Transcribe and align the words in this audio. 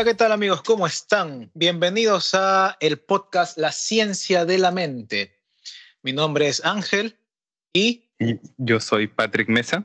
Hola, 0.00 0.12
¿qué 0.12 0.16
tal 0.16 0.32
amigos? 0.32 0.62
¿Cómo 0.62 0.86
están? 0.86 1.50
Bienvenidos 1.52 2.34
a 2.34 2.78
el 2.80 2.98
podcast 2.98 3.58
La 3.58 3.70
Ciencia 3.70 4.46
de 4.46 4.56
la 4.56 4.70
Mente. 4.70 5.36
Mi 6.00 6.14
nombre 6.14 6.48
es 6.48 6.64
Ángel 6.64 7.18
y... 7.74 8.08
Y 8.18 8.40
yo 8.56 8.80
soy 8.80 9.08
Patrick 9.08 9.50
Mesa. 9.50 9.84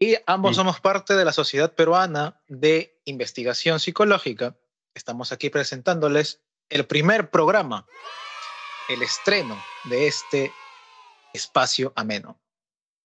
Y 0.00 0.16
ambos 0.26 0.56
somos 0.56 0.80
parte 0.80 1.14
de 1.14 1.24
la 1.24 1.32
Sociedad 1.32 1.72
Peruana 1.72 2.40
de 2.48 3.00
Investigación 3.04 3.78
Psicológica. 3.78 4.56
Estamos 4.92 5.30
aquí 5.30 5.50
presentándoles 5.50 6.40
el 6.68 6.84
primer 6.84 7.30
programa, 7.30 7.86
el 8.88 9.02
estreno 9.02 9.56
de 9.84 10.08
este 10.08 10.50
espacio 11.32 11.92
ameno. 11.94 12.40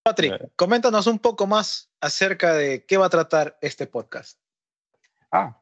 Patrick, 0.02 0.52
coméntanos 0.56 1.06
un 1.06 1.20
poco 1.20 1.46
más 1.46 1.92
acerca 2.00 2.56
de 2.56 2.88
qué 2.88 2.98
va 2.98 3.06
a 3.06 3.12
tratar 3.12 3.60
este 3.62 3.86
podcast. 3.86 4.40
Ah, 5.32 5.61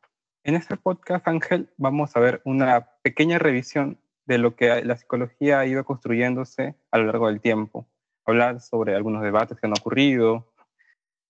en 0.49 0.55
este 0.55 0.77
podcast, 0.77 1.27
Ángel, 1.27 1.69
vamos 1.77 2.15
a 2.15 2.19
ver 2.19 2.41
una 2.43 2.89
pequeña 3.03 3.37
revisión 3.37 3.99
de 4.25 4.39
lo 4.39 4.55
que 4.55 4.83
la 4.83 4.97
psicología 4.97 5.59
ha 5.59 5.67
ido 5.67 5.85
construyéndose 5.85 6.73
a 6.89 6.97
lo 6.97 7.05
largo 7.05 7.27
del 7.27 7.39
tiempo. 7.39 7.87
Hablar 8.25 8.59
sobre 8.59 8.95
algunos 8.95 9.21
debates 9.21 9.59
que 9.59 9.67
han 9.67 9.77
ocurrido, 9.77 10.51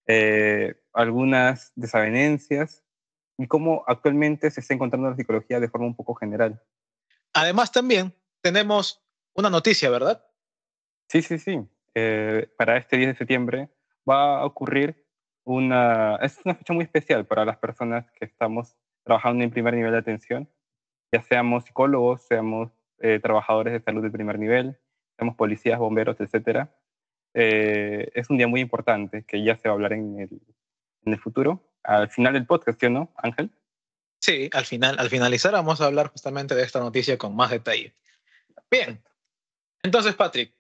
eh, 0.08 0.76
algunas 0.94 1.74
desavenencias 1.76 2.86
y 3.38 3.48
cómo 3.48 3.84
actualmente 3.88 4.50
se 4.52 4.62
está 4.62 4.74
encontrando 4.74 5.10
la 5.10 5.18
psicología 5.18 5.60
de 5.60 5.68
forma 5.68 5.88
un 5.88 5.96
poco 5.98 6.16
general. 6.16 6.64
Además, 7.34 7.74
también 7.74 8.14
tenemos 8.40 9.04
una 9.34 9.50
noticia, 9.50 9.90
¿verdad? 9.90 10.26
Sí, 11.10 11.22
sí, 11.22 11.40
sí. 11.40 11.60
Eh, 11.94 12.48
para 12.58 12.78
este 12.78 12.96
10 12.96 13.10
de 13.10 13.18
septiembre 13.18 13.70
va 14.10 14.40
a 14.40 14.46
ocurrir 14.46 15.06
una... 15.44 16.16
Es 16.22 16.40
una 16.46 16.56
fecha 16.56 16.72
muy 16.72 16.86
especial 16.86 17.26
para 17.26 17.44
las 17.44 17.58
personas 17.58 18.10
que 18.12 18.24
estamos 18.24 18.78
trabajando 19.04 19.44
en 19.44 19.52
primer 19.52 19.74
nivel 19.74 19.92
de 19.92 19.98
atención, 19.98 20.50
ya 21.12 21.22
seamos 21.24 21.66
psicólogos, 21.66 22.22
seamos 22.24 22.72
eh, 23.00 23.20
trabajadores 23.22 23.74
de 23.74 23.82
salud 23.82 24.04
de 24.04 24.12
primer 24.12 24.38
nivel, 24.38 24.78
seamos 25.18 25.36
policías, 25.36 25.80
bomberos, 25.80 26.18
etc. 26.20 26.68
Eh, 27.34 28.10
es 28.14 28.30
un 28.30 28.38
día 28.38 28.48
muy 28.48 28.62
importante 28.62 29.24
que 29.24 29.44
ya 29.44 29.56
se 29.58 29.68
va 29.68 29.74
a 29.74 29.76
hablar 29.76 29.94
en 29.94 30.20
el, 30.20 30.42
en 31.06 31.14
el 31.14 31.20
futuro. 31.20 31.64
Al 31.84 32.10
final 32.10 32.34
del 32.34 32.46
podcast, 32.46 32.82
¿no, 32.84 33.12
Ángel? 33.18 33.50
Sí, 34.22 34.50
al 34.54 34.66
final, 34.66 35.00
al 35.00 35.10
finalizar 35.10 35.54
vamos 35.54 35.80
a 35.80 35.86
hablar 35.86 36.10
justamente 36.12 36.54
de 36.54 36.64
esta 36.64 36.80
noticia 36.80 37.18
con 37.18 37.36
más 37.36 37.52
detalle. 37.52 37.96
Bien, 38.70 39.02
entonces 39.82 40.14
Patrick, 40.16 40.54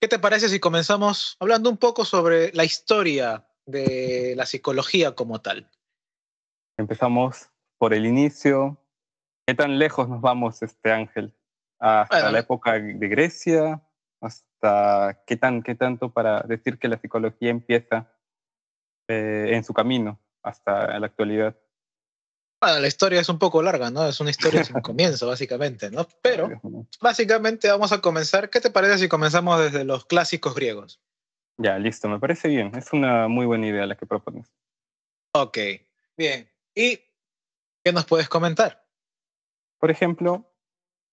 ¿qué 0.00 0.08
te 0.08 0.18
parece 0.18 0.48
si 0.48 0.58
comenzamos 0.58 1.36
hablando 1.38 1.68
un 1.70 1.76
poco 1.76 2.04
sobre 2.04 2.52
la 2.52 2.64
historia 2.64 3.46
de 3.66 4.34
la 4.36 4.46
psicología 4.46 5.14
como 5.14 5.40
tal? 5.42 5.70
Empezamos 6.78 7.50
por 7.78 7.94
el 7.94 8.06
inicio. 8.06 8.78
¿Qué 9.46 9.54
tan 9.54 9.78
lejos 9.78 10.08
nos 10.08 10.20
vamos, 10.20 10.62
este 10.62 10.92
Ángel? 10.92 11.34
¿Hasta 11.78 12.30
la 12.30 12.38
época 12.40 12.72
de 12.72 13.08
Grecia? 13.08 13.82
¿Hasta 14.20 15.22
qué, 15.26 15.36
tan, 15.36 15.62
qué 15.62 15.74
tanto 15.74 16.12
para 16.12 16.40
decir 16.42 16.78
que 16.78 16.88
la 16.88 16.98
psicología 16.98 17.50
empieza 17.50 18.10
eh, 19.08 19.50
en 19.52 19.62
su 19.62 19.72
camino 19.72 20.18
hasta 20.42 20.98
la 20.98 21.06
actualidad? 21.06 21.56
Bueno, 22.60 22.80
la 22.80 22.86
historia 22.88 23.20
es 23.20 23.28
un 23.28 23.38
poco 23.38 23.62
larga, 23.62 23.90
¿no? 23.90 24.08
Es 24.08 24.18
una 24.20 24.30
historia 24.30 24.64
sin 24.64 24.80
comienzo, 24.82 25.26
básicamente, 25.26 25.90
¿no? 25.90 26.08
Pero 26.22 26.48
básicamente 27.00 27.68
vamos 27.68 27.92
a 27.92 28.00
comenzar. 28.00 28.48
¿Qué 28.48 28.60
te 28.60 28.70
parece 28.70 28.98
si 28.98 29.08
comenzamos 29.08 29.60
desde 29.60 29.84
los 29.84 30.06
clásicos 30.06 30.54
griegos? 30.54 31.00
Ya, 31.58 31.78
listo, 31.78 32.08
me 32.08 32.18
parece 32.18 32.48
bien. 32.48 32.74
Es 32.74 32.92
una 32.92 33.28
muy 33.28 33.46
buena 33.46 33.66
idea 33.66 33.86
la 33.86 33.96
que 33.96 34.06
propones. 34.06 34.52
Ok, 35.32 35.58
bien. 36.16 36.50
Y 36.74 37.00
¿Qué 37.86 37.92
nos 37.92 38.04
puedes 38.04 38.28
comentar? 38.28 38.84
Por 39.78 39.92
ejemplo, 39.92 40.52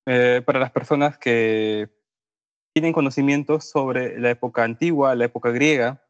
eh, 0.08 0.42
para 0.44 0.60
las 0.60 0.72
personas 0.72 1.20
que 1.20 1.88
tienen 2.74 2.94
conocimientos 2.94 3.70
sobre 3.70 4.20
la 4.20 4.32
época 4.32 4.64
antigua, 4.64 5.14
la 5.14 5.26
época 5.26 5.52
griega, 5.52 6.04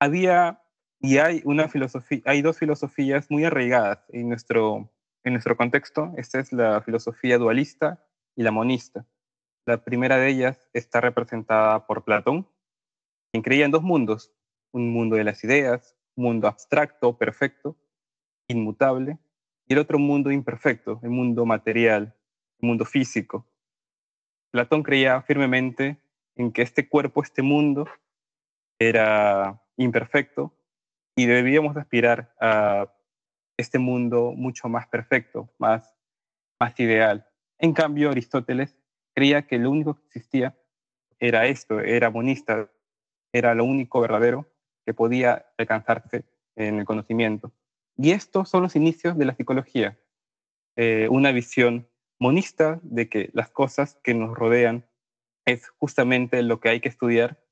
había 0.00 0.62
y 0.98 1.18
hay 1.18 1.42
una 1.44 1.68
filosofía, 1.68 2.22
hay 2.24 2.40
dos 2.40 2.56
filosofías 2.56 3.30
muy 3.30 3.44
arraigadas 3.44 4.02
en 4.08 4.30
nuestro, 4.30 4.90
en 5.24 5.34
nuestro 5.34 5.58
contexto. 5.58 6.14
Esta 6.16 6.40
es 6.40 6.54
la 6.54 6.80
filosofía 6.80 7.36
dualista 7.36 8.02
y 8.34 8.44
la 8.44 8.50
monista. 8.50 9.04
La 9.66 9.84
primera 9.84 10.16
de 10.16 10.28
ellas 10.28 10.70
está 10.72 11.02
representada 11.02 11.86
por 11.86 12.04
Platón, 12.04 12.48
quien 13.30 13.42
creía 13.42 13.66
en 13.66 13.72
dos 13.72 13.82
mundos, 13.82 14.32
un 14.72 14.90
mundo 14.90 15.16
de 15.16 15.24
las 15.24 15.44
ideas, 15.44 15.98
un 16.14 16.24
mundo 16.24 16.48
abstracto, 16.48 17.18
perfecto, 17.18 17.76
inmutable, 18.48 19.18
y 19.68 19.74
el 19.74 19.78
otro 19.78 19.98
mundo 19.98 20.30
imperfecto, 20.32 20.98
el 21.02 21.10
mundo 21.10 21.44
material, 21.44 22.14
el 22.60 22.66
mundo 22.66 22.84
físico. 22.84 23.46
Platón 24.50 24.82
creía 24.82 25.20
firmemente 25.22 25.98
en 26.36 26.52
que 26.52 26.62
este 26.62 26.88
cuerpo, 26.88 27.22
este 27.22 27.42
mundo, 27.42 27.86
era 28.78 29.62
imperfecto 29.76 30.54
y 31.16 31.26
debíamos 31.26 31.76
aspirar 31.76 32.34
a 32.40 32.92
este 33.56 33.78
mundo 33.78 34.32
mucho 34.34 34.68
más 34.68 34.86
perfecto, 34.86 35.50
más, 35.58 35.94
más 36.58 36.78
ideal. 36.80 37.28
En 37.58 37.72
cambio, 37.72 38.10
Aristóteles 38.10 38.76
creía 39.14 39.46
que 39.46 39.58
lo 39.58 39.70
único 39.70 39.96
que 39.96 40.06
existía 40.06 40.56
era 41.18 41.46
esto, 41.46 41.80
era 41.80 42.10
monista, 42.10 42.70
era 43.32 43.54
lo 43.54 43.64
único 43.64 44.00
verdadero 44.00 44.46
que 44.86 44.94
podía 44.94 45.46
alcanzarse 45.58 46.24
en 46.54 46.78
el 46.78 46.84
conocimiento. 46.84 47.52
Y 48.00 48.12
estos 48.12 48.48
son 48.48 48.62
los 48.62 48.76
inicios 48.76 49.18
de 49.18 49.24
la 49.24 49.34
psicología, 49.34 49.98
eh, 50.76 51.08
una 51.10 51.32
visión 51.32 51.88
monista 52.20 52.78
de 52.82 53.08
que 53.08 53.28
las 53.32 53.50
cosas 53.50 53.98
que 54.04 54.14
nos 54.14 54.36
rodean 54.36 54.86
es 55.44 55.68
justamente 55.70 56.40
lo 56.42 56.60
que 56.60 56.68
hay 56.68 56.80
que 56.80 56.88
estudiar. 56.88 57.42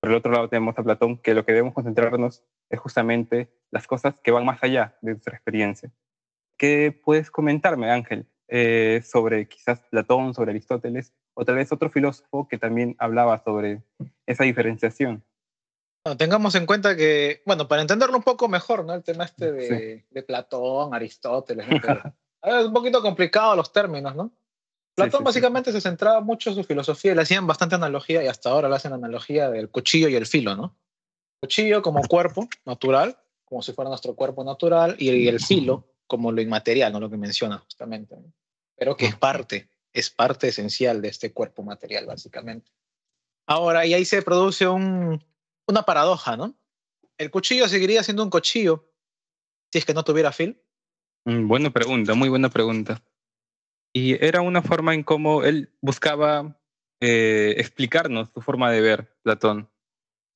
Por 0.00 0.10
el 0.10 0.16
otro 0.16 0.30
lado 0.30 0.50
tenemos 0.50 0.78
a 0.78 0.82
Platón, 0.82 1.16
que 1.16 1.32
lo 1.32 1.46
que 1.46 1.52
debemos 1.52 1.72
concentrarnos 1.72 2.44
es 2.68 2.80
justamente 2.80 3.50
las 3.70 3.86
cosas 3.86 4.20
que 4.20 4.30
van 4.30 4.44
más 4.44 4.62
allá 4.62 4.98
de 5.00 5.12
nuestra 5.12 5.34
experiencia. 5.34 5.90
¿Qué 6.58 6.92
puedes 6.92 7.30
comentarme, 7.30 7.90
Ángel, 7.90 8.26
eh, 8.48 9.00
sobre 9.02 9.48
quizás 9.48 9.80
Platón, 9.90 10.34
sobre 10.34 10.50
Aristóteles, 10.50 11.14
o 11.32 11.46
tal 11.46 11.54
vez 11.54 11.72
otro 11.72 11.88
filósofo 11.88 12.46
que 12.46 12.58
también 12.58 12.94
hablaba 12.98 13.42
sobre 13.42 13.82
esa 14.26 14.44
diferenciación? 14.44 15.24
Tengamos 16.18 16.54
en 16.54 16.66
cuenta 16.66 16.96
que, 16.96 17.42
bueno, 17.46 17.68
para 17.68 17.82
entenderlo 17.82 18.16
un 18.16 18.22
poco 18.22 18.48
mejor, 18.48 18.84
¿no? 18.84 18.94
El 18.94 19.02
tema 19.02 19.24
este 19.24 19.52
de, 19.52 20.22
Platón, 20.22 20.94
Aristóteles, 20.94 21.66
es 22.42 22.66
un 22.66 22.72
poquito 22.72 23.00
complicado 23.02 23.56
los 23.56 23.72
términos, 23.72 24.14
¿no? 24.14 24.32
Platón 24.94 25.24
básicamente 25.24 25.72
se 25.72 25.80
centraba 25.80 26.20
mucho 26.20 26.50
en 26.50 26.56
su 26.56 26.64
filosofía 26.64 27.12
y 27.12 27.14
le 27.14 27.22
hacían 27.22 27.46
bastante 27.46 27.76
analogía 27.76 28.22
y 28.22 28.26
hasta 28.26 28.50
ahora 28.50 28.68
le 28.68 28.74
hacen 28.74 28.92
analogía 28.92 29.48
del 29.48 29.70
cuchillo 29.70 30.08
y 30.08 30.16
el 30.16 30.26
filo, 30.26 30.54
¿no? 30.54 30.76
Cuchillo 31.40 31.80
como 31.80 32.02
cuerpo 32.02 32.46
natural, 32.66 33.16
como 33.44 33.62
si 33.62 33.72
fuera 33.72 33.88
nuestro 33.88 34.14
cuerpo 34.14 34.44
natural, 34.44 34.96
y 34.98 35.28
el 35.28 35.40
filo 35.40 35.86
como 36.06 36.30
lo 36.30 36.42
inmaterial, 36.42 36.92
¿no? 36.92 37.00
Lo 37.00 37.08
que 37.08 37.16
menciona 37.16 37.58
justamente, 37.58 38.16
Pero 38.76 38.96
que 38.96 39.06
es 39.06 39.16
parte, 39.16 39.70
es 39.92 40.10
parte 40.10 40.48
esencial 40.48 41.00
de 41.00 41.08
este 41.08 41.32
cuerpo 41.32 41.62
material, 41.62 42.06
básicamente. 42.06 42.70
Ahora, 43.46 43.86
y 43.86 43.94
ahí 43.94 44.04
se 44.04 44.20
produce 44.20 44.68
un, 44.68 45.24
una 45.66 45.82
paradoja, 45.82 46.36
¿no? 46.36 46.54
¿El 47.18 47.30
cuchillo 47.30 47.68
seguiría 47.68 48.02
siendo 48.02 48.22
un 48.22 48.30
cuchillo 48.30 48.92
si 49.70 49.78
es 49.78 49.84
que 49.84 49.94
no 49.94 50.04
tuviera 50.04 50.32
fil? 50.32 50.60
Mm, 51.24 51.48
buena 51.48 51.70
pregunta, 51.70 52.14
muy 52.14 52.28
buena 52.28 52.50
pregunta. 52.50 53.02
Y 53.94 54.22
era 54.24 54.40
una 54.40 54.62
forma 54.62 54.94
en 54.94 55.02
cómo 55.02 55.44
él 55.44 55.72
buscaba 55.80 56.60
eh, 57.00 57.54
explicarnos 57.58 58.30
su 58.32 58.40
forma 58.40 58.70
de 58.70 58.80
ver 58.80 59.16
Platón. 59.22 59.70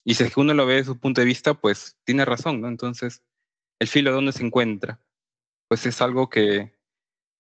Y 0.05 0.15
si 0.15 0.25
es 0.25 0.35
que 0.35 0.41
uno 0.41 0.55
lo 0.55 0.67
ve 0.67 0.75
desde 0.75 0.93
su 0.93 1.01
punto 1.01 1.21
de 1.21 1.27
vista, 1.27 1.55
pues 1.55 1.99
tiene 2.05 2.25
razón, 2.25 2.61
¿no? 2.61 2.69
Entonces, 2.69 3.25
el 3.81 3.89
filo 3.89 4.13
dónde 4.13 4.33
se 4.33 4.45
encuentra, 4.45 5.01
pues 5.69 5.85
es 5.87 6.01
algo 6.01 6.29
que, 6.29 6.79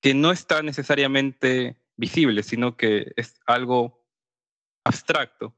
que 0.02 0.14
no 0.14 0.32
está 0.32 0.62
necesariamente 0.62 1.80
visible, 1.96 2.42
sino 2.42 2.76
que 2.76 3.12
es 3.16 3.40
algo 3.46 4.04
abstracto. 4.84 5.54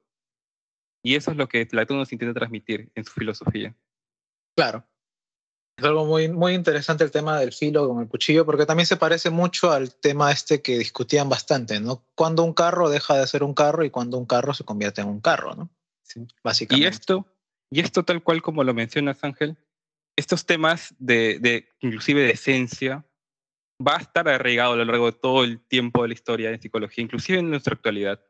Y 1.02 1.14
eso 1.14 1.30
es 1.30 1.36
lo 1.36 1.48
que 1.48 1.66
Platón 1.66 1.98
nos 1.98 2.12
intenta 2.12 2.34
transmitir 2.34 2.90
en 2.94 3.04
su 3.04 3.12
filosofía. 3.12 3.74
Claro. 4.56 4.84
Es 5.76 5.84
algo 5.84 6.04
muy, 6.04 6.28
muy 6.28 6.54
interesante 6.54 7.04
el 7.04 7.12
tema 7.12 7.38
del 7.38 7.52
filo 7.52 7.88
con 7.88 8.02
el 8.02 8.08
cuchillo, 8.08 8.44
porque 8.44 8.66
también 8.66 8.86
se 8.86 8.96
parece 8.96 9.30
mucho 9.30 9.70
al 9.70 9.94
tema 9.94 10.32
este 10.32 10.60
que 10.60 10.76
discutían 10.76 11.28
bastante, 11.28 11.78
¿no? 11.78 12.04
Cuando 12.16 12.42
un 12.42 12.52
carro 12.52 12.90
deja 12.90 13.16
de 13.16 13.26
ser 13.28 13.44
un 13.44 13.54
carro 13.54 13.84
y 13.84 13.90
cuando 13.90 14.18
un 14.18 14.26
carro 14.26 14.52
se 14.54 14.64
convierte 14.64 15.02
en 15.02 15.08
un 15.08 15.20
carro, 15.20 15.54
¿no? 15.54 15.70
Sí. 16.02 16.26
Básicamente. 16.42 16.84
Y 16.84 16.88
esto, 16.88 17.26
y 17.70 17.80
esto 17.80 18.04
tal 18.04 18.24
cual 18.24 18.42
como 18.42 18.64
lo 18.64 18.74
mencionas, 18.74 19.22
Ángel, 19.22 19.56
estos 20.16 20.46
temas 20.46 20.96
de, 20.98 21.38
de 21.38 21.68
inclusive 21.80 22.22
de 22.22 22.32
esencia, 22.32 23.06
va 23.86 23.96
a 23.96 24.00
estar 24.00 24.28
arraigado 24.28 24.72
a 24.72 24.76
lo 24.76 24.84
largo 24.84 25.06
de 25.06 25.18
todo 25.18 25.44
el 25.44 25.60
tiempo 25.60 26.02
de 26.02 26.08
la 26.08 26.14
historia 26.14 26.50
de 26.50 26.58
psicología, 26.58 27.04
inclusive 27.04 27.38
en 27.38 27.50
nuestra 27.50 27.74
actualidad. 27.74 28.20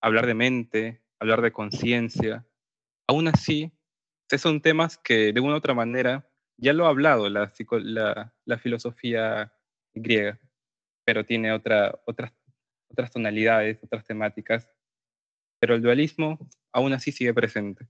Hablar 0.00 0.26
de 0.26 0.34
mente, 0.34 1.03
hablar 1.24 1.42
de 1.42 1.52
conciencia. 1.52 2.46
Aún 3.08 3.28
así, 3.28 3.72
son 4.36 4.60
temas 4.60 4.98
que 4.98 5.32
de 5.32 5.40
una 5.40 5.54
u 5.54 5.56
otra 5.56 5.74
manera 5.74 6.28
ya 6.56 6.72
lo 6.72 6.86
ha 6.86 6.90
hablado 6.90 7.28
la, 7.28 7.52
la 8.44 8.58
filosofía 8.58 9.52
griega, 9.94 10.38
pero 11.04 11.24
tiene 11.24 11.52
otra, 11.52 11.98
otras, 12.06 12.32
otras 12.88 13.10
tonalidades, 13.10 13.78
otras 13.82 14.04
temáticas. 14.04 14.68
Pero 15.60 15.74
el 15.74 15.82
dualismo 15.82 16.38
aún 16.72 16.92
así 16.92 17.12
sigue 17.12 17.32
presente. 17.32 17.86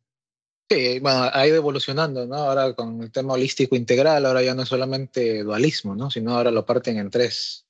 Sí, 0.70 0.98
bueno, 1.00 1.28
ha 1.32 1.46
ido 1.46 1.56
evolucionando, 1.56 2.26
¿no? 2.26 2.36
Ahora 2.36 2.74
con 2.74 3.02
el 3.02 3.12
tema 3.12 3.34
holístico 3.34 3.76
integral, 3.76 4.24
ahora 4.24 4.42
ya 4.42 4.54
no 4.54 4.62
es 4.62 4.68
solamente 4.68 5.42
dualismo, 5.42 5.94
¿no? 5.94 6.10
Sino 6.10 6.32
ahora 6.32 6.50
lo 6.50 6.64
parten 6.64 6.98
en 6.98 7.10
tres, 7.10 7.66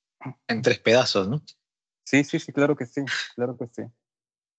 en 0.47 0.61
tres 0.61 0.79
pedazos, 0.79 1.27
¿no? 1.27 1.41
Sí, 2.05 2.23
sí, 2.23 2.39
sí, 2.39 2.53
claro 2.53 2.75
que 2.75 2.85
sí, 2.85 3.01
claro 3.35 3.57
que 3.57 3.67
sí. 3.67 3.83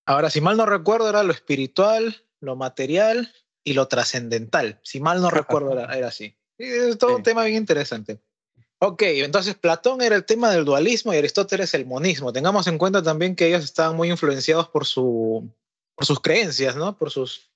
Ahora, 0.07 0.31
si 0.31 0.41
mal 0.41 0.57
no 0.57 0.67
recuerdo, 0.67 1.09
era 1.09 1.25
lo 1.25 1.33
espiritual, 1.33 2.25
lo 2.41 2.55
material 2.55 3.35
y 3.65 3.75
lo 3.75 3.89
trascendental. 3.89 4.81
Si 4.85 5.01
mal 5.01 5.21
no 5.21 5.31
recuerdo, 5.31 5.73
era, 5.73 6.07
así. 6.07 6.37
es 6.57 6.97
todo 6.97 7.17
un 7.17 7.25
tema 7.25 7.45
bien 7.45 7.57
interesante. 7.57 8.21
Ok, 8.79 9.03
entonces 9.03 9.57
Platón 9.57 10.03
era 10.03 10.15
el 10.15 10.25
tema 10.25 10.51
del 10.51 10.65
dualismo 10.65 11.13
y 11.13 11.17
Aristóteles 11.17 11.75
el 11.75 11.87
monismo. 11.87 12.33
Tengamos 12.33 12.69
en 12.69 12.79
cuenta 12.79 13.03
también 13.03 13.35
que 13.35 13.49
ellos 13.49 13.65
estaban 13.65 13.97
muy 13.97 14.11
influenciados 14.11 14.69
por, 14.69 14.87
su, 14.87 15.51
por 15.97 16.07
sus 16.07 16.21
creencias, 16.21 16.77
¿no? 16.77 16.97
Por 16.97 17.11
sus 17.11 17.51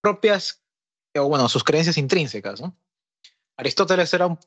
propias, 0.00 0.62
o 1.16 1.28
bueno, 1.28 1.48
sus 1.48 1.64
creencias 1.64 1.98
intrínsecas, 1.98 2.60
¿no? 2.60 2.74
Aristóteles 3.58 4.14
era 4.14 4.38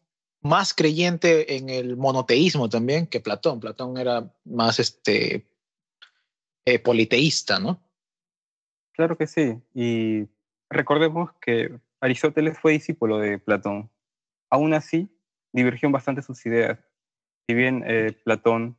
más 0.41 0.73
creyente 0.73 1.57
en 1.57 1.69
el 1.69 1.97
monoteísmo 1.97 2.67
también 2.69 3.05
que 3.05 3.19
Platón. 3.19 3.59
Platón 3.59 3.97
era 3.97 4.33
más 4.45 4.79
este, 4.79 5.45
eh, 6.65 6.79
politeísta, 6.79 7.59
¿no? 7.59 7.81
Claro 8.93 9.17
que 9.17 9.27
sí. 9.27 9.61
Y 9.73 10.27
recordemos 10.69 11.31
que 11.41 11.79
Aristóteles 11.99 12.57
fue 12.59 12.73
discípulo 12.73 13.17
de 13.19 13.39
Platón. 13.39 13.89
Aún 14.49 14.73
así, 14.73 15.09
divergió 15.53 15.89
bastante 15.89 16.21
sus 16.21 16.45
ideas. 16.45 16.79
Si 17.47 17.55
bien 17.55 17.83
eh, 17.85 18.13
Platón 18.23 18.77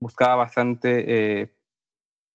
buscaba 0.00 0.36
bastante 0.36 1.40
eh, 1.40 1.54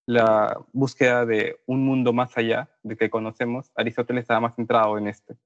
la 0.05 0.59
búsqueda 0.73 1.25
de 1.25 1.61
un 1.65 1.85
mundo 1.85 2.13
más 2.13 2.37
allá 2.37 2.69
de 2.83 2.97
que 2.97 3.09
conocemos, 3.09 3.71
Aristóteles 3.75 4.23
estaba 4.23 4.41
más 4.41 4.55
centrado 4.55 4.97
en 4.97 5.07
este. 5.07 5.37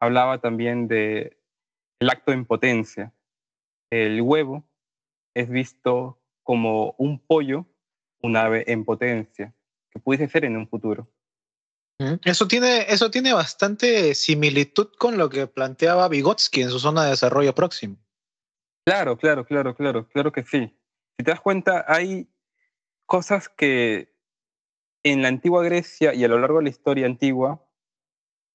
Hablaba 0.00 0.40
también 0.40 0.88
de 0.88 1.38
el 2.00 2.10
acto 2.10 2.32
en 2.32 2.44
potencia. 2.44 3.12
El 3.90 4.20
huevo 4.20 4.64
es 5.34 5.48
visto 5.48 6.20
como 6.42 6.94
un 6.98 7.18
pollo, 7.18 7.66
un 8.22 8.36
ave 8.36 8.64
en 8.66 8.84
potencia, 8.84 9.54
que 9.90 9.98
pudiese 9.98 10.28
ser 10.28 10.44
en 10.44 10.56
un 10.56 10.68
futuro. 10.68 11.08
Eso 12.24 12.46
tiene, 12.46 12.82
eso 12.88 13.10
tiene 13.10 13.32
bastante 13.32 14.14
similitud 14.14 14.88
con 14.98 15.16
lo 15.16 15.30
que 15.30 15.46
planteaba 15.46 16.08
Vygotsky 16.08 16.62
en 16.62 16.70
su 16.70 16.78
zona 16.78 17.04
de 17.04 17.10
desarrollo 17.10 17.54
próximo. 17.54 17.96
Claro, 18.84 19.16
claro, 19.16 19.46
claro, 19.46 19.74
claro, 19.74 20.06
claro 20.08 20.30
que 20.30 20.44
sí. 20.44 20.78
Si 21.18 21.24
te 21.24 21.30
das 21.30 21.40
cuenta, 21.40 21.84
hay 21.88 22.28
cosas 23.06 23.48
que 23.48 24.14
en 25.02 25.22
la 25.22 25.28
antigua 25.28 25.64
Grecia 25.64 26.12
y 26.12 26.24
a 26.24 26.28
lo 26.28 26.38
largo 26.38 26.58
de 26.58 26.64
la 26.64 26.70
historia 26.70 27.06
antigua 27.06 27.64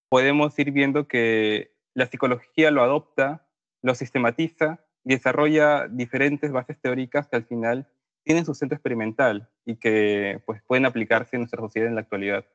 podemos 0.10 0.58
ir 0.60 0.72
viendo 0.72 1.08
que 1.08 1.74
la 1.94 2.06
psicología 2.06 2.70
lo 2.70 2.84
adopta, 2.84 3.48
lo 3.82 3.96
sistematiza 3.96 4.86
y 5.04 5.16
desarrolla 5.16 5.88
diferentes 5.88 6.52
bases 6.52 6.80
teóricas 6.80 7.28
que 7.28 7.38
al 7.38 7.46
final 7.46 7.90
tienen 8.24 8.46
su 8.46 8.54
centro 8.54 8.76
experimental 8.76 9.50
y 9.66 9.76
que 9.76 10.42
pues, 10.46 10.62
pueden 10.64 10.86
aplicarse 10.86 11.36
en 11.36 11.42
nuestra 11.42 11.62
sociedad 11.62 11.88
en 11.88 11.96
la 11.96 12.02
actualidad. 12.02 12.46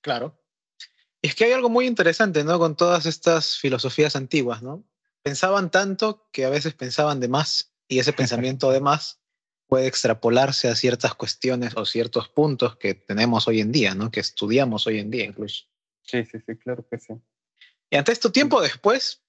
Claro. 0.00 0.38
Es 1.20 1.34
que 1.34 1.44
hay 1.44 1.52
algo 1.52 1.68
muy 1.68 1.86
interesante, 1.86 2.42
¿no? 2.42 2.58
Con 2.58 2.76
todas 2.76 3.06
estas 3.06 3.56
filosofías 3.56 4.16
antiguas, 4.16 4.62
¿no? 4.62 4.84
Pensaban 5.22 5.70
tanto 5.70 6.28
que 6.32 6.44
a 6.44 6.50
veces 6.50 6.74
pensaban 6.74 7.20
de 7.20 7.28
más 7.28 7.72
y 7.86 8.00
ese 8.00 8.12
pensamiento 8.12 8.72
de 8.72 8.80
más 8.80 9.20
puede 9.68 9.86
extrapolarse 9.86 10.68
a 10.68 10.74
ciertas 10.74 11.14
cuestiones 11.14 11.76
o 11.76 11.86
ciertos 11.86 12.28
puntos 12.28 12.76
que 12.76 12.94
tenemos 12.94 13.46
hoy 13.46 13.60
en 13.60 13.70
día, 13.70 13.94
¿no? 13.94 14.10
Que 14.10 14.20
estudiamos 14.20 14.86
hoy 14.86 14.98
en 14.98 15.10
día 15.10 15.24
incluso. 15.24 15.64
Sí, 16.02 16.24
sí, 16.24 16.38
sí, 16.44 16.56
claro 16.56 16.86
que 16.90 16.98
sí. 16.98 17.14
Y 17.88 17.96
ante 17.96 18.12
esto, 18.12 18.32
tiempo 18.32 18.60
después, 18.60 19.22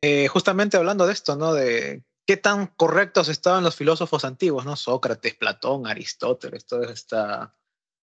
eh, 0.00 0.28
justamente 0.28 0.76
hablando 0.76 1.06
de 1.06 1.12
esto, 1.12 1.36
¿no? 1.36 1.52
De 1.52 2.02
qué 2.26 2.36
tan 2.36 2.66
correctos 2.66 3.28
estaban 3.28 3.64
los 3.64 3.76
filósofos 3.76 4.24
antiguos, 4.24 4.64
¿no? 4.64 4.76
Sócrates, 4.76 5.34
Platón, 5.34 5.86
Aristóteles, 5.86 6.66
toda 6.66 6.92
esta, 6.92 7.56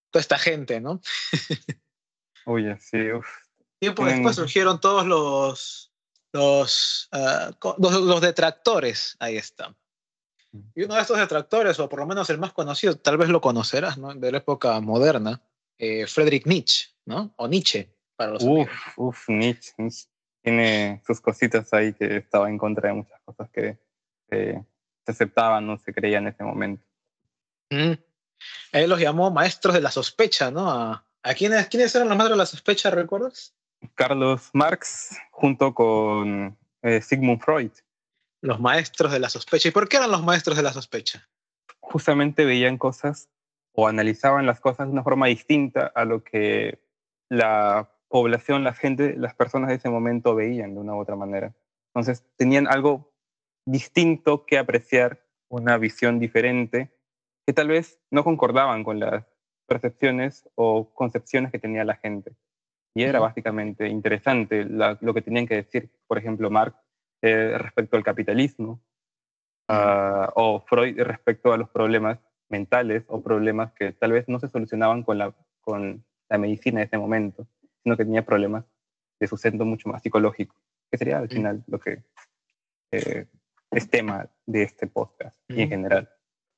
toda 0.10 0.22
esta 0.22 0.40
gente, 0.40 0.80
¿no? 0.80 1.02
Oye, 2.46 2.78
sí. 2.80 2.98
Tiempo 3.80 4.06
después 4.06 4.38
surgieron 4.38 4.80
todos 4.80 5.06
los, 5.06 5.92
ah, 7.12 7.52
los, 7.78 8.02
los, 8.02 8.22
detractores, 8.22 9.18
ahí 9.20 9.36
está. 9.36 9.76
Y 10.74 10.84
uno 10.84 10.96
de 10.96 11.02
estos 11.02 11.18
detractores, 11.18 11.80
o 11.80 11.90
por 11.90 12.00
lo 12.00 12.06
menos 12.06 12.30
el 12.30 12.38
más 12.38 12.54
conocido, 12.54 12.96
tal 12.98 13.18
vez 13.18 13.28
lo 13.28 13.42
conocerás, 13.42 13.98
¿no? 13.98 14.14
De 14.14 14.32
la 14.32 14.38
época 14.38 14.80
moderna, 14.80 15.42
eh, 15.78 16.08
Friedrich 16.08 16.46
Nietzsche, 16.46 16.92
¿no? 17.06 17.34
O 17.38 17.48
Nietzsche, 17.48 17.94
para 18.16 18.34
los 18.34 18.44
Uf, 18.44 18.70
uf, 18.98 19.30
Nietzsche. 19.30 19.74
Tiene 20.42 21.02
sus 21.06 21.20
cositas 21.20 21.74
ahí 21.74 21.94
que 21.94 22.18
estaba 22.18 22.50
en 22.50 22.58
contra 22.58 22.90
de 22.90 22.96
muchas 22.96 23.20
cosas 23.26 23.50
que 23.50 23.80
se 25.06 25.12
aceptaban, 25.12 25.68
no 25.68 25.78
se 25.78 25.94
creían 25.94 26.24
en 26.24 26.34
ese 26.34 26.44
momento. 26.44 26.86
Mm. 27.70 27.94
Él 28.72 28.90
los 28.90 29.00
llamó 29.00 29.32
maestros 29.32 29.74
de 29.74 29.82
la 29.82 29.92
sospecha, 29.92 30.52
¿no? 30.52 30.70
A, 30.70 31.06
¿A 31.24 31.34
quiénes, 31.34 31.68
quiénes 31.68 31.96
eran 31.96 32.10
los 32.10 32.18
maestros 32.18 32.38
de 32.38 32.42
la 32.42 32.46
sospecha, 32.46 32.90
recuerdas? 32.92 33.56
Carlos 33.96 34.50
Marx 34.54 35.18
junto 35.32 35.74
con 35.74 36.58
eh, 36.82 37.02
Sigmund 37.02 37.42
Freud. 37.42 37.72
Los 38.42 38.60
maestros 38.60 39.12
de 39.12 39.20
la 39.20 39.30
sospecha. 39.30 39.70
¿Y 39.70 39.72
por 39.72 39.88
qué 39.88 39.98
eran 39.98 40.12
los 40.12 40.24
maestros 40.24 40.58
de 40.58 40.64
la 40.64 40.74
sospecha? 40.74 41.30
Justamente 41.80 42.44
veían 42.44 42.78
cosas 42.78 43.30
o 43.72 43.88
analizaban 43.88 44.46
las 44.46 44.60
cosas 44.60 44.88
de 44.88 44.94
una 44.94 45.04
forma 45.04 45.28
distinta 45.28 45.88
a 45.96 46.04
lo 46.04 46.24
que 46.24 46.80
la 47.30 47.90
población, 48.10 48.66
la 48.66 48.74
gente, 48.74 49.16
las 49.18 49.34
personas 49.34 49.70
de 49.70 49.76
ese 49.76 49.90
momento 49.90 50.36
veían 50.36 50.74
de 50.74 50.82
una 50.82 50.94
u 50.94 51.00
otra 51.00 51.16
manera. 51.16 51.54
Entonces 51.88 52.26
tenían 52.36 52.68
algo 52.68 53.13
distinto 53.66 54.46
que 54.46 54.58
apreciar, 54.58 55.22
una 55.50 55.78
visión 55.78 56.20
diferente, 56.20 56.92
que 57.46 57.54
tal 57.54 57.68
vez 57.68 58.00
no 58.10 58.24
concordaban 58.24 58.84
con 58.84 59.00
las 59.00 59.26
percepciones 59.68 60.50
o 60.56 60.94
concepciones 60.94 61.52
que 61.52 61.60
tenía 61.60 61.84
la 61.84 61.96
gente. 61.96 62.36
Y 62.96 63.04
era 63.04 63.20
básicamente 63.20 63.88
interesante 63.88 64.66
lo 64.66 65.14
que 65.14 65.22
tenían 65.22 65.48
que 65.48 65.56
decir, 65.56 65.90
por 66.08 66.18
ejemplo, 66.18 66.50
Marx 66.50 66.78
eh, 67.22 67.58
respecto 67.58 67.98
al 67.98 68.04
capitalismo, 68.04 68.82
ah, 69.68 70.32
o 70.36 70.62
Freud 70.62 71.00
respecto 71.02 71.54
a 71.54 71.58
los 71.58 71.70
problemas 71.70 72.20
mentales 72.50 73.04
o 73.08 73.22
problemas 73.22 73.74
que 73.74 73.94
tal 73.94 74.12
vez 74.12 74.28
no 74.28 74.40
se 74.40 74.48
solucionaban 74.48 75.04
con 75.04 75.18
la, 75.18 75.34
con 75.62 76.04
la 76.30 76.38
medicina 76.38 76.80
de 76.80 76.86
ese 76.86 76.98
momento, 76.98 77.48
sino 77.84 77.98
que 77.98 78.06
tenía 78.06 78.26
problemas 78.26 78.66
de 79.20 79.28
su 79.28 79.38
centro 79.38 79.66
mucho 79.66 79.90
más 79.90 80.02
psicológico, 80.02 80.56
que 80.92 80.98
sería 80.98 81.18
al 81.18 81.30
final 81.30 81.64
lo 81.68 81.80
que 81.80 82.04
eh, 82.92 83.26
es 83.76 83.90
tema 83.90 84.30
de 84.46 84.64
este 84.64 84.88
podcast 84.88 85.38
y 85.50 85.62
en 85.62 85.70
general 85.70 86.10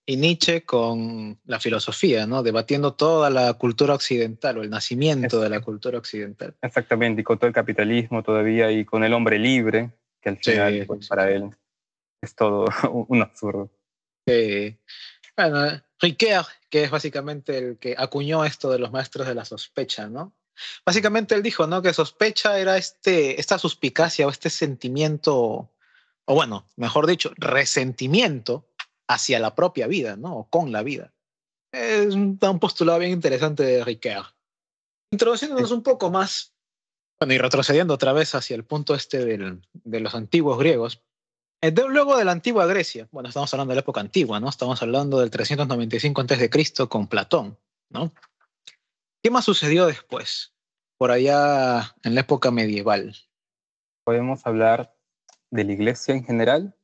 y 0.05 0.17
Nietzsche 0.17 0.63
con 0.63 1.39
la 1.45 1.60
filosofía, 1.60 2.27
¿no? 2.27 2.43
Debatiendo 2.43 2.93
toda 2.93 3.29
la 3.29 3.53
cultura 3.55 3.95
occidental 3.95 4.57
o 4.57 4.62
el 4.62 4.69
nacimiento 4.69 5.41
de 5.41 5.50
la 5.50 5.62
cultura 5.62 5.98
occidental. 5.98 6.55
Exactamente, 6.62 7.22
y 7.22 7.24
con 7.24 7.39
todo 7.39 7.48
el 7.48 7.53
capitalismo 7.53 8.22
todavía 8.22 8.72
y 8.72 8.86
con 8.86 9.03
el 9.03 9.13
hombre 9.13 9.39
libre, 9.39 9.91
que 10.22 10.29
al 10.29 10.38
final 10.38 10.84
pues, 10.86 11.07
para 11.07 11.31
él 11.31 11.50
es 12.22 12.36
todo 12.36 12.65
un 13.07 13.22
absurdo. 13.22 13.72
Sí. 14.27 14.77
Bueno, 15.36 15.81
Riquet, 16.00 16.45
que 16.69 16.84
es 16.84 16.91
básicamente 16.91 17.57
el 17.57 17.77
que 17.77 17.95
acuñó 17.98 18.45
esto 18.45 18.72
de 18.72 18.79
los 18.79 18.91
maestros 18.91 19.27
de 19.27 19.36
la 19.36 19.45
sospecha, 19.45 20.07
¿no? 20.07 20.34
Básicamente 20.86 21.36
él 21.36 21.43
dijo, 21.43 21.67
¿no? 21.67 21.81
Que 21.81 21.93
sospecha 21.93 22.57
era 22.60 22.77
este, 22.77 23.39
esta 23.39 23.57
suspicacia 23.57 24.25
o 24.25 24.29
este 24.29 24.50
sentimiento, 24.50 25.72
o 26.25 26.36
bueno, 26.36 26.67
mejor 26.75 27.08
dicho, 27.08 27.32
resentimiento 27.38 28.67
hacia 29.08 29.39
la 29.39 29.55
propia 29.55 29.88
vida, 29.88 30.15
¿no? 30.15 30.38
O 30.38 30.50
con 30.50 30.72
la 30.72 30.84
vida. 30.84 31.13
Es 31.72 32.15
un, 32.15 32.38
postulado 32.38 33.00
bien 33.00 33.12
interesante 33.12 33.63
de 33.63 33.84
Riquet. 33.84 34.24
Introduciéndonos 35.12 35.72
un 35.72 35.84
poco 35.84 36.10
más, 36.10 36.53
bueno, 37.20 37.34
y 37.34 37.38
retrocediendo 37.38 37.94
otra 37.94 38.13
vez 38.13 38.34
hacia 38.34 38.55
el 38.55 38.63
punto 38.63 38.96
este 38.96 39.25
de 39.25 40.00
los 40.00 40.15
antiguos 40.15 40.58
griegos, 40.58 41.03
eh, 41.62 41.74
luego 41.88 42.17
de 42.17 42.25
la 42.25 42.32
antigua 42.32 42.65
Grecia, 42.65 43.08
bueno, 43.12 43.29
estamos 43.29 43.53
hablando 43.53 43.72
de 43.72 43.75
la 43.75 43.82
época 43.82 44.01
antigua, 44.01 44.39
¿no? 44.39 44.50
Estamos 44.50 44.82
hablando 44.82 45.20
del 45.20 45.32
395 45.32 46.22
a.C. 46.22 46.88
con 46.88 47.08
Platón, 47.08 47.58
¿no? 47.89 48.13
¿Qué 49.24 49.32
más 49.32 49.46
sucedió 49.46 49.88
después, 49.88 50.53
por 50.98 51.12
allá 51.12 51.96
en 52.03 52.13
la 52.13 52.22
época 52.22 52.51
medieval? 52.51 53.15
Podemos 54.03 54.46
hablar 54.46 54.94
de 55.55 55.63
la 55.63 55.74
iglesia 55.74 56.13
en 56.13 56.24
general, 56.24 56.75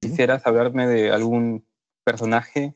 quisieras 0.00 0.46
hablarme 0.46 0.86
de 0.86 1.10
algún 1.10 1.66
personaje 2.04 2.74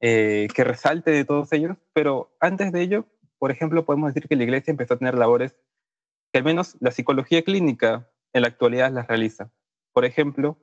eh, 0.00 0.48
que 0.54 0.64
resalte 0.64 1.10
de 1.10 1.24
todos 1.24 1.52
ellos, 1.52 1.76
pero 1.92 2.34
antes 2.40 2.72
de 2.72 2.82
ello, 2.82 3.06
por 3.38 3.50
ejemplo, 3.50 3.84
podemos 3.84 4.12
decir 4.12 4.28
que 4.28 4.36
la 4.36 4.44
iglesia 4.44 4.70
empezó 4.70 4.94
a 4.94 4.98
tener 4.98 5.14
labores 5.14 5.56
que 6.32 6.38
al 6.38 6.44
menos 6.44 6.76
la 6.80 6.90
psicología 6.90 7.42
clínica 7.42 8.10
en 8.32 8.42
la 8.42 8.48
actualidad 8.48 8.92
las 8.92 9.06
realiza. 9.06 9.50
Por 9.92 10.04
ejemplo, 10.04 10.58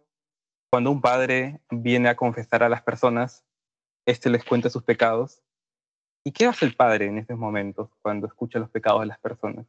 cuando 0.71 0.91
un 0.91 1.01
padre 1.01 1.62
viene 1.69 2.10
a 2.10 2.15
confesar 2.15 2.63
a 2.63 2.69
las 2.69 2.81
personas, 2.81 3.45
éste 4.05 4.29
les 4.29 4.43
cuenta 4.43 4.69
sus 4.69 4.83
pecados. 4.83 5.41
¿Y 6.24 6.31
qué 6.33 6.45
hace 6.45 6.65
el 6.65 6.75
padre 6.75 7.07
en 7.07 7.17
estos 7.17 7.38
momentos 7.38 7.89
cuando 8.01 8.27
escucha 8.27 8.60
los 8.60 8.69
pecados 8.69 9.01
de 9.01 9.07
las 9.07 9.19
personas? 9.19 9.65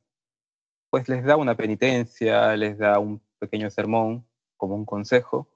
Pues 0.90 1.08
les 1.08 1.24
da 1.24 1.36
una 1.36 1.56
penitencia, 1.56 2.54
les 2.56 2.76
da 2.78 2.98
un 2.98 3.22
pequeño 3.42 3.68
sermón 3.70 4.24
como 4.56 4.76
un 4.76 4.84
consejo 4.84 5.48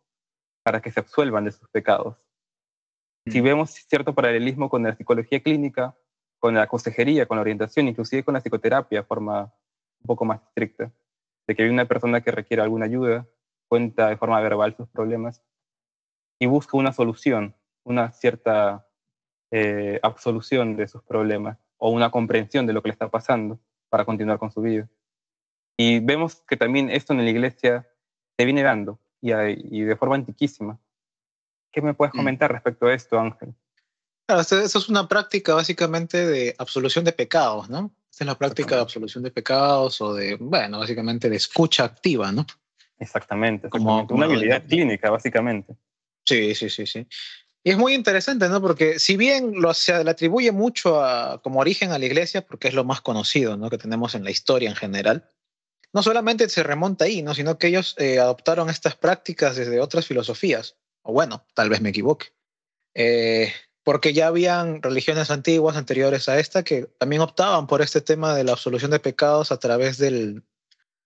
para 0.65 0.83
que 0.83 0.91
se 0.91 0.99
absuelvan 0.99 1.45
de 1.45 1.53
sus 1.53 1.69
pecados. 1.69 2.17
Si 3.29 3.41
mm. 3.41 3.45
vemos 3.45 3.71
cierto 3.71 4.13
paralelismo 4.13 4.69
con 4.69 4.83
la 4.83 4.97
psicología 4.97 5.41
clínica, 5.41 5.97
con 6.41 6.55
la 6.55 6.67
consejería, 6.67 7.27
con 7.27 7.37
la 7.37 7.43
orientación, 7.43 7.87
inclusive 7.87 8.25
con 8.25 8.35
la 8.35 8.41
psicoterapia 8.41 9.01
de 9.01 9.07
forma 9.07 9.55
un 10.01 10.07
poco 10.07 10.25
más 10.25 10.43
estricta, 10.43 10.91
de 11.47 11.55
que 11.55 11.63
hay 11.63 11.69
una 11.69 11.87
persona 11.87 12.21
que 12.21 12.33
requiere 12.33 12.63
alguna 12.63 12.87
ayuda, 12.87 13.29
cuenta 13.69 14.09
de 14.09 14.17
forma 14.17 14.41
verbal 14.41 14.75
sus 14.77 14.89
problemas 14.89 15.45
y 16.41 16.47
busca 16.47 16.77
una 16.77 16.93
solución, 16.93 17.55
una 17.85 18.11
cierta 18.11 18.89
eh, 19.53 20.01
absolución 20.03 20.77
de 20.77 20.89
sus 20.89 21.03
problemas 21.05 21.59
o 21.79 21.91
una 21.91 22.11
comprensión 22.11 22.67
de 22.67 22.73
lo 22.73 22.83
que 22.83 22.89
le 22.89 22.95
está 22.95 23.09
pasando 23.09 23.61
para 23.89 24.05
continuar 24.05 24.39
con 24.41 24.51
su 24.51 24.61
vida. 24.63 24.89
Y 25.77 26.01
vemos 26.01 26.43
que 26.49 26.57
también 26.57 26.91
esto 26.91 27.13
en 27.13 27.25
la 27.25 27.31
iglesia 27.31 27.87
se 28.37 28.45
viene 28.45 28.63
dando 28.63 28.99
y, 29.21 29.33
y 29.33 29.83
de 29.83 29.97
forma 29.97 30.15
antiquísima. 30.15 30.79
¿Qué 31.71 31.83
me 31.83 31.95
puedes 31.95 32.15
mm. 32.15 32.19
comentar 32.19 32.53
respecto 32.53 32.87
a 32.87 32.95
esto, 32.95 33.19
Ángel? 33.19 33.55
Claro, 34.27 34.41
eso 34.41 34.61
es 34.61 34.89
una 34.89 35.07
práctica 35.07 35.55
básicamente 35.55 36.27
de 36.27 36.55
absolución 36.59 37.05
de 37.05 37.13
pecados, 37.13 37.69
¿no? 37.69 37.93
Esta 38.11 38.25
es 38.25 38.27
la 38.27 38.39
práctica 38.39 38.75
de 38.75 38.81
absolución 38.81 39.23
de 39.23 39.31
pecados 39.31 40.01
o 40.01 40.15
de, 40.15 40.37
bueno, 40.37 40.79
básicamente 40.79 41.29
de 41.31 41.37
escucha 41.37 41.85
activa, 41.85 42.33
¿no? 42.33 42.45
Exactamente, 42.99 43.69
como, 43.69 44.07
una 44.11 44.27
habilidad 44.27 44.65
clínica, 44.67 45.11
básicamente. 45.11 45.77
Sí, 46.25 46.55
sí, 46.55 46.71
sí, 46.71 46.87
sí. 46.87 47.07
Y 47.63 47.71
es 47.71 47.77
muy 47.77 47.95
interesante, 47.95 48.49
¿no? 48.49 48.61
Porque 48.61 48.99
si 48.99 49.17
bien 49.17 49.61
lo, 49.61 49.75
se 49.75 50.03
le 50.03 50.11
atribuye 50.11 50.51
mucho 50.51 51.05
a, 51.05 51.41
como 51.43 51.61
origen 51.61 51.93
a 51.93 51.99
la 51.99 52.07
iglesia, 52.07 52.45
porque 52.45 52.69
es 52.69 52.75
lo 52.75 52.85
más 52.85 53.03
conocido, 53.03 53.57
¿no? 53.57 53.71
Que 53.71 53.79
tenemos 53.79 54.15
en 54.15 54.25
la 54.25 54.31
historia 54.31 54.71
en 54.71 54.77
general, 54.77 55.29
no 55.97 56.03
solamente 56.03 56.47
se 56.51 56.63
remonta 56.63 57.07
ahí, 57.07 57.23
¿no? 57.23 57.35
Sino 57.35 57.57
que 57.57 57.69
ellos 57.69 57.95
eh, 57.97 58.19
adoptaron 58.19 58.69
estas 58.69 58.97
prácticas 58.97 59.57
desde 59.57 59.81
otras 59.81 60.05
filosofías. 60.05 60.77
O 61.01 61.15
bueno, 61.15 61.47
tal 61.55 61.71
vez 61.71 61.81
me 61.81 61.89
equivoque. 61.89 62.35
Eh, 62.93 63.51
porque 63.83 64.13
ya 64.13 64.27
habían 64.27 64.83
religiones 64.83 65.31
antiguas 65.31 65.75
anteriores 65.75 66.29
a 66.29 66.39
esta 66.39 66.65
que 66.65 66.83
también 66.99 67.23
optaban 67.23 67.67
por 67.67 67.81
este 67.81 68.03
tema 68.03 68.35
de 68.35 68.45
la 68.45 68.53
absolución 68.53 68.91
de 68.91 69.01
pecados 69.01 69.51
a 69.51 69.59
través 69.59 69.97
del 69.97 70.45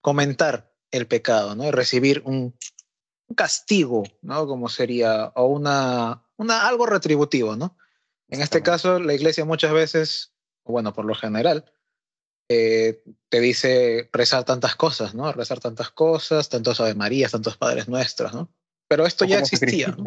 comentar 0.01 0.75
el 0.91 1.07
pecado, 1.07 1.55
¿no? 1.55 1.69
Y 1.69 1.71
recibir 1.71 2.23
un, 2.25 2.57
castigo, 3.37 4.03
¿no? 4.23 4.49
Como 4.49 4.69
sería, 4.69 5.31
o 5.37 5.47
una, 5.47 6.25
una, 6.37 6.67
algo 6.67 6.87
retributivo, 6.87 7.55
¿no? 7.55 7.77
En 8.27 8.43
este 8.43 8.61
caso, 8.61 8.99
la 8.99 9.15
iglesia 9.15 9.45
muchas 9.45 9.73
veces, 9.73 10.33
bueno, 10.65 10.93
por 10.93 11.05
lo 11.05 11.15
general, 11.15 11.73
eh, 12.51 13.03
te 13.29 13.41
dice 13.41 14.11
rezar 14.13 14.45
tantas 14.45 14.75
cosas, 14.75 15.15
¿no? 15.15 15.33
Rezar 15.33 15.61
tantas 15.61 15.91
cosas, 15.91 16.49
tantos 16.49 16.81
Ave 16.81 16.95
Marías, 16.95 17.33
tantos 17.33 17.57
Padres 17.57 17.89
Nuestros, 17.89 18.35
¿no? 18.35 18.53
Pero 18.89 19.07
esto 19.07 19.25
ya 19.25 19.39
existía. 19.39 19.95
¿no? 19.97 20.05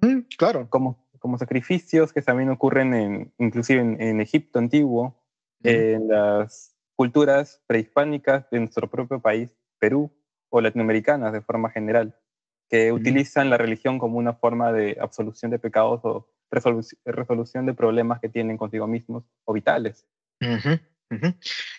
Mm, 0.00 0.26
claro. 0.36 0.68
Como 0.68 1.08
como 1.18 1.38
sacrificios 1.38 2.12
que 2.12 2.22
también 2.22 2.50
ocurren 2.50 2.94
en, 2.94 3.32
inclusive 3.38 3.80
en, 3.80 4.20
Egipto 4.20 4.58
antiguo, 4.58 5.22
en 5.62 6.08
las 6.08 6.76
culturas 6.94 7.62
prehispánicas 7.66 8.48
de 8.50 8.60
nuestro 8.60 8.88
propio 8.88 9.20
país, 9.20 9.50
Perú, 9.78 10.12
o 10.50 10.60
latinoamericanas 10.60 11.32
de 11.32 11.42
forma 11.42 11.70
general, 11.70 12.16
que 12.68 12.92
utilizan 12.92 13.50
la 13.50 13.56
religión 13.56 13.98
como 13.98 14.18
una 14.18 14.34
forma 14.34 14.72
de 14.72 14.96
absolución 15.00 15.50
de 15.50 15.58
pecados 15.58 16.00
o 16.04 16.28
resolución 16.50 17.66
de 17.66 17.74
problemas 17.74 18.20
que 18.20 18.28
tienen 18.28 18.56
consigo 18.56 18.86
mismos 18.86 19.24
o 19.44 19.52
vitales. 19.52 20.06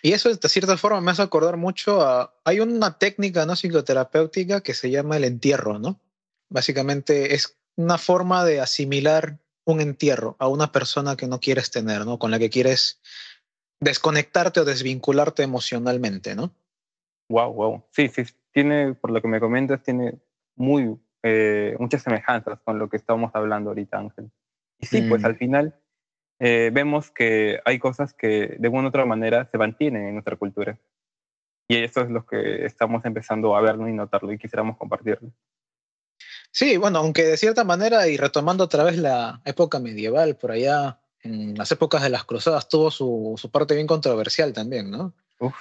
Y 0.02 0.12
eso 0.12 0.34
de 0.34 0.48
cierta 0.48 0.76
forma 0.76 1.00
me 1.00 1.10
hace 1.12 1.22
acordar 1.22 1.56
mucho 1.56 2.00
a... 2.02 2.34
Hay 2.44 2.60
una 2.60 2.98
técnica 2.98 3.46
no 3.46 3.54
psicoterapéutica 3.54 4.60
que 4.60 4.74
se 4.74 4.90
llama 4.90 5.16
el 5.16 5.24
entierro, 5.24 5.78
¿no? 5.78 6.00
Básicamente 6.48 7.34
es 7.34 7.56
una 7.76 7.98
forma 7.98 8.44
de 8.44 8.60
asimilar 8.60 9.38
un 9.64 9.80
entierro 9.80 10.36
a 10.38 10.48
una 10.48 10.72
persona 10.72 11.16
que 11.16 11.28
no 11.28 11.38
quieres 11.38 11.70
tener, 11.70 12.04
¿no? 12.04 12.18
Con 12.18 12.30
la 12.30 12.38
que 12.38 12.50
quieres 12.50 13.00
desconectarte 13.80 14.60
o 14.60 14.64
desvincularte 14.64 15.42
emocionalmente, 15.42 16.34
¿no? 16.34 16.52
Wow, 17.28 17.52
wow. 17.52 17.84
Sí, 17.92 18.08
sí, 18.08 18.24
tiene, 18.52 18.94
por 18.94 19.10
lo 19.10 19.22
que 19.22 19.28
me 19.28 19.40
comentas, 19.40 19.82
tiene 19.82 20.18
muy, 20.56 20.98
eh, 21.22 21.76
muchas 21.78 22.02
semejanzas 22.02 22.58
con 22.64 22.78
lo 22.78 22.88
que 22.88 22.96
estamos 22.96 23.30
hablando 23.34 23.70
ahorita, 23.70 23.98
Ángel. 23.98 24.30
Y 24.78 24.86
sí, 24.86 25.02
pues 25.02 25.24
al 25.24 25.34
mm. 25.34 25.38
final 25.38 25.80
eh, 26.40 26.70
vemos 26.72 27.10
que 27.10 27.60
hay 27.66 27.78
cosas 27.78 28.14
que 28.14 28.56
de 28.58 28.68
una 28.68 28.84
u 28.84 28.88
otra 28.88 29.04
manera 29.04 29.46
se 29.52 29.58
mantienen 29.58 30.06
en 30.06 30.14
nuestra 30.14 30.36
cultura. 30.36 30.78
Y 31.68 31.76
eso 31.76 32.00
es 32.00 32.10
lo 32.10 32.26
que 32.26 32.64
estamos 32.64 33.04
empezando 33.04 33.54
a 33.54 33.60
verlo 33.60 33.86
y 33.86 33.92
notarlo 33.92 34.32
y 34.32 34.38
quisiéramos 34.38 34.76
compartirlo. 34.76 35.30
Sí, 36.50 36.78
bueno, 36.78 36.98
aunque 36.98 37.24
de 37.24 37.36
cierta 37.36 37.62
manera, 37.62 38.08
y 38.08 38.16
retomando 38.16 38.64
otra 38.64 38.82
vez 38.82 38.96
la 38.96 39.40
época 39.44 39.78
medieval, 39.78 40.36
por 40.36 40.50
allá, 40.50 40.98
en 41.22 41.56
las 41.56 41.70
épocas 41.70 42.02
de 42.02 42.08
las 42.08 42.24
cruzadas, 42.24 42.68
tuvo 42.68 42.90
su, 42.90 43.34
su 43.36 43.50
parte 43.50 43.74
bien 43.74 43.86
controversial 43.86 44.52
también, 44.52 44.90
¿no? 44.90 45.14
Uf. 45.38 45.54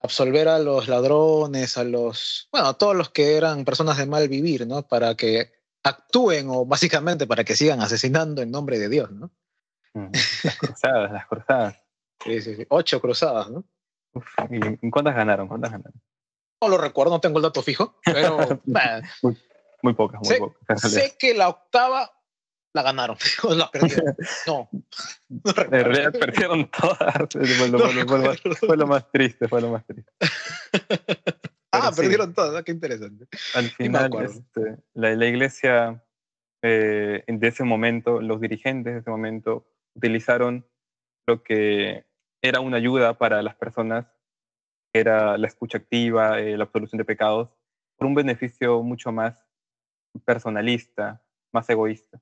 Absolver 0.00 0.48
a 0.48 0.58
los 0.58 0.88
ladrones, 0.88 1.76
a 1.76 1.84
los, 1.84 2.48
bueno, 2.50 2.68
a 2.68 2.74
todos 2.74 2.96
los 2.96 3.10
que 3.10 3.36
eran 3.36 3.64
personas 3.64 3.98
de 3.98 4.06
mal 4.06 4.28
vivir, 4.28 4.66
¿no? 4.66 4.82
Para 4.82 5.14
que 5.14 5.52
actúen 5.84 6.48
o 6.48 6.64
básicamente 6.64 7.26
para 7.26 7.44
que 7.44 7.54
sigan 7.54 7.80
asesinando 7.80 8.42
en 8.42 8.50
nombre 8.50 8.78
de 8.78 8.88
Dios, 8.88 9.12
¿no? 9.12 9.30
Las 10.44 10.58
cruzadas, 10.58 11.12
las 11.12 11.26
cruzadas. 11.26 11.84
Sí, 12.22 12.40
sí, 12.40 12.56
sí. 12.56 12.66
Ocho 12.68 13.00
cruzadas, 13.00 13.50
¿no? 13.50 13.64
Uf, 14.12 14.26
¿Y 14.80 14.90
cuántas 14.90 15.14
ganaron? 15.14 15.48
¿Cuántas 15.48 15.72
ganaron? 15.72 16.00
No 16.62 16.68
lo 16.68 16.78
recuerdo, 16.78 17.12
no 17.12 17.20
tengo 17.20 17.38
el 17.38 17.42
dato 17.42 17.62
fijo, 17.62 17.98
pero 18.04 18.38
Muy 19.82 19.92
pocas, 19.92 20.20
muy 20.20 20.28
sé, 20.28 20.38
pocas. 20.38 20.80
Sé 20.80 21.16
que 21.18 21.34
la 21.34 21.48
octava 21.50 22.10
la 22.72 22.82
ganaron, 22.82 23.16
la 23.56 23.70
perdieron. 23.70 24.16
No. 24.46 24.68
no 25.28 25.52
en 25.56 25.70
realidad 25.70 26.12
perdieron 26.12 26.70
todas. 26.70 27.14
Fue 27.30 27.68
lo, 27.68 27.78
fue, 28.56 28.76
lo, 28.76 28.86
más 28.86 29.10
triste, 29.10 29.48
fue 29.48 29.60
lo 29.60 29.70
más 29.70 29.86
triste. 29.86 30.10
ah, 31.72 31.92
perdieron 31.94 32.34
todas, 32.34 32.54
ah, 32.54 32.62
qué 32.62 32.72
interesante. 32.72 33.26
Al 33.54 33.70
final, 33.70 34.10
este, 34.22 34.76
la, 34.94 35.14
la, 35.14 35.26
iglesia 35.26 36.02
eh, 36.62 37.22
de 37.26 37.48
ese 37.48 37.64
momento, 37.64 38.20
los 38.20 38.40
dirigentes 38.40 38.94
de 38.94 39.00
ese 39.00 39.10
momento, 39.10 39.66
utilizaron 39.96 40.66
lo 41.26 41.42
que 41.42 42.04
era 42.42 42.60
una 42.60 42.76
ayuda 42.76 43.18
para 43.18 43.42
las 43.42 43.56
personas, 43.56 44.06
era 44.92 45.36
la 45.36 45.46
escucha 45.46 45.78
activa, 45.78 46.40
eh, 46.40 46.56
la 46.56 46.64
absolución 46.64 46.98
de 46.98 47.04
pecados, 47.04 47.50
por 47.96 48.06
un 48.06 48.14
beneficio 48.14 48.82
mucho 48.82 49.10
más 49.10 49.36
personalista, 50.24 51.22
más 51.52 51.68
egoísta. 51.68 52.20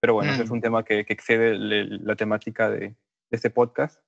Pero 0.00 0.14
bueno, 0.14 0.32
ese 0.32 0.42
es 0.42 0.50
mm. 0.50 0.52
un 0.52 0.60
tema 0.60 0.84
que, 0.84 1.00
excede 1.00 1.56
la 1.56 2.16
temática 2.16 2.70
de, 2.70 2.78
de, 2.78 2.96
este 3.30 3.50
podcast. 3.50 4.00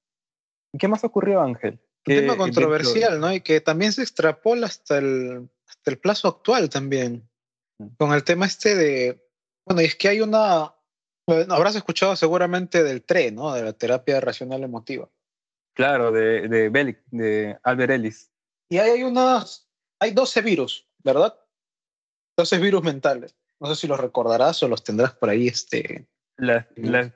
¿Y 0.73 0.79
qué 0.79 0.87
más 0.87 1.03
ocurrió, 1.03 1.41
Ángel? 1.41 1.81
Un 2.07 2.15
tema 2.15 2.37
controversial, 2.37 3.21
¿no? 3.21 3.33
Y 3.33 3.41
que 3.41 3.61
también 3.61 3.93
se 3.93 4.03
extrapola 4.03 4.67
hasta 4.67 4.99
el, 4.99 5.49
hasta 5.67 5.91
el 5.91 5.99
plazo 5.99 6.29
actual 6.29 6.69
también. 6.69 7.29
Mm. 7.79 7.89
Con 7.97 8.13
el 8.13 8.25
tema 8.25 8.47
este 8.47 8.75
de. 8.75 9.29
Bueno, 9.67 9.83
y 9.83 9.87
es 9.87 9.97
que 9.97 10.09
hay 10.09 10.21
una. 10.21 10.75
Habrás 11.49 11.77
escuchado 11.77 12.17
seguramente 12.17 12.83
del 12.83 13.03
TRE, 13.03 13.31
¿no? 13.31 13.53
De 13.53 13.63
la 13.63 13.73
terapia 13.73 14.21
racional 14.21 14.63
emotiva. 14.63 15.09
Claro, 15.75 16.11
de, 16.11 16.49
de, 16.49 16.97
de 17.11 17.59
Albert 17.63 17.93
Ellis. 17.93 18.31
Y 18.69 18.79
ahí 18.79 18.91
hay 18.91 19.03
unas. 19.03 19.69
Hay 20.01 20.13
12 20.13 20.43
virus, 20.43 20.89
¿verdad? 20.99 21.39
Entonces, 22.37 22.61
virus 22.61 22.83
mentales. 22.83 23.37
No 23.61 23.69
sé 23.69 23.81
si 23.81 23.87
los 23.87 23.99
recordarás 23.99 24.63
o 24.63 24.69
los 24.69 24.85
tendrás 24.85 25.13
por 25.15 25.29
ahí. 25.29 25.49
Este, 25.49 26.09
las, 26.37 26.67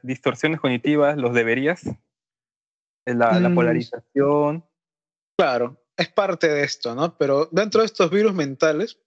distorsiones 0.03 0.61
cognitivas, 0.61 1.17
los 1.17 1.35
deberías. 1.35 1.83
La, 3.05 3.39
la 3.39 3.49
mm. 3.49 3.55
polarización. 3.55 4.65
Claro, 5.37 5.83
es 5.97 6.09
parte 6.09 6.49
de 6.49 6.65
esto, 6.65 6.95
¿no? 6.95 7.17
Pero 7.17 7.49
dentro 7.51 7.81
de 7.81 7.87
estos 7.87 8.11
virus 8.11 8.35
mentales, 8.35 8.99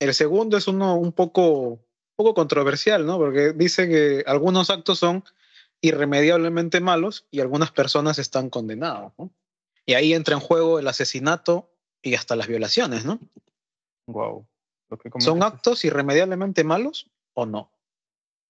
el 0.00 0.14
segundo 0.14 0.56
es 0.56 0.68
uno 0.68 0.96
un 0.96 1.12
poco, 1.12 1.85
poco 2.16 2.34
controversial, 2.34 3.06
¿no? 3.06 3.18
Porque 3.18 3.52
dice 3.52 3.88
que 3.88 4.24
algunos 4.26 4.70
actos 4.70 4.98
son 4.98 5.24
irremediablemente 5.80 6.80
malos 6.80 7.26
y 7.30 7.40
algunas 7.40 7.70
personas 7.70 8.18
están 8.18 8.50
condenadas, 8.50 9.12
¿no? 9.18 9.30
Y 9.84 9.94
ahí 9.94 10.14
entra 10.14 10.34
en 10.34 10.40
juego 10.40 10.78
el 10.78 10.88
asesinato 10.88 11.70
y 12.02 12.14
hasta 12.14 12.34
las 12.34 12.48
violaciones, 12.48 13.04
¿no? 13.04 13.20
Wow. 14.08 14.46
¿Son 15.18 15.42
actos 15.42 15.84
irremediablemente 15.84 16.64
malos 16.64 17.10
o 17.34 17.46
no? 17.46 17.70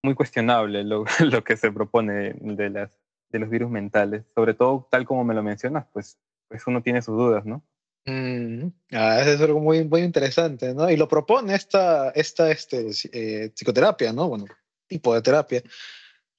Muy 0.02 0.14
cuestionable 0.14 0.84
lo, 0.84 1.04
lo 1.20 1.44
que 1.44 1.56
se 1.56 1.72
propone 1.72 2.34
de, 2.40 2.70
las, 2.70 2.98
de 3.30 3.38
los 3.38 3.50
virus 3.50 3.70
mentales, 3.70 4.24
sobre 4.34 4.54
todo 4.54 4.88
tal 4.90 5.04
como 5.04 5.24
me 5.24 5.34
lo 5.34 5.42
mencionas, 5.42 5.86
pues, 5.92 6.18
pues 6.48 6.66
uno 6.66 6.82
tiene 6.82 7.02
sus 7.02 7.16
dudas, 7.16 7.44
¿no? 7.44 7.62
Mm, 8.06 8.68
ah, 8.92 9.20
es 9.20 9.40
algo 9.40 9.60
muy, 9.60 9.84
muy 9.84 10.02
interesante, 10.02 10.72
¿no? 10.74 10.88
Y 10.88 10.96
lo 10.96 11.08
propone 11.08 11.54
esta, 11.54 12.10
esta 12.10 12.50
este, 12.50 12.90
eh, 13.12 13.50
psicoterapia, 13.52 14.12
¿no? 14.12 14.28
Bueno, 14.28 14.46
tipo 14.86 15.12
de 15.12 15.22
terapia, 15.22 15.62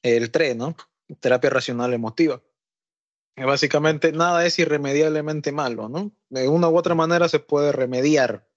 el 0.01 0.31
TRE, 0.31 0.55
¿no? 0.55 0.75
Terapia 1.19 1.49
racional 1.49 1.93
emotiva. 1.93 2.41
básicamente 3.35 4.11
nada 4.13 4.45
es 4.45 4.57
irremediablemente 4.59 5.51
malo, 5.51 5.89
¿no? 5.89 6.11
De 6.29 6.47
una 6.47 6.69
u 6.69 6.77
otra 6.77 6.95
manera 6.95 7.27
se 7.27 7.39
puede 7.39 7.71
remediar 7.71 8.47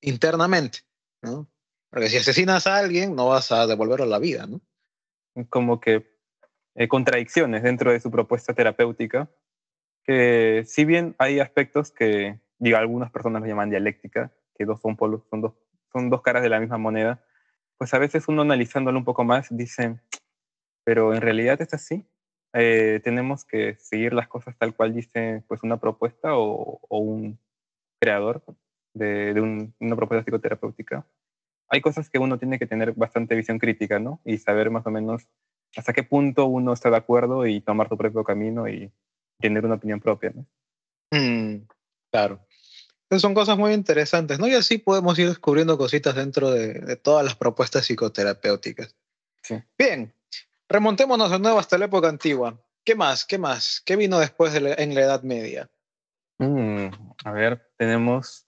internamente, 0.00 0.80
¿no? 1.22 1.50
Porque 1.90 2.08
si 2.08 2.18
asesinas 2.18 2.66
a 2.66 2.76
alguien, 2.78 3.16
no 3.16 3.28
vas 3.28 3.52
a 3.52 3.66
devolverlo 3.66 4.04
a 4.04 4.08
la 4.08 4.18
vida, 4.18 4.46
¿no? 4.46 4.60
Como 5.50 5.80
que 5.80 6.18
eh, 6.74 6.88
contradicciones 6.88 7.62
dentro 7.62 7.92
de 7.92 8.00
su 8.00 8.10
propuesta 8.10 8.54
terapéutica, 8.54 9.28
que 10.04 10.64
si 10.66 10.84
bien 10.84 11.14
hay 11.18 11.40
aspectos 11.40 11.90
que, 11.90 12.40
digo, 12.58 12.76
algunas 12.76 13.10
personas 13.10 13.42
lo 13.42 13.48
llaman 13.48 13.70
dialéctica, 13.70 14.32
que 14.54 14.64
dos 14.64 14.80
son 14.80 14.96
polos, 14.96 15.22
son 15.30 15.40
dos, 15.40 15.54
son 15.92 16.10
dos 16.10 16.22
caras 16.22 16.42
de 16.42 16.48
la 16.48 16.60
misma 16.60 16.78
moneda, 16.78 17.24
pues 17.78 17.94
a 17.94 17.98
veces 17.98 18.28
uno 18.28 18.42
analizándolo 18.42 18.98
un 18.98 19.04
poco 19.04 19.24
más 19.24 19.48
dice, 19.50 19.98
pero 20.84 21.14
en 21.14 21.20
realidad 21.20 21.60
es 21.60 21.74
así. 21.74 22.06
Eh, 22.54 23.00
tenemos 23.02 23.44
que 23.44 23.76
seguir 23.76 24.12
las 24.12 24.28
cosas 24.28 24.56
tal 24.58 24.74
cual 24.74 24.92
dice 24.92 25.42
pues 25.48 25.62
una 25.62 25.78
propuesta 25.78 26.36
o, 26.36 26.80
o 26.86 26.98
un 26.98 27.38
creador 27.98 28.44
de, 28.92 29.32
de 29.32 29.40
un, 29.40 29.74
una 29.80 29.96
propuesta 29.96 30.24
psicoterapéutica. 30.24 31.06
Hay 31.68 31.80
cosas 31.80 32.10
que 32.10 32.18
uno 32.18 32.38
tiene 32.38 32.58
que 32.58 32.66
tener 32.66 32.92
bastante 32.92 33.34
visión 33.34 33.58
crítica, 33.58 33.98
¿no? 33.98 34.20
Y 34.24 34.36
saber 34.36 34.70
más 34.70 34.86
o 34.86 34.90
menos 34.90 35.26
hasta 35.76 35.94
qué 35.94 36.02
punto 36.02 36.44
uno 36.44 36.74
está 36.74 36.90
de 36.90 36.98
acuerdo 36.98 37.46
y 37.46 37.62
tomar 37.62 37.88
su 37.88 37.96
propio 37.96 38.22
camino 38.24 38.68
y 38.68 38.92
tener 39.42 39.66
una 39.66 39.74
opinión 39.74 40.00
propia, 40.00 40.32
¿no? 40.34 40.46
Mm, 41.10 41.66
claro. 42.10 42.40
Entonces 43.02 43.20
son 43.20 43.34
cosas 43.34 43.58
muy 43.58 43.74
interesantes, 43.74 44.38
¿no? 44.38 44.48
Y 44.48 44.54
así 44.54 44.78
podemos 44.78 45.18
ir 45.18 45.28
descubriendo 45.28 45.76
cositas 45.76 46.14
dentro 46.14 46.50
de, 46.50 46.72
de 46.72 46.96
todas 46.96 47.22
las 47.24 47.34
propuestas 47.34 47.84
psicoterapéuticas. 47.84 48.96
Sí. 49.42 49.62
Bien, 49.76 50.14
remontémonos 50.68 51.30
de 51.30 51.38
nuevo 51.38 51.58
hasta 51.58 51.76
la 51.76 51.84
época 51.84 52.08
antigua. 52.08 52.58
¿Qué 52.84 52.94
más? 52.94 53.24
¿Qué 53.24 53.38
más? 53.38 53.82
¿Qué 53.84 53.96
vino 53.96 54.18
después 54.18 54.52
de 54.52 54.60
la, 54.60 54.74
en 54.74 54.94
la 54.94 55.02
Edad 55.02 55.22
Media? 55.22 55.70
Mm, 56.38 56.86
a 57.24 57.32
ver, 57.32 57.70
tenemos 57.76 58.46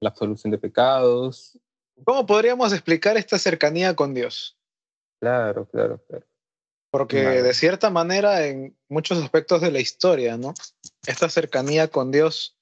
la 0.00 0.10
absolución 0.10 0.50
de 0.50 0.58
pecados. 0.58 1.58
¿Cómo 2.04 2.24
podríamos 2.24 2.72
explicar 2.72 3.16
esta 3.16 3.38
cercanía 3.38 3.94
con 3.94 4.14
Dios? 4.14 4.56
Claro, 5.20 5.66
claro, 5.66 6.02
claro. 6.08 6.26
Porque 6.94 7.24
Vale. 7.24 7.42
de 7.42 7.54
cierta 7.54 7.90
manera, 7.90 8.46
en 8.46 8.76
muchos 8.88 9.20
aspectos 9.20 9.60
de 9.60 9.72
la 9.72 9.80
historia, 9.80 10.36
¿no? 10.36 10.54
Esta 11.04 11.28
cercanía 11.28 11.88
con 11.88 12.12
Dios, 12.12 12.56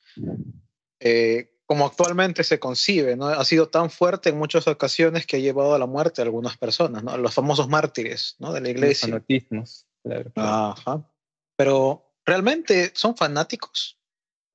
eh, 1.00 1.50
como 1.66 1.84
actualmente 1.84 2.42
se 2.42 2.58
concibe, 2.58 3.14
¿no? 3.14 3.26
Ha 3.26 3.44
sido 3.44 3.68
tan 3.68 3.90
fuerte 3.90 4.30
en 4.30 4.38
muchas 4.38 4.66
ocasiones 4.68 5.26
que 5.26 5.36
ha 5.36 5.40
llevado 5.40 5.74
a 5.74 5.78
la 5.78 5.84
muerte 5.84 6.22
a 6.22 6.24
algunas 6.24 6.56
personas, 6.56 7.04
¿no? 7.04 7.14
Los 7.18 7.34
famosos 7.34 7.68
mártires, 7.68 8.36
¿no? 8.38 8.54
De 8.54 8.62
la 8.62 8.68
Los 8.68 8.76
iglesia. 8.78 9.08
fanatismos, 9.08 9.86
claro, 10.02 10.32
claro. 10.32 10.50
Ajá. 10.78 11.10
Pero, 11.54 12.10
¿realmente 12.24 12.90
son 12.94 13.14
fanáticos? 13.14 13.98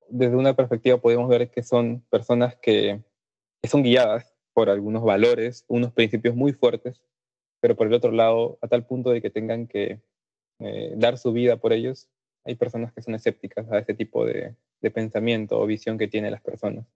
Desde 0.10 0.36
una 0.36 0.55
perspectiva 0.55 0.98
podemos 1.00 1.29
ver 1.29 1.51
que 1.51 1.62
son 1.62 2.01
personas 2.10 2.55
que, 2.60 3.03
que 3.62 3.69
son 3.69 3.84
guiadas 3.84 4.34
por 4.53 4.72
algunos 4.72 5.04
valores, 5.04 5.65
unos 5.67 5.93
principios 5.93 6.34
muy 6.34 6.52
fuertes, 6.52 6.99
pero 7.67 7.75
por 7.75 7.88
el 7.88 7.93
otro 7.93 8.13
lado, 8.13 8.58
a 8.62 8.69
tal 8.69 8.86
punto 8.86 9.10
de 9.10 9.21
que 9.21 9.30
tengan 9.30 9.67
que 9.67 9.99
eh, 10.60 10.93
dar 10.95 11.17
su 11.17 11.34
vida 11.34 11.58
por 11.58 11.73
ellos, 11.73 12.08
hay 12.45 12.56
personas 12.56 12.93
que 12.93 13.01
son 13.01 13.13
escépticas 13.13 13.69
a 13.69 13.80
ese 13.80 13.93
tipo 13.93 14.25
de, 14.25 14.56
de 14.80 14.89
pensamiento 14.89 15.60
o 15.60 15.65
visión 15.65 15.97
que 15.97 16.08
tienen 16.08 16.32
las 16.32 16.41
personas. 16.41 16.88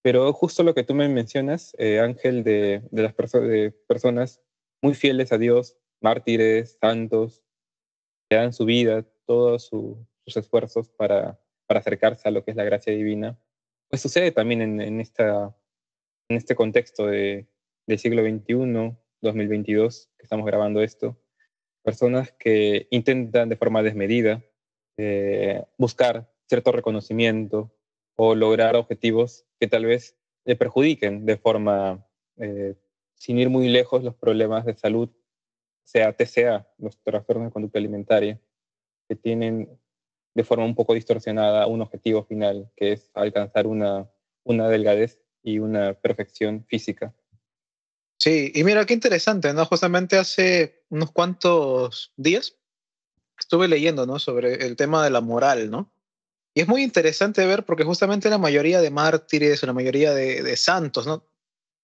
Pero 0.00 0.32
justo 0.32 0.62
lo 0.62 0.74
que 0.74 0.82
tú 0.82 0.94
me 0.94 1.10
mencionas, 1.10 1.76
eh, 1.78 2.00
Ángel, 2.00 2.42
de, 2.42 2.80
de 2.90 3.02
las 3.02 3.12
perso 3.12 3.42
personas 3.86 4.40
muy 4.80 4.94
fieles 4.94 5.30
a 5.30 5.36
Dios, 5.36 5.76
mártires, 6.00 6.78
santos, 6.80 7.44
que 8.30 8.36
dan 8.36 8.54
su 8.54 8.64
vida, 8.64 9.04
todos 9.26 9.66
su, 9.66 10.06
sus 10.24 10.38
esfuerzos 10.38 10.88
para, 10.88 11.38
para 11.66 11.80
acercarse 11.80 12.26
a 12.28 12.30
lo 12.30 12.42
que 12.46 12.52
es 12.52 12.56
la 12.56 12.64
gracia 12.64 12.94
divina, 12.94 13.38
pues 13.90 14.00
sucede 14.00 14.32
también 14.32 14.62
en, 14.62 14.80
en, 14.80 15.02
esta, 15.02 15.54
en 16.30 16.38
este 16.38 16.54
contexto 16.54 17.08
de, 17.08 17.46
del 17.86 17.98
siglo 17.98 18.22
XXI, 18.22 18.96
2022, 19.24 20.10
que 20.16 20.22
estamos 20.22 20.46
grabando 20.46 20.82
esto, 20.82 21.16
personas 21.82 22.32
que 22.32 22.86
intentan 22.90 23.48
de 23.48 23.56
forma 23.56 23.82
desmedida 23.82 24.42
eh, 24.96 25.64
buscar 25.76 26.30
cierto 26.46 26.70
reconocimiento 26.72 27.74
o 28.16 28.34
lograr 28.34 28.76
objetivos 28.76 29.44
que 29.58 29.66
tal 29.66 29.86
vez 29.86 30.16
le 30.44 30.56
perjudiquen 30.56 31.26
de 31.26 31.36
forma, 31.36 32.06
eh, 32.36 32.74
sin 33.14 33.38
ir 33.38 33.50
muy 33.50 33.68
lejos, 33.68 34.04
los 34.04 34.14
problemas 34.14 34.64
de 34.64 34.74
salud, 34.74 35.10
sea 35.82 36.12
TCA, 36.12 36.68
los 36.78 36.98
trastornos 37.02 37.48
de 37.48 37.52
conducta 37.52 37.78
alimentaria, 37.78 38.40
que 39.08 39.16
tienen 39.16 39.78
de 40.34 40.44
forma 40.44 40.64
un 40.64 40.74
poco 40.74 40.94
distorsionada 40.94 41.66
un 41.66 41.80
objetivo 41.80 42.24
final, 42.24 42.70
que 42.76 42.92
es 42.92 43.10
alcanzar 43.14 43.66
una, 43.66 44.10
una 44.44 44.68
delgadez 44.68 45.20
y 45.42 45.58
una 45.58 45.94
perfección 45.94 46.64
física. 46.66 47.14
Sí, 48.18 48.52
y 48.54 48.64
mira 48.64 48.86
qué 48.86 48.94
interesante, 48.94 49.52
¿no? 49.52 49.66
Justamente 49.66 50.16
hace 50.18 50.84
unos 50.88 51.10
cuantos 51.10 52.12
días 52.16 52.56
estuve 53.38 53.68
leyendo, 53.68 54.06
¿no? 54.06 54.18
Sobre 54.18 54.66
el 54.66 54.76
tema 54.76 55.04
de 55.04 55.10
la 55.10 55.20
moral, 55.20 55.70
¿no? 55.70 55.92
Y 56.54 56.60
es 56.60 56.68
muy 56.68 56.82
interesante 56.82 57.44
ver 57.44 57.64
porque 57.64 57.84
justamente 57.84 58.30
la 58.30 58.38
mayoría 58.38 58.80
de 58.80 58.90
mártires, 58.90 59.62
la 59.64 59.72
mayoría 59.72 60.14
de, 60.14 60.42
de 60.42 60.56
santos, 60.56 61.06
¿no? 61.06 61.24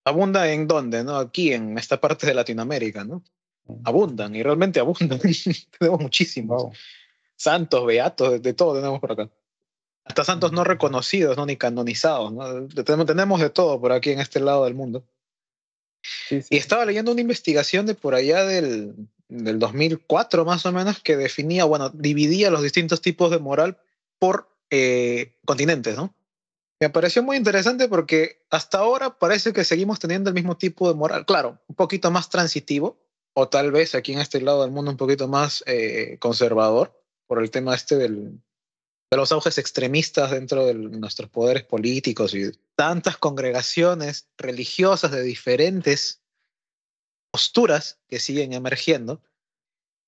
Abunda 0.05 0.51
en 0.51 0.67
dónde, 0.67 1.05
¿no? 1.05 1.17
Aquí, 1.17 1.53
en 1.53 1.77
esta 1.77 2.01
parte 2.01 2.27
de 2.27 2.35
Latinoamérica, 2.35 3.05
¿no? 3.05 3.23
Abundan, 3.85 4.35
y 4.35 4.43
realmente 4.43 4.81
abundan. 4.81 5.21
tenemos 5.79 6.01
muchísimos. 6.01 6.63
Wow. 6.63 6.73
Santos, 7.37 7.87
beatos, 7.87 8.33
de, 8.33 8.39
de 8.39 8.55
todo 8.55 8.75
tenemos 8.75 9.01
por 9.01 9.13
acá. 9.13 9.31
Hasta 10.05 10.25
santos 10.25 10.53
no 10.53 10.65
reconocidos, 10.65 11.37
¿no? 11.37 11.47
Ni 11.47 11.57
canonizados, 11.57 12.33
¿no? 12.33 12.67
Tenemos, 12.69 13.07
tenemos 13.07 13.41
de 13.41 13.51
todo 13.51 13.81
por 13.81 13.93
aquí 13.93 14.11
en 14.11 14.21
este 14.21 14.41
lado 14.41 14.65
del 14.65 14.75
mundo. 14.75 15.05
Y 16.31 16.57
estaba 16.57 16.85
leyendo 16.85 17.13
una 17.13 17.21
investigación 17.21 17.87
de 17.87 17.95
por 17.95 18.15
allá 18.15 18.45
del, 18.45 18.95
del 19.29 19.59
2004 19.59 20.45
más 20.45 20.67
o 20.67 20.73
menos 20.73 21.01
que 21.01 21.17
definía, 21.17 21.65
bueno, 21.65 21.91
dividía 21.91 22.51
los 22.51 22.63
distintos 22.63 23.01
tipos 23.01 23.31
de 23.31 23.39
moral 23.39 23.79
por 24.19 24.49
eh, 24.71 25.35
continentes, 25.45 25.97
¿no? 25.97 26.15
Me 26.81 26.89
pareció 26.89 27.23
muy 27.23 27.37
interesante 27.37 27.89
porque 27.89 28.43
hasta 28.51 28.79
ahora 28.79 29.19
parece 29.19 29.53
que 29.53 29.65
seguimos 29.65 29.99
teniendo 29.99 30.31
el 30.31 30.35
mismo 30.35 30.57
tipo 30.57 30.89
de 30.89 30.95
moral, 30.95 31.27
claro, 31.27 31.59
un 31.69 31.75
poquito 31.75 32.11
más 32.11 32.31
transitivo, 32.31 32.99
o 33.35 33.49
tal 33.49 33.71
vez 33.71 33.95
aquí 33.95 34.13
en 34.13 34.21
este 34.21 34.41
lado 34.41 34.63
del 34.63 34.71
mundo 34.71 34.91
un 34.91 34.97
poquito 34.97 35.29
más 35.29 35.63
eh, 35.67 36.17
conservador, 36.21 36.99
por 37.27 37.43
el 37.43 37.51
tema 37.51 37.75
este 37.75 37.97
del, 37.97 38.41
de 39.11 39.17
los 39.17 39.33
auges 39.33 39.59
extremistas 39.59 40.31
dentro 40.31 40.67
de 40.67 40.75
nuestros 40.75 41.29
poderes 41.29 41.65
políticos 41.65 42.35
y 42.35 42.53
tantas 42.77 43.17
congregaciones 43.17 44.29
religiosas 44.39 45.11
de 45.11 45.23
diferentes 45.23 46.23
posturas 47.33 48.01
que 48.09 48.21
siguen 48.21 48.53
emergiendo, 48.53 49.23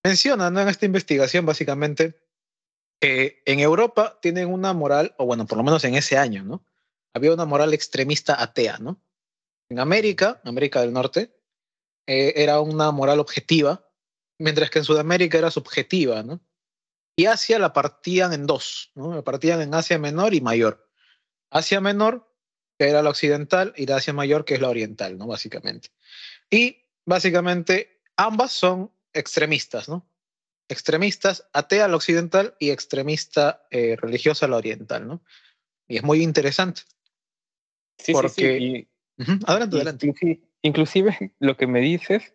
mencionan 0.05 0.57
en 0.57 0.69
esta 0.69 0.87
investigación 0.87 1.47
básicamente 1.47 2.21
que 3.01 3.43
en 3.47 3.59
Europa 3.59 4.19
tienen 4.23 4.49
una 4.49 4.73
moral, 4.73 5.15
o 5.19 5.27
bueno, 5.27 5.47
por 5.47 5.59
lo 5.59 5.65
menos 5.65 5.83
en 5.85 5.97
ese 5.97 6.17
año, 6.17 6.45
¿no? 6.45 6.65
Había 7.15 7.35
una 7.35 7.45
moral 7.45 7.75
extremista 7.75 8.41
atea, 8.41 8.79
¿no? 8.79 9.03
En 9.69 9.81
América, 9.81 10.41
América 10.45 10.81
del 10.81 10.93
Norte, 10.93 11.35
eh, 12.07 12.35
era 12.37 12.61
una 12.61 12.93
moral 12.93 13.19
objetiva, 13.19 13.89
mientras 14.39 14.71
que 14.71 14.79
en 14.79 14.85
Sudamérica 14.85 15.39
era 15.39 15.51
subjetiva, 15.51 16.23
¿no? 16.23 16.41
Y 17.17 17.27
Asia 17.27 17.59
la 17.59 17.73
partían 17.73 18.33
en 18.33 18.47
dos, 18.47 18.91
¿no? 18.95 19.15
La 19.15 19.23
partían 19.23 19.61
en 19.61 19.75
Asia 19.75 19.99
Menor 19.99 20.35
y 20.35 20.41
Mayor. 20.41 20.89
Asia 21.51 21.81
Menor, 21.81 22.33
que 22.79 22.89
era 22.89 23.03
la 23.03 23.11
occidental, 23.11 23.75
y 23.77 23.87
la 23.87 23.97
Asia 23.97 24.13
Mayor, 24.13 24.45
que 24.45 24.55
es 24.55 24.61
la 24.61 24.71
oriental, 24.71 25.19
¿no? 25.19 25.27
Básicamente. 25.27 25.91
Y 26.51 26.85
básicamente 27.05 28.01
ambas 28.17 28.53
son 28.53 28.91
extremistas, 29.13 29.89
¿no? 29.89 30.09
Extremistas, 30.69 31.49
atea 31.53 31.89
la 31.89 31.97
occidental 31.97 32.57
y 32.59 32.71
extremista 32.71 33.67
eh, 33.71 33.97
religiosa 33.97 34.49
la 34.49 34.57
oriental, 34.57 35.07
¿no? 35.07 35.23
Y 35.87 35.97
es 35.99 36.03
muy 36.03 36.23
interesante. 36.23 36.83
Sí, 37.99 38.13
porque... 38.13 38.31
sí, 38.31 38.59
sí. 38.59 38.77
Y, 38.79 38.89
Uh 39.19 39.25
-huh. 39.25 39.45
Adelante, 39.47 39.77
adelante. 39.77 40.07
Inclusive, 40.07 40.41
inclusive 40.63 41.35
lo 41.39 41.57
que 41.57 41.67
me 41.67 41.81
dices, 41.81 42.35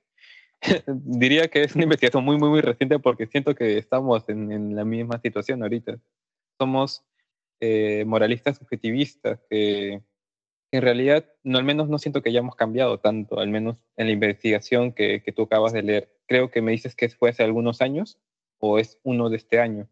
diría 0.87 1.47
que 1.47 1.63
es 1.63 1.75
una 1.75 1.83
investigación 1.83 2.23
muy, 2.23 2.37
muy, 2.37 2.49
muy 2.49 2.61
reciente 2.61 2.99
porque 2.99 3.27
siento 3.27 3.55
que 3.55 3.77
estamos 3.77 4.27
en, 4.29 4.51
en 4.51 4.75
la 4.75 4.85
misma 4.85 5.19
situación 5.19 5.61
ahorita. 5.61 5.99
Somos 6.59 7.03
eh, 7.59 8.03
moralistas 8.05 8.57
subjetivistas 8.57 9.39
que 9.49 10.01
en 10.71 10.81
realidad, 10.81 11.25
no, 11.43 11.57
al 11.57 11.63
menos 11.63 11.89
no 11.89 11.97
siento 11.97 12.21
que 12.21 12.29
hayamos 12.29 12.55
cambiado 12.55 12.99
tanto, 12.99 13.39
al 13.39 13.47
menos 13.47 13.77
en 13.95 14.07
la 14.07 14.11
investigación 14.11 14.91
que, 14.91 15.23
que 15.23 15.31
tú 15.31 15.43
acabas 15.43 15.73
de 15.73 15.81
leer. 15.81 16.13
Creo 16.27 16.51
que 16.51 16.61
me 16.61 16.71
dices 16.71 16.95
que 16.95 17.09
fue 17.09 17.29
hace 17.29 17.43
algunos 17.43 17.81
años 17.81 18.19
o 18.59 18.79
es 18.79 18.99
uno 19.03 19.29
de 19.29 19.37
este 19.37 19.59
año. 19.59 19.87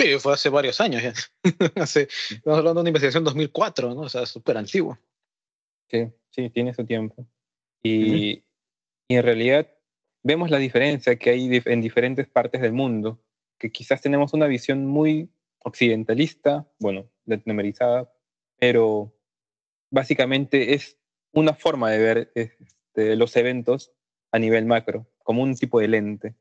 Sí, 0.00 0.18
fue 0.18 0.34
hace 0.34 0.48
varios 0.48 0.80
años 0.80 1.02
ya. 1.02 1.14
hace, 1.82 2.08
estamos 2.30 2.58
hablando 2.58 2.80
de 2.80 2.82
una 2.82 2.90
investigación 2.90 3.24
2004, 3.24 3.94
¿no? 3.94 4.00
O 4.02 4.08
sea, 4.08 4.26
súper 4.26 4.58
antiguo. 4.58 4.98
Sí, 5.88 6.08
sí, 6.30 6.50
tiene 6.50 6.74
su 6.74 6.84
tiempo. 6.84 7.26
Y, 7.82 8.42
y, 9.08 9.16
en 9.16 9.22
realidad 9.22 9.68
vemos 10.22 10.50
la 10.50 10.58
diferencia 10.58 11.16
que 11.16 11.30
hay 11.30 11.62
en 11.64 11.80
diferentes 11.80 12.26
partes 12.26 12.60
del 12.60 12.72
mundo, 12.72 13.22
que 13.58 13.70
quizás 13.70 14.00
tenemos 14.00 14.32
una 14.34 14.46
visión 14.46 14.86
muy 14.86 15.30
occidentalista, 15.60 16.68
bueno, 16.78 17.08
latinoamericana, 17.24 18.08
pero 18.58 19.12
básicamente 19.90 20.74
es 20.74 20.98
una 21.32 21.54
forma 21.54 21.90
de 21.90 21.98
ver 21.98 22.32
este, 22.34 23.16
los 23.16 23.36
eventos 23.36 23.92
a 24.32 24.38
nivel 24.38 24.66
macro, 24.66 25.06
como 25.22 25.42
un 25.42 25.54
tipo 25.54 25.80
de 25.80 25.88
lente, 25.88 26.34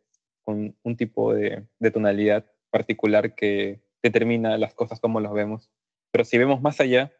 con 0.43 0.75
un 0.83 0.97
tipo 0.97 1.33
de, 1.33 1.67
de 1.79 1.91
tonalidad 1.91 2.45
particular 2.69 3.35
que 3.35 3.81
determina 4.01 4.57
las 4.57 4.73
cosas 4.73 4.99
como 4.99 5.19
las 5.19 5.33
vemos. 5.33 5.71
Pero 6.11 6.25
si 6.25 6.37
vemos 6.37 6.61
más 6.61 6.79
allá 6.79 7.11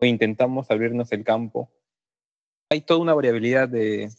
o 0.00 0.06
intentamos 0.06 0.70
abrirnos 0.70 1.12
el 1.12 1.24
campo, 1.24 1.72
hay 2.70 2.80
toda 2.80 3.00
una 3.00 3.14
variabilidad 3.14 3.68
de, 3.68 4.10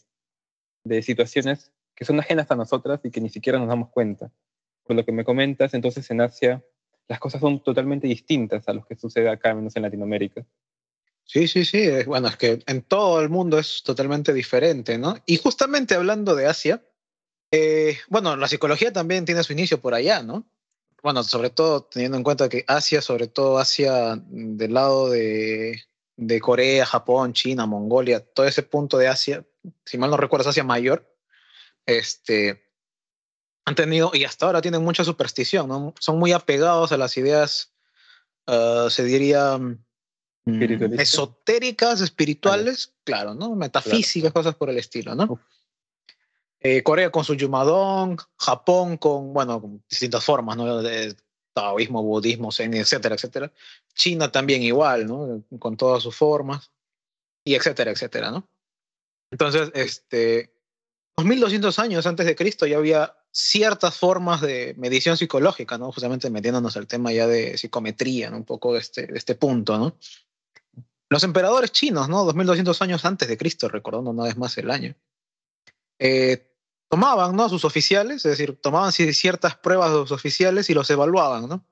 de 0.86 1.02
situaciones 1.02 1.72
que 1.94 2.04
son 2.04 2.20
ajenas 2.20 2.50
a 2.50 2.56
nosotras 2.56 3.00
y 3.04 3.10
que 3.10 3.20
ni 3.20 3.28
siquiera 3.28 3.58
nos 3.58 3.68
damos 3.68 3.90
cuenta. 3.90 4.30
Por 4.84 4.96
lo 4.96 5.04
que 5.04 5.12
me 5.12 5.24
comentas, 5.24 5.74
entonces 5.74 6.10
en 6.10 6.20
Asia 6.20 6.62
las 7.08 7.18
cosas 7.18 7.40
son 7.40 7.62
totalmente 7.62 8.06
distintas 8.06 8.68
a 8.68 8.72
lo 8.72 8.84
que 8.84 8.96
sucede 8.96 9.28
acá, 9.28 9.54
menos 9.54 9.76
en 9.76 9.82
Latinoamérica. 9.82 10.44
Sí, 11.24 11.48
sí, 11.48 11.64
sí. 11.64 11.88
Bueno, 12.06 12.28
es 12.28 12.36
que 12.36 12.62
en 12.66 12.82
todo 12.82 13.20
el 13.20 13.28
mundo 13.28 13.58
es 13.58 13.82
totalmente 13.82 14.32
diferente, 14.32 14.98
¿no? 14.98 15.16
Y 15.26 15.38
justamente 15.38 15.94
hablando 15.94 16.36
de 16.36 16.46
Asia, 16.46 16.84
eh, 17.50 17.98
bueno, 18.08 18.36
la 18.36 18.48
psicología 18.48 18.92
también 18.92 19.24
tiene 19.24 19.42
su 19.42 19.52
inicio 19.52 19.80
por 19.80 19.94
allá, 19.94 20.22
¿no? 20.22 20.48
Bueno, 21.02 21.22
sobre 21.22 21.50
todo 21.50 21.84
teniendo 21.84 22.16
en 22.16 22.24
cuenta 22.24 22.48
que 22.48 22.64
Asia, 22.66 23.00
sobre 23.00 23.28
todo 23.28 23.58
Asia 23.58 24.20
del 24.26 24.74
lado 24.74 25.10
de, 25.10 25.80
de 26.16 26.40
Corea, 26.40 26.86
Japón, 26.86 27.32
China, 27.32 27.66
Mongolia, 27.66 28.20
todo 28.20 28.46
ese 28.46 28.62
punto 28.62 28.98
de 28.98 29.08
Asia, 29.08 29.44
si 29.84 29.98
mal 29.98 30.10
no 30.10 30.16
recuerdo, 30.16 30.48
Asia 30.48 30.64
Mayor, 30.64 31.12
este, 31.84 32.66
han 33.64 33.74
tenido, 33.74 34.10
y 34.14 34.24
hasta 34.24 34.46
ahora 34.46 34.62
tienen 34.62 34.82
mucha 34.82 35.04
superstición, 35.04 35.68
¿no? 35.68 35.94
Son 36.00 36.18
muy 36.18 36.32
apegados 36.32 36.92
a 36.92 36.96
las 36.96 37.16
ideas, 37.16 37.74
uh, 38.46 38.88
se 38.88 39.04
diría, 39.04 39.58
mm, 39.58 40.98
esotéricas, 40.98 42.00
espirituales, 42.00 42.94
claro, 43.04 43.34
¿no? 43.34 43.54
Metafísicas, 43.54 44.32
cosas 44.32 44.54
por 44.54 44.70
el 44.70 44.78
estilo, 44.78 45.14
¿no? 45.14 45.40
Eh, 46.60 46.82
Corea 46.82 47.10
con 47.10 47.24
su 47.24 47.34
Yumadong, 47.34 48.18
Japón 48.38 48.96
con, 48.96 49.32
bueno, 49.34 49.60
con 49.60 49.84
distintas 49.88 50.24
formas, 50.24 50.56
¿no? 50.56 50.80
De 50.82 51.14
taoísmo, 51.56 52.02
budismo, 52.02 52.52
zen, 52.52 52.74
etcétera, 52.74 53.14
etcétera. 53.14 53.50
China 53.94 54.30
también 54.30 54.62
igual, 54.62 55.06
¿no? 55.06 55.42
Con 55.58 55.78
todas 55.78 56.02
sus 56.02 56.14
formas, 56.14 56.70
y 57.46 57.54
etcétera, 57.54 57.92
etcétera, 57.92 58.30
¿no? 58.30 58.46
Entonces, 59.32 59.70
este, 59.74 60.52
2200 61.16 61.78
años 61.78 62.06
antes 62.06 62.26
de 62.26 62.36
Cristo 62.36 62.66
ya 62.66 62.76
había 62.76 63.16
ciertas 63.32 63.96
formas 63.96 64.42
de 64.42 64.74
medición 64.76 65.16
psicológica, 65.16 65.78
¿no? 65.78 65.90
Justamente 65.92 66.28
metiéndonos 66.28 66.76
al 66.76 66.86
tema 66.86 67.10
ya 67.10 67.26
de 67.26 67.56
psicometría, 67.56 68.30
¿no? 68.30 68.36
Un 68.36 68.44
poco 68.44 68.74
de 68.74 68.80
este, 68.80 69.16
este 69.16 69.34
punto, 69.34 69.78
¿no? 69.78 69.96
Los 71.08 71.24
emperadores 71.24 71.72
chinos, 71.72 72.10
¿no? 72.10 72.24
2200 72.24 72.82
años 72.82 73.04
antes 73.06 73.28
de 73.28 73.38
Cristo, 73.38 73.68
recordando 73.70 74.10
una 74.10 74.24
vez 74.24 74.36
más 74.36 74.58
el 74.58 74.70
año, 74.70 74.94
eh, 75.98 76.52
tomaban, 76.88 77.34
¿no? 77.36 77.44
A 77.44 77.48
sus 77.48 77.64
oficiales, 77.64 78.24
es 78.24 78.38
decir, 78.38 78.58
tomaban 78.60 78.92
ciertas 78.92 79.56
pruebas 79.56 79.90
de 79.90 79.96
los 79.96 80.12
oficiales 80.12 80.70
y 80.70 80.74
los 80.74 80.90
evaluaban, 80.90 81.48
¿no? 81.48 81.66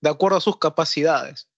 De 0.00 0.10
acuerdo 0.10 0.38
a 0.38 0.40
sus 0.40 0.58
capacidades 0.58 1.48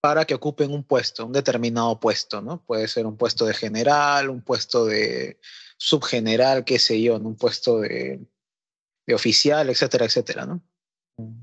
para 0.00 0.24
que 0.24 0.34
ocupen 0.34 0.72
un 0.72 0.84
puesto, 0.84 1.26
un 1.26 1.32
determinado 1.32 1.98
puesto, 1.98 2.42
¿no? 2.42 2.62
Puede 2.64 2.88
ser 2.88 3.06
un 3.06 3.16
puesto 3.16 3.46
de 3.46 3.54
general, 3.54 4.30
un 4.30 4.42
puesto 4.42 4.84
de 4.84 5.40
subgeneral, 5.78 6.64
qué 6.64 6.78
sé 6.78 7.00
yo, 7.00 7.16
un 7.16 7.36
puesto 7.36 7.80
de 7.80 8.26
de 9.06 9.14
oficial, 9.14 9.70
etcétera, 9.70 10.04
etcétera, 10.04 10.46
¿no? 10.46 10.62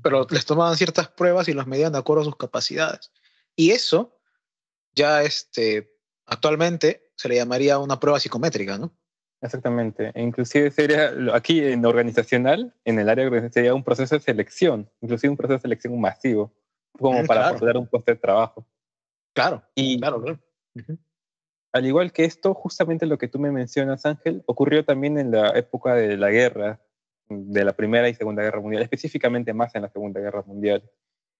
Pero 0.02 0.26
les 0.30 0.44
tomaban 0.44 0.76
ciertas 0.76 1.08
pruebas 1.08 1.48
y 1.48 1.52
los 1.52 1.66
medían 1.66 1.92
de 1.92 1.98
acuerdo 1.98 2.22
a 2.22 2.26
sus 2.26 2.36
capacidades. 2.36 3.10
Y 3.56 3.70
eso 3.70 4.20
ya 4.94 5.22
este, 5.22 5.98
actualmente 6.26 7.10
se 7.16 7.28
le 7.28 7.36
llamaría 7.36 7.78
una 7.78 7.98
prueba 7.98 8.20
psicométrica, 8.20 8.78
¿no? 8.78 8.96
Exactamente. 9.44 10.10
E 10.14 10.22
inclusive 10.22 10.70
sería, 10.70 11.12
aquí 11.34 11.62
en 11.62 11.84
organizacional, 11.84 12.72
en 12.86 12.98
el 12.98 13.10
área 13.10 13.26
organizacional, 13.26 13.52
sería 13.52 13.74
un 13.74 13.84
proceso 13.84 14.14
de 14.14 14.22
selección, 14.22 14.90
inclusive 15.02 15.30
un 15.30 15.36
proceso 15.36 15.58
de 15.58 15.60
selección 15.60 16.00
masivo, 16.00 16.50
como 16.98 17.22
mm, 17.22 17.26
para 17.26 17.54
poder 17.54 17.76
un 17.76 17.86
puesto 17.86 18.10
de 18.10 18.16
trabajo. 18.16 18.66
Claro, 19.34 19.62
y 19.74 20.00
claro, 20.00 20.22
claro. 20.22 20.38
Al 21.74 21.84
igual 21.84 22.12
que 22.12 22.24
esto, 22.24 22.54
justamente 22.54 23.04
lo 23.04 23.18
que 23.18 23.28
tú 23.28 23.38
me 23.38 23.52
mencionas, 23.52 24.06
Ángel, 24.06 24.42
ocurrió 24.46 24.82
también 24.84 25.18
en 25.18 25.30
la 25.30 25.50
época 25.50 25.94
de 25.94 26.16
la 26.16 26.30
guerra, 26.30 26.80
de 27.28 27.64
la 27.64 27.74
Primera 27.74 28.08
y 28.08 28.14
Segunda 28.14 28.42
Guerra 28.42 28.60
Mundial, 28.60 28.82
específicamente 28.82 29.52
más 29.52 29.74
en 29.74 29.82
la 29.82 29.90
Segunda 29.90 30.20
Guerra 30.20 30.42
Mundial, 30.46 30.88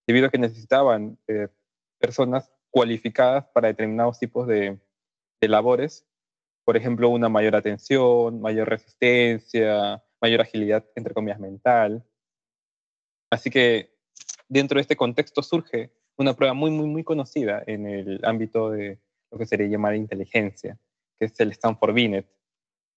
debido 0.07 0.27
a 0.27 0.31
que 0.31 0.38
necesitaban 0.38 1.17
eh, 1.27 1.49
personas 1.99 2.53
cualificadas 2.71 3.47
para 3.55 3.69
determinados 3.69 4.19
tipos 4.19 4.47
de, 4.47 4.79
de, 5.40 5.49
labores, 5.49 6.05
por 6.64 6.77
ejemplo, 6.77 7.09
una 7.09 7.29
mayor 7.29 7.57
atención, 7.57 8.40
mayor 8.40 8.68
resistencia, 8.68 10.03
mayor 10.20 10.40
agilidad, 10.40 10.85
entre 10.94 11.14
comillas, 11.14 11.40
mental. 11.40 12.05
Así 13.31 13.50
que 13.50 13.94
dentro 14.48 14.77
de 14.77 14.83
este 14.83 14.96
contexto 14.96 15.42
surge 15.42 15.90
una 16.16 16.35
prueba 16.35 16.55
muy, 16.55 16.70
muy, 16.70 16.87
muy 16.87 17.05
conocida 17.05 17.62
en 17.66 17.87
el 17.87 18.20
ámbito 18.24 18.70
de 18.70 19.00
lo 19.31 19.38
que 19.38 19.46
sería 19.46 19.66
llamar 19.66 19.94
inteligencia, 19.96 20.79
que 21.18 21.27
es 21.27 21.38
el 21.40 21.50
Stanford 21.50 21.94
Binet, 21.94 22.27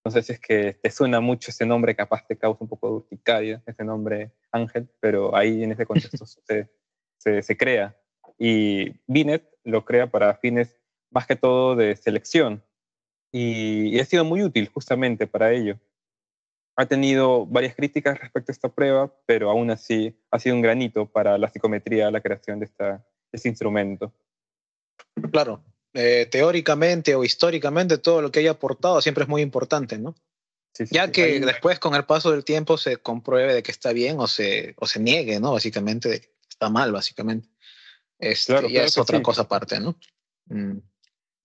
no 0.08 0.12
sé 0.12 0.23
si 0.23 0.32
es 0.32 0.39
que 0.39 0.73
te 0.82 0.89
suena 0.89 1.19
mucho 1.19 1.51
ese 1.51 1.65
nombre, 1.65 1.93
capaz 1.93 2.25
te 2.25 2.38
causa 2.38 2.63
un 2.63 2.69
poco 2.69 2.88
de 2.88 2.93
urticaria, 2.93 3.62
ese 3.65 3.84
nombre 3.84 4.32
Ángel, 4.53 4.88
pero 5.01 5.36
ahí 5.36 5.63
en 5.63 5.73
ese 5.73 5.86
contexto 5.86 6.25
se, 6.25 6.69
se, 7.17 7.43
se, 7.43 7.58
crea. 7.58 7.93
Y 8.38 8.93
Binet 9.06 9.43
lo 9.65 9.84
crea 9.84 10.10
para 10.10 10.36
fines 10.36 10.80
más 11.12 11.27
que 11.27 11.36
todo 11.36 11.75
de 11.75 11.93
selección. 11.97 12.63
Y, 13.32 13.96
y 13.96 14.00
ha 14.00 14.06
sido 14.06 14.26
muy 14.26 14.44
útil 14.44 14.70
justamente 14.74 15.28
para 15.28 15.52
ello. 15.52 15.80
Ha 16.76 16.86
tenido 16.86 17.46
varias 17.46 17.76
críticas 17.76 18.20
respecto 18.20 18.52
a 18.52 18.54
esta 18.54 18.70
prueba, 18.70 19.12
pero 19.26 19.50
aún 19.50 19.72
así 19.72 20.16
ha 20.32 20.40
sido 20.40 20.56
un 20.56 20.62
granito 20.62 21.08
para 21.08 21.38
la 21.38 21.50
psicometría, 21.50 22.12
la 22.12 22.22
creación 22.22 22.60
de, 22.60 22.66
esta, 22.66 22.98
de 22.98 23.34
este 23.34 23.50
instrumento. 23.50 24.13
Claro, 25.32 25.63
eh, 25.94 26.28
teóricamente 26.30 27.16
o 27.16 27.24
históricamente 27.24 27.98
todo 27.98 28.22
lo 28.22 28.32
que 28.32 28.40
haya 28.40 28.52
aportado 28.52 29.02
siempre 29.02 29.24
es 29.24 29.30
muy 29.30 29.42
importante, 29.42 29.98
¿no? 29.98 30.16
ya 30.92 31.12
que 31.12 31.40
después 31.40 31.80
con 31.80 31.96
el 31.96 32.06
paso 32.06 32.32
del 32.32 32.44
tiempo 32.44 32.78
se 32.78 32.98
compruebe 32.98 33.54
de 33.54 33.63
que 33.63 33.72
está 33.72 33.94
bien 33.94 34.20
o 34.20 34.28
se, 34.28 34.76
o 34.78 34.86
se 34.86 35.00
niegue, 35.00 35.40
¿no? 35.40 35.54
Básicamente 35.54 36.10
de 36.10 36.22
que 36.22 36.30
está 36.48 36.70
mal, 36.70 36.92
básicamente. 36.92 37.50
Este, 38.20 38.54
claro, 38.54 38.68
es 38.68 38.98
otra 38.98 39.22
cosa 39.22 39.44
aparte, 39.44 39.80
¿no? 39.80 39.96
Mm. 40.46 40.80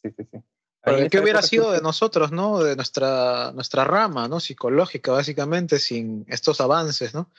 Sí, 0.02 0.10
sí, 0.16 0.24
sí. 0.30 0.38
¿Qué 0.84 1.20
hubiera 1.20 1.42
sido 1.42 1.70
de 1.70 1.80
nosotros, 1.80 2.32
¿no? 2.32 2.62
De 2.62 2.74
nuestra, 2.74 3.52
nuestra 3.52 3.84
rama, 3.84 4.26
¿no? 4.26 4.40
Psicológica, 4.40 5.12
básicamente, 5.12 5.78
sin 5.78 6.24
estos 6.28 6.60
avances, 6.60 7.14
¿no? 7.14 7.30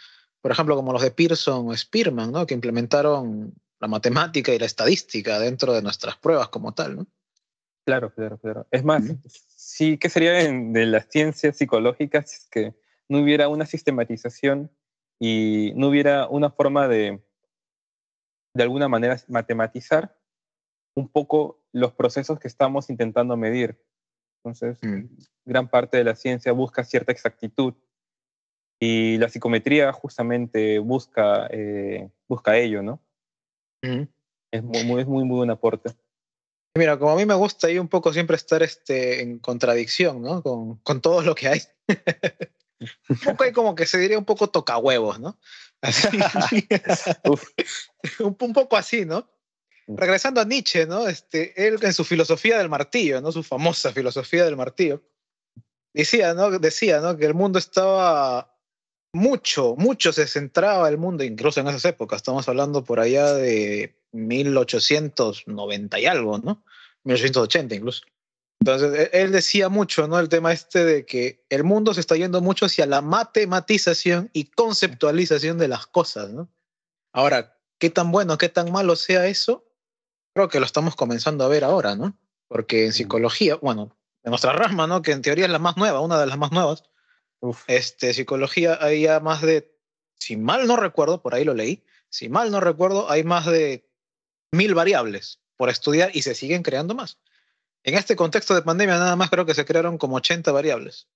Por 0.41 0.51
ejemplo, 0.51 0.75
como 0.75 0.93
los 0.93 1.01
de 1.01 1.11
Pearson 1.11 1.67
o 1.67 1.75
Spearman, 1.75 2.31
¿no? 2.31 2.45
Que 2.45 2.53
implementaron 2.53 3.53
la 3.79 3.87
matemática 3.89 4.53
y 4.53 4.59
la 4.59 4.65
estadística 4.65 5.39
dentro 5.39 5.73
de 5.73 5.81
nuestras 5.81 6.15
pruebas 6.17 6.47
como 6.47 6.73
tal, 6.73 6.95
¿no? 6.95 7.07
Claro, 7.85 8.13
claro, 8.13 8.37
claro. 8.37 8.67
Es 8.71 8.83
más, 8.85 9.03
sí, 9.47 9.97
¿qué 9.97 10.09
sería 10.09 10.31
de, 10.31 10.85
las 10.85 11.07
ciencias 11.09 11.57
psicológicas 11.57 12.29
si 12.29 12.35
es 12.37 12.47
que 12.49 12.73
no 13.09 13.19
hubiera 13.19 13.49
una 13.49 13.65
sistematización 13.65 14.71
y 15.19 15.73
no 15.75 15.89
hubiera 15.89 16.27
una 16.29 16.49
forma 16.49 16.87
de, 16.87 17.21
de 18.53 18.63
alguna 18.63 18.87
manera, 18.87 19.17
matematizar 19.27 20.17
un 20.95 21.09
poco 21.09 21.62
los 21.73 21.93
procesos 21.93 22.39
que 22.39 22.47
estamos 22.47 22.89
intentando 22.89 23.35
medir? 23.35 23.77
Entonces, 24.43 24.77
mm. 24.81 25.05
gran 25.45 25.67
parte 25.67 25.97
de 25.97 26.03
la 26.03 26.15
ciencia 26.15 26.51
busca 26.51 26.83
cierta 26.83 27.11
exactitud 27.11 27.73
y 28.79 29.17
la 29.17 29.29
psicometría 29.29 29.91
justamente 29.93 30.79
busca, 30.79 31.47
eh, 31.49 32.09
busca 32.27 32.57
ello, 32.57 32.83
¿no? 32.83 33.01
Es 34.51 34.63
muy, 34.63 34.83
muy, 34.83 35.05
muy, 35.05 35.23
buen 35.25 35.49
aporte. 35.49 35.91
Mira, 36.77 36.97
como 36.97 37.11
a 37.11 37.15
mí 37.15 37.25
me 37.25 37.33
gusta 37.33 37.67
ahí 37.67 37.79
un 37.79 37.87
poco 37.87 38.11
siempre 38.11 38.35
estar 38.35 38.61
este, 38.63 39.21
en 39.21 39.39
contradicción, 39.39 40.21
¿no? 40.21 40.41
Con, 40.41 40.77
con 40.77 41.01
todo 41.01 41.21
lo 41.21 41.35
que 41.35 41.47
hay. 41.47 41.61
un 43.09 43.17
poco 43.23 43.43
hay 43.43 43.51
como 43.51 43.75
que 43.75 43.85
se 43.85 43.97
diría 43.97 44.17
un 44.17 44.25
poco 44.25 44.49
toca 44.49 44.77
huevos, 44.77 45.19
¿no? 45.19 45.37
un, 48.19 48.37
un, 48.39 48.53
poco 48.53 48.75
así, 48.75 49.05
¿no? 49.05 49.29
Regresando 49.87 50.39
a 50.41 50.45
Nietzsche, 50.45 50.85
¿no? 50.85 51.07
Este, 51.07 51.67
él 51.67 51.77
en 51.81 51.93
su 51.93 52.03
filosofía 52.03 52.57
del 52.57 52.69
martillo, 52.69 53.21
¿no? 53.21 53.31
Su 53.31 53.43
famosa 53.43 53.91
filosofía 53.91 54.45
del 54.45 54.55
martillo, 54.55 55.01
decía, 55.93 56.33
¿no? 56.33 56.51
Decía, 56.51 57.01
¿no? 57.01 57.17
Que 57.17 57.25
el 57.25 57.33
mundo 57.33 57.59
estaba 57.59 58.53
mucho, 59.13 59.75
mucho 59.77 60.11
se 60.11 60.27
centraba 60.27 60.89
el 60.89 60.97
mundo, 60.97 61.23
incluso 61.23 61.59
en 61.59 61.67
esas 61.67 61.85
épocas, 61.85 62.17
estamos 62.17 62.47
hablando 62.49 62.83
por 62.83 62.99
allá 62.99 63.33
de 63.33 63.95
1890 64.11 65.99
y 65.99 66.05
algo, 66.05 66.39
¿no? 66.39 66.63
1880 67.03 67.75
incluso. 67.75 68.03
Entonces, 68.59 68.97
e-, 69.13 69.21
él 69.21 69.31
decía 69.31 69.69
mucho, 69.69 70.07
¿no? 70.07 70.19
El 70.19 70.29
tema 70.29 70.51
este 70.53 70.83
de 70.85 71.05
que 71.05 71.45
el 71.49 71.63
mundo 71.63 71.93
se 71.93 71.99
está 71.99 72.15
yendo 72.15 72.41
mucho 72.41 72.65
hacia 72.65 72.85
la 72.85 73.01
matematización 73.01 74.29
y 74.33 74.45
conceptualización 74.45 75.57
de 75.57 75.67
las 75.67 75.85
cosas, 75.85 76.31
¿no? 76.31 76.49
Ahora, 77.11 77.57
qué 77.77 77.89
tan 77.89 78.11
bueno, 78.11 78.37
qué 78.37 78.49
tan 78.49 78.71
malo 78.71 78.95
sea 78.95 79.27
eso, 79.27 79.65
creo 80.33 80.49
que 80.49 80.59
lo 80.59 80.65
estamos 80.65 80.95
comenzando 80.95 81.43
a 81.43 81.47
ver 81.47 81.63
ahora, 81.63 81.95
¿no? 81.95 82.17
Porque 82.47 82.85
en 82.85 82.93
psicología, 82.93 83.55
bueno, 83.55 83.95
en 84.23 84.31
nuestra 84.31 84.53
rama, 84.53 84.87
¿no? 84.87 85.01
Que 85.01 85.11
en 85.11 85.21
teoría 85.21 85.45
es 85.45 85.51
la 85.51 85.59
más 85.59 85.77
nueva, 85.77 86.01
una 86.01 86.19
de 86.19 86.25
las 86.25 86.37
más 86.37 86.51
nuevas, 86.51 86.83
este, 87.67 88.13
psicología 88.13 88.77
hay 88.81 89.03
ya 89.03 89.19
más 89.19 89.41
de, 89.41 89.75
si 90.17 90.37
mal 90.37 90.67
no 90.67 90.77
recuerdo, 90.77 91.21
por 91.21 91.35
ahí 91.35 91.43
lo 91.43 91.53
leí, 91.53 91.83
si 92.09 92.29
mal 92.29 92.51
no 92.51 92.59
recuerdo, 92.59 93.09
hay 93.09 93.23
más 93.23 93.45
de 93.45 93.89
mil 94.51 94.73
variables 94.75 95.39
por 95.57 95.69
estudiar 95.69 96.11
y 96.13 96.21
se 96.21 96.35
siguen 96.35 96.63
creando 96.63 96.95
más. 96.95 97.19
En 97.83 97.95
este 97.95 98.15
contexto 98.15 98.55
de 98.55 98.61
pandemia 98.61 98.97
nada 98.97 99.15
más 99.15 99.29
creo 99.29 99.45
que 99.45 99.53
se 99.53 99.65
crearon 99.65 99.97
como 99.97 100.15
80 100.17 100.51
variables. 100.51 101.07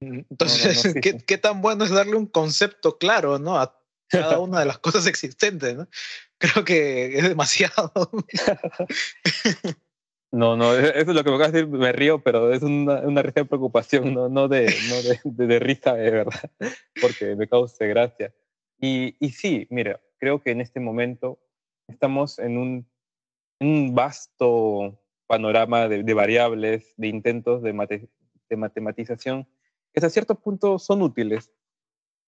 Entonces, 0.00 0.92
¿qué, 1.26 1.38
tan 1.38 1.62
bueno 1.62 1.84
es 1.84 1.90
darle 1.90 2.16
un 2.16 2.26
concepto 2.26 2.98
claro 2.98 3.38
¿no? 3.38 3.58
a 3.58 3.80
cada 4.12 4.38
una 4.38 4.60
de 4.60 4.66
las 4.66 4.78
cosas 4.78 5.06
existentes? 5.06 5.76
¿no? 5.76 5.88
Creo 6.38 6.64
que 6.64 7.18
es 7.18 7.28
demasiado. 7.28 7.92
No, 10.32 10.56
no, 10.56 10.74
e-, 10.74 10.98
eso 10.98 11.10
es 11.10 11.14
lo 11.14 11.22
que 11.22 11.30
me 11.30 11.36
acabas 11.36 11.52
de 11.52 11.64
decir, 11.64 11.78
me 11.78 11.92
río, 11.92 12.22
pero 12.22 12.52
es 12.52 12.62
una, 12.62 13.00
una 13.00 13.22
risa 13.22 13.40
de 13.40 13.44
preocupación, 13.44 14.14
no, 14.14 14.30
no, 14.30 14.48
de, 14.48 14.74
no 14.88 15.02
de, 15.02 15.46
de, 15.46 15.58
risa 15.58 15.94
de 15.94 16.10
verdad, 16.10 16.50
porque 17.02 17.36
me 17.36 17.46
causa 17.46 17.84
gracia. 17.84 18.34
Y, 18.80 19.14
y, 19.20 19.32
sí, 19.32 19.66
mira, 19.68 20.00
creo 20.18 20.42
que 20.42 20.50
en 20.50 20.62
este 20.62 20.80
momento 20.80 21.38
estamos 21.86 22.38
en 22.38 22.56
un, 22.56 22.86
un 23.60 23.94
vasto 23.94 24.98
panorama 25.26 25.86
de, 25.86 26.02
de, 26.02 26.14
variables, 26.14 26.94
de 26.96 27.08
intentos 27.08 27.62
de, 27.62 27.74
mate, 27.74 28.08
de 28.48 28.56
matematización, 28.56 29.44
que 29.92 30.00
hasta 30.00 30.08
cierto 30.08 30.36
punto 30.36 30.78
son 30.78 31.02
útiles, 31.02 31.52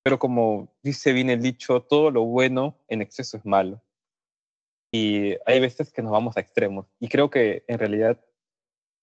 pero 0.05 0.19
como 0.19 0.69
dice 0.83 1.13
bien 1.13 1.31
el 1.31 1.43
dicho, 1.43 1.81
todo 1.81 2.13
lo 2.13 2.25
bueno 2.25 2.77
en 2.89 3.03
exceso 3.03 3.39
es 3.39 3.45
malo 3.45 3.83
y 4.95 5.35
hay 5.45 5.59
veces 5.59 5.91
que 5.91 6.03
nos 6.03 6.13
vamos 6.13 6.37
a 6.37 6.41
extremos. 6.41 6.87
Y 7.01 7.09
creo 7.09 7.29
que 7.29 7.65
en 7.67 7.81
realidad 7.81 8.21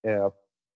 eh, 0.03 0.29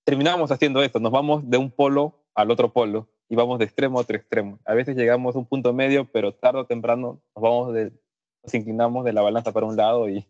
terminamos 0.04 0.52
haciendo 0.52 0.84
esto, 0.84 1.00
nos 1.00 1.14
vamos 1.14 1.50
de 1.50 1.58
un 1.58 1.72
polo 1.72 2.26
al 2.34 2.52
otro 2.52 2.74
polo 2.74 3.08
y 3.30 3.36
vamos 3.38 3.60
de 3.60 3.66
extremo 3.66 3.98
a 3.98 4.02
otro 4.02 4.18
extremo. 4.18 4.60
A 4.66 4.74
veces 4.74 4.98
llegamos 4.98 5.36
a 5.36 5.40
un 5.40 5.46
punto 5.46 5.72
medio, 5.74 6.12
pero 6.12 6.34
tarde 6.34 6.60
o 6.60 6.66
temprano 6.66 7.22
nos, 7.34 7.42
vamos 7.42 7.74
nos 7.74 8.54
inclinamos 8.54 9.06
de 9.06 9.14
la 9.14 9.22
balanza 9.22 9.54
para 9.54 9.68
un 9.68 9.78
lado 9.78 10.10
y 10.10 10.28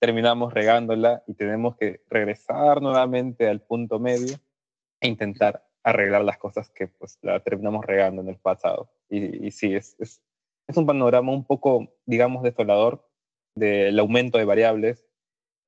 terminamos 0.00 0.52
regándola 0.52 1.22
y 1.26 1.32
tenemos 1.32 1.76
que 1.76 2.02
regresar 2.10 2.82
nuevamente 2.82 3.48
al 3.48 3.62
punto 3.62 3.98
medio 3.98 4.36
e 5.00 5.08
intentar 5.08 5.65
arreglar 5.86 6.24
las 6.24 6.38
cosas 6.38 6.68
que 6.70 6.88
pues 6.88 7.18
la 7.22 7.40
terminamos 7.40 7.84
regando 7.86 8.20
en 8.20 8.28
el 8.28 8.36
pasado. 8.36 8.90
Y, 9.08 9.46
y 9.46 9.50
sí, 9.52 9.74
es, 9.74 9.96
es, 10.00 10.20
es 10.66 10.76
un 10.76 10.84
panorama 10.84 11.32
un 11.32 11.44
poco, 11.44 11.94
digamos, 12.06 12.42
desolador, 12.42 13.08
del 13.54 13.98
aumento 13.98 14.36
de 14.36 14.44
variables, 14.44 15.06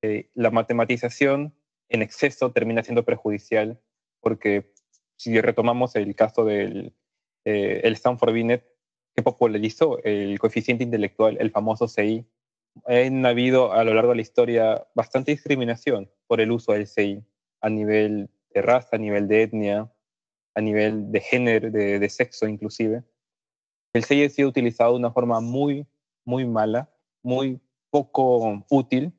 eh, 0.03 0.29
la 0.35 0.51
matematización 0.51 1.55
en 1.89 2.01
exceso 2.01 2.51
termina 2.51 2.83
siendo 2.83 3.03
perjudicial 3.03 3.81
porque 4.21 4.71
si 5.17 5.41
retomamos 5.41 5.95
el 5.95 6.15
caso 6.15 6.45
del 6.45 6.93
eh, 7.45 7.81
el 7.83 7.93
Stanford 7.93 8.33
Binet, 8.33 8.65
que 9.15 9.23
popularizó 9.23 10.01
el 10.03 10.37
coeficiente 10.39 10.83
intelectual, 10.83 11.37
el 11.39 11.51
famoso 11.51 11.87
CI, 11.87 12.25
ha 12.85 13.27
habido 13.27 13.73
a 13.73 13.83
lo 13.83 13.93
largo 13.93 14.11
de 14.11 14.17
la 14.17 14.21
historia 14.21 14.87
bastante 14.93 15.31
discriminación 15.31 16.11
por 16.27 16.41
el 16.41 16.51
uso 16.51 16.73
del 16.73 16.85
CI 16.85 17.23
a 17.61 17.69
nivel 17.69 18.29
de 18.53 18.61
raza, 18.61 18.97
a 18.97 18.99
nivel 18.99 19.27
de 19.27 19.43
etnia, 19.43 19.91
a 20.55 20.61
nivel 20.61 21.11
de 21.11 21.21
género, 21.21 21.71
de, 21.71 21.99
de 21.99 22.09
sexo 22.09 22.47
inclusive. 22.47 23.03
El 23.93 24.03
CI 24.05 24.23
ha 24.23 24.29
sido 24.29 24.49
utilizado 24.49 24.93
de 24.93 24.99
una 24.99 25.11
forma 25.11 25.39
muy, 25.39 25.87
muy 26.25 26.45
mala, 26.45 26.89
muy 27.23 27.59
poco 27.89 28.63
útil 28.69 29.11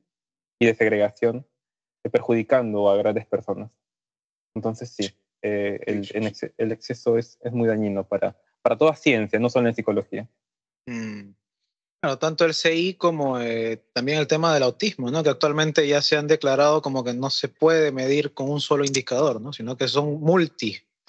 y 0.60 0.66
de 0.66 0.74
segregación, 0.74 1.46
eh, 2.04 2.10
perjudicando 2.10 2.88
a 2.88 2.96
grandes 2.96 3.26
personas. 3.26 3.70
Entonces 4.54 4.90
sí, 4.90 5.10
eh, 5.42 5.80
el, 5.86 6.08
el, 6.58 6.72
exceso 6.72 7.18
es, 7.18 7.38
es, 7.42 7.52
muy 7.52 7.68
dañino 7.68 8.06
para, 8.06 8.36
para 8.62 8.76
toda 8.76 8.94
ciencia, 8.94 9.38
no 9.38 9.48
solo 9.48 9.68
en 9.68 9.74
psicología. 9.74 10.28
Mm. 10.86 11.32
Bueno, 12.02 12.18
tanto 12.18 12.46
el 12.46 12.54
CI 12.54 12.94
como 12.94 13.38
eh, 13.40 13.84
también 13.92 14.18
el 14.18 14.26
tema 14.26 14.54
del 14.54 14.62
autismo, 14.62 15.10
¿no? 15.10 15.22
que 15.22 15.28
actualmente 15.28 15.86
ya 15.86 16.00
se 16.00 16.16
han 16.16 16.26
declarado 16.26 16.80
como 16.80 17.04
que 17.04 17.12
no 17.12 17.28
se 17.28 17.48
puede 17.48 17.92
medir 17.92 18.32
con 18.32 18.48
un 18.48 18.60
solo 18.60 18.86
indicador, 18.86 19.40
¿no? 19.40 19.52
sino 19.52 19.76
que 19.76 19.86
son 19.86 20.18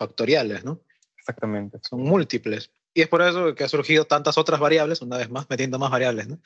multifactoriales. 0.02 0.64
¿no? 0.64 0.82
Exactamente. 1.18 1.80
Son 1.88 2.02
múltiples. 2.02 2.72
Y 2.94 3.02
es 3.02 3.08
por 3.08 3.22
eso 3.22 3.56
que 3.56 3.64
ha 3.64 3.70
surgido 3.70 4.06
tantas 4.06 4.38
otras 4.38 4.60
variables, 4.60 5.02
una 5.02 5.18
vez 5.18 5.30
más, 5.30 5.50
metiendo 5.50 5.80
más 5.80 5.92
variables, 5.92 6.28
¿no? 6.28 6.42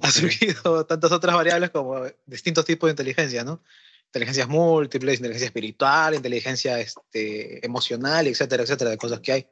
Ha 0.00 0.10
surgido 0.12 0.86
tantas 0.86 1.10
otras 1.10 1.34
variables 1.34 1.70
como 1.70 2.02
distintos 2.24 2.64
tipos 2.64 2.86
de 2.86 2.92
inteligencia, 2.92 3.42
¿no? 3.42 3.62
Inteligencias 4.06 4.48
múltiples, 4.48 5.16
inteligencia 5.16 5.46
espiritual, 5.46 6.14
inteligencia 6.14 6.78
este, 6.78 7.64
emocional, 7.66 8.28
etcétera, 8.28 8.62
etcétera, 8.62 8.90
de 8.90 8.96
cosas 8.96 9.20
que 9.20 9.32
hay. 9.32 9.46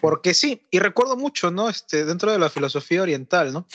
Porque 0.00 0.34
sí, 0.34 0.66
y 0.72 0.80
recuerdo 0.80 1.16
mucho, 1.16 1.52
¿no? 1.52 1.68
Este, 1.68 2.04
dentro 2.04 2.32
de 2.32 2.40
la 2.40 2.50
filosofía 2.50 3.02
oriental, 3.02 3.52
¿no? 3.52 3.68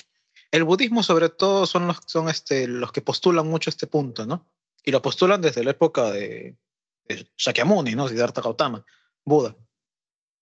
El 0.51 0.65
budismo, 0.65 1.03
sobre 1.03 1.29
todo, 1.29 1.65
son 1.65 1.87
los, 1.87 1.99
son 2.05 2.27
este, 2.27 2.67
los 2.67 2.91
que 2.91 3.01
postulan 3.01 3.47
mucho 3.47 3.69
este 3.69 3.87
punto, 3.87 4.25
¿no? 4.25 4.45
Y 4.83 4.91
lo 4.91 5.01
postulan 5.01 5.41
desde 5.41 5.63
la 5.63 5.71
época 5.71 6.11
de, 6.11 6.57
de 7.05 7.29
Shakyamuni, 7.37 7.95
¿no? 7.95 8.09
Siddhartha 8.09 8.41
Gautama, 8.41 8.85
Buda 9.29 9.55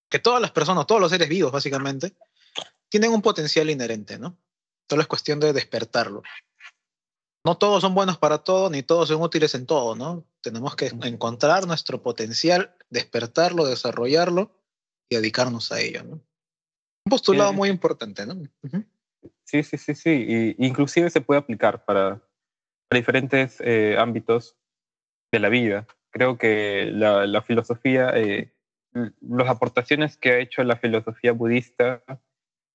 que 0.10 0.20
todas 0.20 0.42
las 0.42 0.52
personas, 0.52 0.88
todos 0.88 1.02
los 1.02 1.12
seres 1.12 1.30
vivos 1.30 1.52
básicamente, 1.52 2.14
tienen 2.90 3.12
un 3.12 3.22
potencial 3.22 3.70
inherente, 3.70 4.18
¿no? 4.18 4.38
Solo 4.90 5.02
es 5.02 5.08
cuestión 5.08 5.40
de 5.40 5.54
despertarlo. 5.54 6.24
No 7.46 7.58
todos 7.58 7.82
son 7.82 7.94
buenos 7.94 8.18
para 8.18 8.40
todo, 8.40 8.70
ni 8.70 8.84
todos 8.84 9.10
son 9.10 9.22
útiles 9.22 9.54
en 9.56 9.66
todo, 9.66 9.96
¿no? 9.96 10.26
Tenemos 10.42 10.76
que 10.76 10.88
encontrar 11.04 11.68
nuestro 11.68 12.02
potencial, 12.02 12.76
despertarlo, 12.90 13.66
desarrollarlo 13.66 14.52
y 15.10 15.16
dedicarnos 15.16 15.72
a 15.72 15.80
ello, 15.80 16.04
¿no? 16.04 16.14
Un 17.06 17.10
postulado 17.10 17.54
muy 17.54 17.70
importante, 17.70 18.26
¿no? 18.26 18.36
Sí, 19.44 19.64
sí, 19.64 19.78
sí, 19.78 19.96
sí. 19.96 20.26
Y, 20.58 20.66
inclusive 20.66 21.10
se 21.10 21.22
puede 21.22 21.40
aplicar 21.40 21.86
para, 21.86 22.22
para 22.90 23.00
diferentes 23.00 23.62
eh, 23.62 23.96
ámbitos 23.98 24.58
de 25.32 25.40
la 25.40 25.50
vida. 25.50 25.88
Creo 26.12 26.38
que 26.38 26.90
la, 26.92 27.26
la 27.28 27.42
filosofía 27.42 28.12
eh, 28.16 28.54
las 29.22 29.50
aportaciones 29.50 30.18
que 30.18 30.32
ha 30.32 30.40
hecho 30.40 30.64
la 30.64 30.78
filosofía 30.78 31.32
budista 31.32 32.04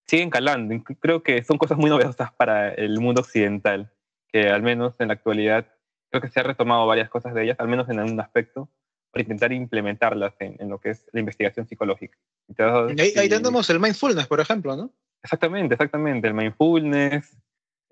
siguen 0.07 0.31
calando. 0.31 0.75
Creo 1.01 1.23
que 1.23 1.43
son 1.45 1.59
cosas 1.59 1.79
muy 1.79 1.91
novedosas 1.91 2.33
para 2.33 2.73
el 2.75 3.01
mundo 3.01 3.21
occidental, 3.21 3.93
que 4.29 4.49
al 4.49 4.63
menos 4.63 4.95
en 5.01 5.09
la 5.09 5.15
actualidad 5.15 5.67
creo 6.11 6.21
que 6.21 6.29
se 6.29 6.41
ha 6.41 6.43
retomado 6.43 6.87
varias 6.87 7.09
cosas 7.09 7.35
de 7.35 7.45
ellas, 7.45 7.57
al 7.59 7.69
menos 7.69 7.89
en 7.89 7.99
algún 7.99 8.21
aspecto, 8.21 8.69
para 9.11 9.23
intentar 9.23 9.53
implementarlas 9.53 10.35
en, 10.41 10.69
lo 10.69 10.79
que 10.79 10.91
es 10.91 11.07
la 11.13 11.21
investigación 11.21 11.67
psicológica. 11.67 12.19
ahí, 12.59 13.13
ahí, 13.17 13.29
tenemos 13.29 13.69
el 13.71 13.81
mindfulness, 13.81 14.27
por 14.27 14.41
ejemplo, 14.41 14.77
¿no? 14.77 14.91
Exactamente, 15.23 15.75
exactamente. 15.75 16.29
El 16.29 16.35
mindfulness, 16.35 17.37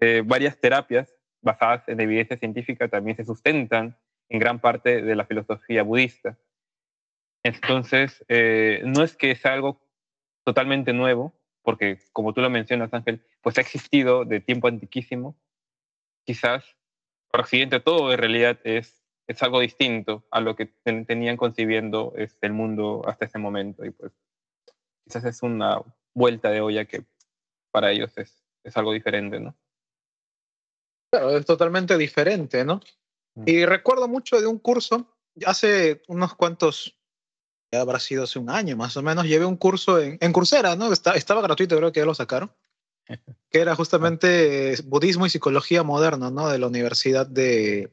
eh, 0.00 0.22
varias 0.24 0.58
terapias 0.58 1.14
basadas 1.42 1.88
en 1.88 2.00
evidencia 2.00 2.36
científica 2.36 2.88
también 2.88 3.16
se 3.16 3.24
sustentan 3.24 3.96
en 4.28 4.38
gran 4.38 4.60
parte 4.60 5.02
de 5.02 5.14
la 5.14 5.24
filosofía 5.24 5.82
budista. 5.82 6.38
Entonces, 7.44 8.24
eh, 8.28 8.82
no 8.84 9.02
es 9.02 9.16
que 9.16 9.34
sea 9.34 9.54
algo 9.54 9.80
totalmente 10.44 10.92
nuevo, 10.92 11.34
porque 11.62 11.98
como 12.12 12.32
tú 12.32 12.40
lo 12.40 12.50
mencionas, 12.50 12.92
Ángel, 12.92 13.24
pues 13.42 13.58
ha 13.58 13.60
existido 13.60 14.24
de 14.24 14.40
tiempo 14.40 14.68
antiquísimo. 14.68 15.38
Quizás, 16.26 16.64
por 17.30 17.40
accidente, 17.40 17.80
todo 17.80 18.12
en 18.12 18.18
realidad 18.18 18.58
es, 18.64 19.02
es 19.26 19.42
algo 19.42 19.60
distinto 19.60 20.26
a 20.30 20.40
lo 20.40 20.56
que 20.56 20.66
tenían 20.66 21.36
concibiendo 21.36 22.12
este, 22.16 22.46
el 22.46 22.52
mundo 22.52 23.02
hasta 23.06 23.26
ese 23.26 23.38
momento. 23.38 23.84
Y 23.84 23.90
pues 23.90 24.12
quizás 25.04 25.24
es 25.24 25.42
una 25.42 25.82
vuelta 26.14 26.50
de 26.50 26.60
olla 26.60 26.84
que 26.84 27.04
para 27.70 27.90
ellos 27.90 28.16
es, 28.18 28.44
es 28.64 28.76
algo 28.76 28.92
diferente, 28.92 29.40
¿no? 29.40 29.56
Claro, 31.12 31.36
es 31.36 31.44
totalmente 31.46 31.96
diferente, 31.96 32.64
¿no? 32.64 32.80
Mm. 33.34 33.44
Y 33.46 33.66
recuerdo 33.66 34.08
mucho 34.08 34.40
de 34.40 34.46
un 34.46 34.58
curso, 34.58 35.16
hace 35.46 36.02
unos 36.08 36.34
cuantos 36.34 36.99
habrá 37.72 38.00
sido 38.00 38.24
hace 38.24 38.38
un 38.38 38.50
año 38.50 38.76
más 38.76 38.96
o 38.96 39.02
menos, 39.02 39.26
llevé 39.26 39.44
un 39.44 39.56
curso 39.56 40.00
en, 40.00 40.18
en 40.20 40.32
Coursera, 40.32 40.76
¿no? 40.76 40.92
estaba 40.92 41.42
gratuito, 41.42 41.76
creo 41.76 41.92
que 41.92 42.00
ya 42.00 42.06
lo 42.06 42.14
sacaron, 42.14 42.52
que 43.50 43.60
era 43.60 43.74
justamente 43.76 44.76
budismo 44.84 45.26
y 45.26 45.30
psicología 45.30 45.82
moderna, 45.82 46.30
¿no? 46.30 46.48
De 46.48 46.58
la 46.58 46.66
Universidad 46.66 47.26
de, 47.26 47.92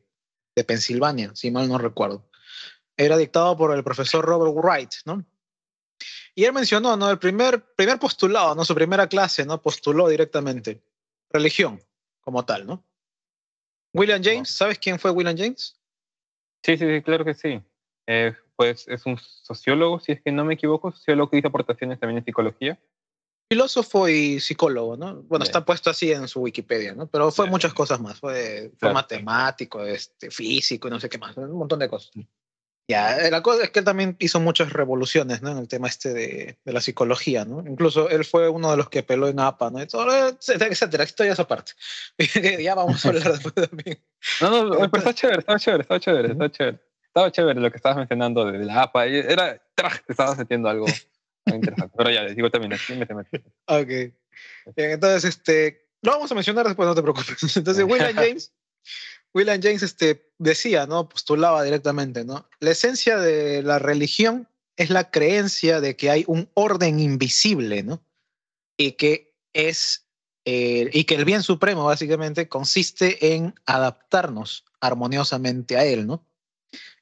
de 0.55 0.63
Pensilvania, 0.63 1.31
si 1.35 1.51
mal 1.51 1.67
no 1.67 1.77
recuerdo. 1.77 2.27
Era 2.95 3.17
dictado 3.17 3.55
por 3.55 3.75
el 3.75 3.83
profesor 3.83 4.25
Robert 4.25 4.55
Wright, 4.55 4.91
¿no? 5.05 5.23
Y 6.33 6.45
él 6.45 6.53
mencionó, 6.53 6.95
¿no? 6.97 7.09
El 7.09 7.17
primer, 7.17 7.63
primer 7.75 7.99
postulado, 7.99 8.53
¿no? 8.53 8.63
Su 8.63 8.75
primera 8.75 9.07
clase, 9.07 9.45
¿no? 9.45 9.61
Postuló 9.61 10.07
directamente. 10.07 10.83
Religión, 11.29 11.81
como 12.21 12.45
tal, 12.45 12.65
¿no? 12.67 12.83
William 13.93 14.21
James, 14.23 14.49
¿sabes 14.49 14.77
quién 14.77 14.99
fue 14.99 15.11
William 15.11 15.35
James? 15.35 15.79
Sí, 16.63 16.77
sí, 16.77 16.85
sí 16.85 17.01
claro 17.01 17.25
que 17.25 17.33
sí. 17.33 17.61
Eh, 18.05 18.35
pues 18.57 18.87
es 18.87 19.05
un 19.05 19.17
sociólogo, 19.17 19.99
si 19.99 20.11
es 20.11 20.21
que 20.21 20.31
no 20.31 20.43
me 20.43 20.55
equivoco, 20.55 20.91
sociólogo 20.91 21.29
que 21.29 21.37
hizo 21.37 21.47
aportaciones 21.47 21.99
también 21.99 22.17
en 22.17 22.25
psicología. 22.25 22.79
Filósofo 23.49 24.09
y 24.09 24.41
psicólogo, 24.41 24.97
¿no? 24.97 25.21
Bueno, 25.23 25.45
está 25.45 25.63
puesto 25.63 25.89
así 25.89 26.11
en 26.11 26.27
su 26.27 26.41
Wikipedia, 26.41 26.93
¿no? 26.93 27.07
Pero 27.07 27.31
fue 27.31 27.49
muchas 27.49 27.73
cosas 27.73 28.01
más. 28.01 28.19
Fue, 28.19 28.73
matemático, 28.81 29.85
este, 29.85 30.29
físico 30.31 30.89
y 30.89 30.91
no 30.91 30.99
sé 30.99 31.07
qué 31.07 31.17
más. 31.17 31.37
Un 31.37 31.53
montón 31.53 31.79
de 31.79 31.87
cosas. 31.87 32.11
Ya, 32.89 33.17
eh, 33.17 33.31
la 33.31 33.41
cosa 33.43 33.63
es 33.63 33.69
que 33.69 33.79
él 33.79 33.85
también 33.85 34.15
hizo 34.19 34.39
muchas 34.39 34.71
revoluciones 34.71 35.41
¿no? 35.41 35.51
en 35.51 35.57
el 35.57 35.67
tema 35.67 35.87
este 35.87 36.13
de, 36.13 36.57
de, 36.63 36.73
la 36.73 36.79
psicología, 36.79 37.43
¿no? 37.45 37.59
Incluso 37.67 38.09
él 38.09 38.25
fue 38.25 38.47
uno 38.47 38.71
de 38.71 38.77
los 38.77 38.89
que 38.89 39.03
peló 39.03 39.27
en 39.27 39.39
APA, 39.41 39.69
¿no? 39.69 39.79
etcétera, 39.79 40.71
etcétera. 40.71 41.03
Estoy 41.03 41.27
esa 41.27 41.47
parte. 41.47 41.73
ya 42.61 42.75
vamos 42.75 43.05
a 43.05 43.09
hablar 43.09 43.31
después 43.31 43.69
también. 43.69 43.99
No, 44.41 44.65
no, 44.65 44.89
pero 44.89 44.97
está 44.97 45.13
chévere, 45.13 45.39
está 45.39 45.59
chévere, 45.59 45.81
está 45.81 45.99
chévere, 45.99 46.31
está 46.31 46.49
chévere. 46.49 46.86
Estaba 47.17 47.31
chévere 47.31 47.59
lo 47.59 47.71
que 47.71 47.77
estabas 47.77 47.97
mencionando 47.97 48.45
de 48.45 48.63
la 48.63 48.83
APA. 48.83 49.07
Era, 49.07 49.57
te 49.73 50.11
estabas 50.11 50.37
metiendo 50.37 50.69
algo 50.69 50.85
interesante. 51.47 51.91
Pero 51.97 52.11
ya, 52.11 52.21
les 52.21 52.35
digo 52.35 52.51
también, 52.51 52.77
sí, 52.77 52.93
mete, 52.93 53.15
mete. 53.15 53.43
Ok. 53.65 53.87
Bien, 54.75 54.91
entonces, 54.91 55.25
este, 55.25 55.87
lo 56.03 56.11
vamos 56.11 56.31
a 56.31 56.35
mencionar 56.35 56.67
después, 56.67 56.87
no 56.87 56.93
te 56.93 57.01
preocupes. 57.01 57.35
Entonces, 57.57 57.83
William 57.85 58.13
James 58.15 58.53
William 59.33 59.59
James 59.59 59.81
este, 59.81 60.29
decía, 60.37 60.85
¿no? 60.85 61.09
Postulaba 61.09 61.63
directamente, 61.63 62.23
¿no? 62.23 62.47
La 62.59 62.69
esencia 62.69 63.17
de 63.17 63.63
la 63.63 63.79
religión 63.79 64.47
es 64.75 64.91
la 64.91 65.09
creencia 65.09 65.81
de 65.81 65.95
que 65.95 66.11
hay 66.11 66.23
un 66.27 66.51
orden 66.53 66.99
invisible, 66.99 67.81
¿no? 67.81 67.99
Y 68.77 68.91
que 68.91 69.33
es 69.53 70.07
eh, 70.45 70.91
y 70.93 71.05
que 71.05 71.15
el 71.15 71.25
bien 71.25 71.41
supremo 71.41 71.85
básicamente 71.85 72.47
consiste 72.47 73.33
en 73.33 73.55
adaptarnos 73.65 74.65
armoniosamente 74.79 75.77
a 75.77 75.83
él, 75.83 76.05
¿no? 76.05 76.26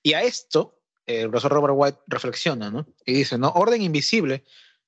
Y 0.05 0.13
a 0.13 0.21
esto 0.21 0.79
el 1.07 1.29
profesor 1.29 1.51
Robert 1.51 1.73
White 1.75 1.99
reflexiona, 2.07 2.69
¿no? 2.69 2.85
Y 3.05 3.13
dice, 3.13 3.37
¿no? 3.37 3.49
Orden 3.49 3.81
invisible. 3.81 4.43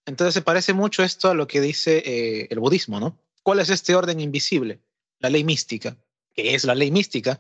Entonces 0.06 0.34
se 0.34 0.42
parece 0.42 0.74
mucho 0.74 1.04
esto 1.04 1.30
a 1.30 1.34
lo 1.34 1.48
que 1.48 1.60
dice 1.60 2.04
eh, 2.06 2.48
el 2.50 2.60
budismo, 2.60 3.00
¿no? 3.00 3.20
¿Cuál 3.42 3.60
es 3.60 3.70
este 3.70 3.96
orden 3.96 4.20
invisible? 4.20 4.80
La 5.20 5.30
ley 5.30 5.44
mística 5.44 5.98
que 6.38 6.54
es 6.54 6.64
la 6.64 6.76
ley 6.76 6.92
mística, 6.92 7.40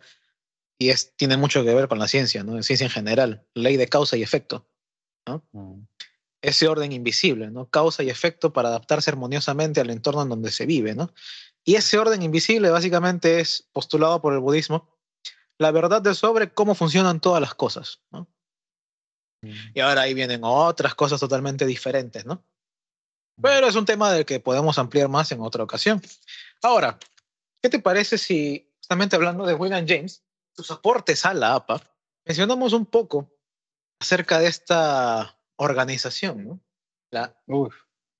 y 0.79 0.89
es, 0.89 1.13
tiene 1.15 1.37
mucho 1.37 1.63
que 1.63 1.73
ver 1.73 1.87
con 1.87 1.99
la 1.99 2.07
ciencia, 2.07 2.43
¿no? 2.43 2.55
La 2.55 2.63
ciencia 2.63 2.85
en 2.85 2.91
general, 2.91 3.45
ley 3.53 3.77
de 3.77 3.87
causa 3.87 4.17
y 4.17 4.23
efecto, 4.23 4.67
¿no? 5.25 5.43
Mm. 5.51 5.83
Ese 6.41 6.67
orden 6.67 6.91
invisible, 6.91 7.49
¿no? 7.51 7.69
Causa 7.69 8.03
y 8.03 8.09
efecto 8.09 8.53
para 8.53 8.69
adaptarse 8.69 9.09
armoniosamente 9.09 9.81
al 9.81 9.89
entorno 9.89 10.23
en 10.23 10.29
donde 10.29 10.51
se 10.51 10.65
vive, 10.65 10.95
¿no? 10.95 11.13
Y 11.63 11.75
ese 11.75 11.97
orden 11.97 12.21
invisible 12.21 12.69
básicamente 12.69 13.39
es 13.39 13.67
postulado 13.71 14.21
por 14.21 14.33
el 14.33 14.39
budismo, 14.39 14.96
la 15.59 15.71
verdad 15.71 16.01
de 16.01 16.13
sobre 16.13 16.53
cómo 16.53 16.75
funcionan 16.75 17.19
todas 17.19 17.41
las 17.41 17.55
cosas, 17.55 18.01
¿no? 18.11 18.27
Mm. 19.41 19.51
Y 19.73 19.79
ahora 19.79 20.01
ahí 20.01 20.13
vienen 20.13 20.41
otras 20.43 20.95
cosas 20.95 21.19
totalmente 21.19 21.65
diferentes, 21.65 22.25
¿no? 22.25 22.43
Pero 23.41 23.67
es 23.67 23.75
un 23.75 23.85
tema 23.85 24.11
del 24.11 24.25
que 24.25 24.39
podemos 24.39 24.79
ampliar 24.79 25.09
más 25.09 25.31
en 25.31 25.41
otra 25.41 25.63
ocasión. 25.63 26.01
Ahora, 26.63 26.97
¿qué 27.61 27.69
te 27.69 27.79
parece 27.79 28.17
si 28.17 28.67
justamente 28.87 29.17
hablando 29.17 29.45
de 29.45 29.53
William 29.53 29.85
James, 29.85 30.23
sus 30.55 30.71
aportes 30.71 31.25
a 31.25 31.33
la 31.33 31.55
APA, 31.55 31.81
mencionamos 32.25 32.71
un 32.71 32.85
poco 32.85 33.29
acerca 33.99 34.39
de 34.39 34.47
esta 34.47 35.37
organización, 35.57 36.47
¿no? 36.47 36.61
la 37.11 37.35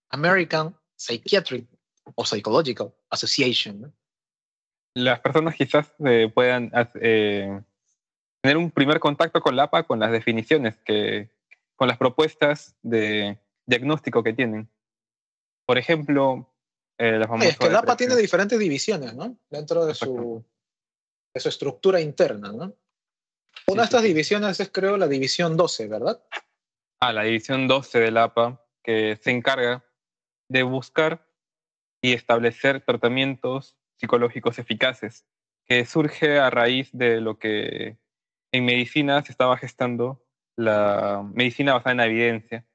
American 0.09 0.77
Psychiatric 0.97 1.67
o 2.15 2.25
Psychological 2.25 2.93
Association. 3.09 3.95
Las 4.97 5.19
personas 5.19 5.53
quizás 5.53 5.93
eh, 6.05 6.31
puedan 6.33 6.71
eh, 6.99 7.61
tener 8.41 8.57
un 8.57 8.71
primer 8.71 8.99
contacto 8.99 9.41
con 9.41 9.55
la 9.55 9.63
APA 9.63 9.83
con 9.83 9.99
las 9.99 10.11
definiciones, 10.11 10.75
que, 10.77 11.29
con 11.75 11.87
las 11.87 11.99
propuestas 11.99 12.75
de 12.81 13.37
diagnóstico 13.67 14.23
que 14.23 14.33
tienen. 14.33 14.67
Por 15.67 15.77
ejemplo, 15.77 16.51
eh, 16.97 17.21
es 17.41 17.57
que 17.59 17.69
la 17.69 17.79
APA 17.79 17.95
tiene 17.95 18.15
diferentes 18.15 18.57
divisiones, 18.57 19.13
¿no? 19.13 19.37
Dentro 19.51 19.85
de 19.85 19.93
su, 19.93 20.43
su 21.35 21.49
estructura 21.49 22.01
interna, 22.01 22.51
¿no? 22.51 22.73
Una 23.67 23.83
de 23.83 23.85
estas 23.85 24.01
divisiones 24.01 24.59
es, 24.59 24.71
creo, 24.71 24.97
la 24.97 25.07
división 25.07 25.57
12, 25.57 25.87
¿verdad? 25.87 26.23
Ah, 26.99 27.13
la 27.13 27.23
división 27.23 27.67
12 27.67 27.99
del 27.99 28.17
APA, 28.17 28.65
que 28.81 29.19
se 29.21 29.29
encarga 29.29 29.85
de 30.49 30.63
buscar 30.63 31.27
y 32.01 32.13
establecer 32.13 32.81
tratamientos 32.81 33.76
psicológicos 33.97 34.59
eficaces, 34.59 35.25
que 35.65 35.85
surge 35.85 36.39
a 36.39 36.49
raíz 36.49 36.89
de 36.93 37.19
lo 37.21 37.37
que 37.37 37.97
en 38.51 38.65
medicina 38.65 39.23
se 39.23 39.31
estaba 39.31 39.57
gestando 39.57 40.23
la 40.55 41.29
medicina 41.33 41.73
basada 41.73 41.91
en 41.91 41.97
la 41.97 42.05
evidencia. 42.05 42.65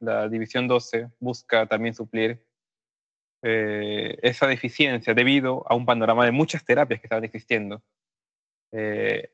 La 0.00 0.28
división 0.28 0.66
12 0.66 1.10
busca 1.20 1.66
también 1.66 1.94
suplir 1.94 2.44
eh, 3.42 4.18
esa 4.22 4.46
deficiencia 4.46 5.14
debido 5.14 5.64
a 5.70 5.74
un 5.74 5.86
panorama 5.86 6.24
de 6.24 6.32
muchas 6.32 6.64
terapias 6.64 7.00
que 7.00 7.06
estaban 7.06 7.24
existiendo. 7.24 7.82
Eh, 8.72 9.30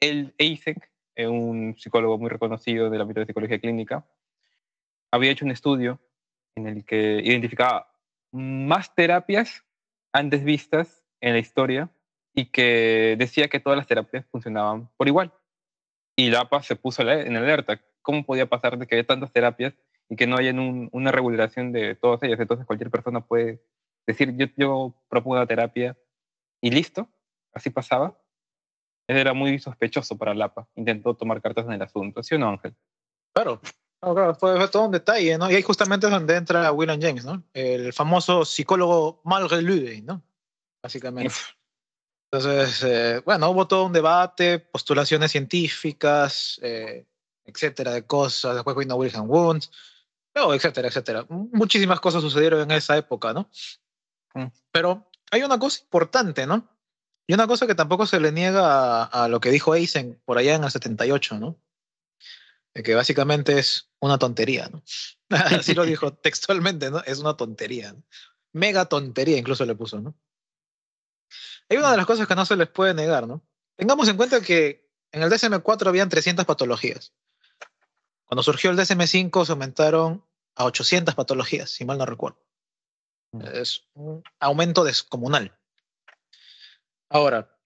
el 0.00 0.34
Eisek, 0.36 0.90
eh, 1.14 1.28
un 1.28 1.76
psicólogo 1.78 2.18
muy 2.18 2.28
reconocido 2.28 2.90
del 2.90 3.00
ámbito 3.00 3.20
de 3.20 3.26
psicología 3.26 3.60
clínica, 3.60 4.06
había 5.12 5.30
hecho 5.30 5.44
un 5.44 5.52
estudio 5.52 6.00
en 6.56 6.66
el 6.66 6.84
que 6.84 7.20
identificaba 7.24 7.90
más 8.32 8.94
terapias 8.94 9.64
antes 10.14 10.44
vistas 10.44 11.04
en 11.20 11.34
la 11.34 11.40
historia 11.40 11.90
y 12.32 12.46
que 12.46 13.16
decía 13.18 13.48
que 13.48 13.60
todas 13.60 13.76
las 13.76 13.86
terapias 13.86 14.24
funcionaban 14.30 14.88
por 14.96 15.08
igual. 15.08 15.34
Y 16.16 16.30
la 16.30 16.40
APA 16.40 16.62
se 16.62 16.76
puso 16.76 17.02
en 17.02 17.36
alerta. 17.36 17.80
¿Cómo 18.00 18.24
podía 18.24 18.46
pasar 18.46 18.78
de 18.78 18.86
que 18.86 18.94
haya 18.94 19.06
tantas 19.06 19.32
terapias 19.32 19.74
y 20.08 20.16
que 20.16 20.26
no 20.26 20.36
haya 20.36 20.52
una 20.52 21.12
regulación 21.12 21.72
de 21.72 21.94
todas 21.94 22.22
ellas. 22.22 22.38
Entonces 22.38 22.66
cualquier 22.66 22.90
persona 22.90 23.20
puede 23.20 23.62
decir, 24.06 24.36
yo, 24.36 24.46
yo 24.56 24.94
propongo 25.08 25.36
la 25.36 25.46
terapia 25.46 25.96
y 26.60 26.70
listo, 26.70 27.08
así 27.52 27.70
pasaba. 27.70 28.18
Era 29.06 29.34
muy 29.34 29.58
sospechoso 29.58 30.16
para 30.16 30.34
Lapa. 30.34 30.68
Intentó 30.76 31.14
tomar 31.14 31.42
cartas 31.42 31.66
en 31.66 31.72
el 31.72 31.82
asunto, 31.82 32.22
¿sí 32.22 32.34
o 32.36 32.38
no, 32.38 32.48
Ángel? 32.48 32.74
Claro, 33.34 33.60
claro, 34.12 34.34
fue, 34.34 34.68
todo 34.68 34.84
un 34.84 34.90
detalle, 34.90 35.38
¿no? 35.38 35.50
Y 35.50 35.54
ahí 35.54 35.62
justamente 35.62 36.06
es 36.06 36.12
donde 36.12 36.36
entra 36.36 36.72
William 36.72 37.00
James, 37.00 37.24
¿no? 37.24 37.42
El 37.52 37.92
famoso 37.92 38.44
psicólogo 38.44 39.20
Malgré 39.24 39.62
¿no? 40.02 40.22
Básicamente. 40.82 41.34
Entonces, 42.30 42.82
eh, 42.82 43.22
bueno, 43.24 43.48
hubo 43.50 43.68
todo 43.68 43.84
un 43.84 43.92
debate, 43.92 44.58
postulaciones 44.58 45.30
científicas, 45.30 46.58
eh, 46.62 47.06
etcétera, 47.44 47.92
de 47.92 48.04
cosas. 48.04 48.56
Después 48.56 48.76
vino 48.76 48.96
Wilhelm 48.96 49.30
Wundt, 49.30 49.66
etcétera, 50.34 50.88
etcétera. 50.88 51.26
Muchísimas 51.28 52.00
cosas 52.00 52.22
sucedieron 52.22 52.60
en 52.60 52.72
esa 52.72 52.96
época, 52.96 53.32
¿no? 53.32 53.48
Mm. 54.34 54.46
Pero 54.72 55.08
hay 55.30 55.42
una 55.42 55.58
cosa 55.58 55.80
importante, 55.82 56.46
¿no? 56.46 56.68
Y 57.26 57.34
una 57.34 57.46
cosa 57.46 57.66
que 57.66 57.74
tampoco 57.74 58.06
se 58.06 58.20
le 58.20 58.32
niega 58.32 59.04
a, 59.04 59.28
lo 59.28 59.40
que 59.40 59.50
dijo 59.50 59.74
Eisen 59.74 60.20
por 60.24 60.36
allá 60.36 60.56
en 60.56 60.64
el 60.64 60.70
78, 60.70 61.38
¿no? 61.38 61.56
De 62.74 62.82
que 62.82 62.94
básicamente 62.94 63.58
es 63.58 63.90
una 64.00 64.18
tontería, 64.18 64.68
¿no? 64.68 64.82
Así 65.30 65.74
lo 65.74 65.84
dijo 65.84 66.12
textualmente, 66.22 66.90
¿no? 66.90 67.02
Es 67.04 67.18
una 67.18 67.36
tontería. 67.36 67.94
Mega 68.52 68.86
tontería 68.86 69.38
incluso 69.38 69.64
le 69.64 69.74
puso, 69.74 70.00
¿no? 70.00 70.14
Hay 71.68 71.76
una 71.76 71.90
de 71.90 71.96
las 71.96 72.06
cosas 72.06 72.26
que 72.26 72.34
no 72.34 72.44
se 72.44 72.56
les 72.56 72.68
puede 72.68 72.94
negar, 72.94 73.26
¿no? 73.26 73.42
Tengamos 73.76 74.08
en 74.08 74.16
cuenta 74.16 74.40
que 74.40 74.90
en 75.12 75.22
el 75.22 75.30
DSM-4 75.30 75.86
habían 75.86 76.08
300 76.08 76.44
patologías. 76.44 77.12
Cuando 78.26 78.42
surgió 78.42 78.70
el 78.70 78.78
DSM-5 78.78 79.44
se 79.44 79.52
aumentaron 79.52 80.24
a 80.56 80.64
800 80.64 81.14
patologías, 81.14 81.70
si 81.70 81.84
mal 81.84 81.98
no 81.98 82.06
recuerdo. 82.06 82.38
Mm. 83.32 83.42
Es 83.54 83.82
un 83.94 84.22
aumento 84.40 84.84
descomunal. 84.84 85.56
Ahora, 87.08 87.56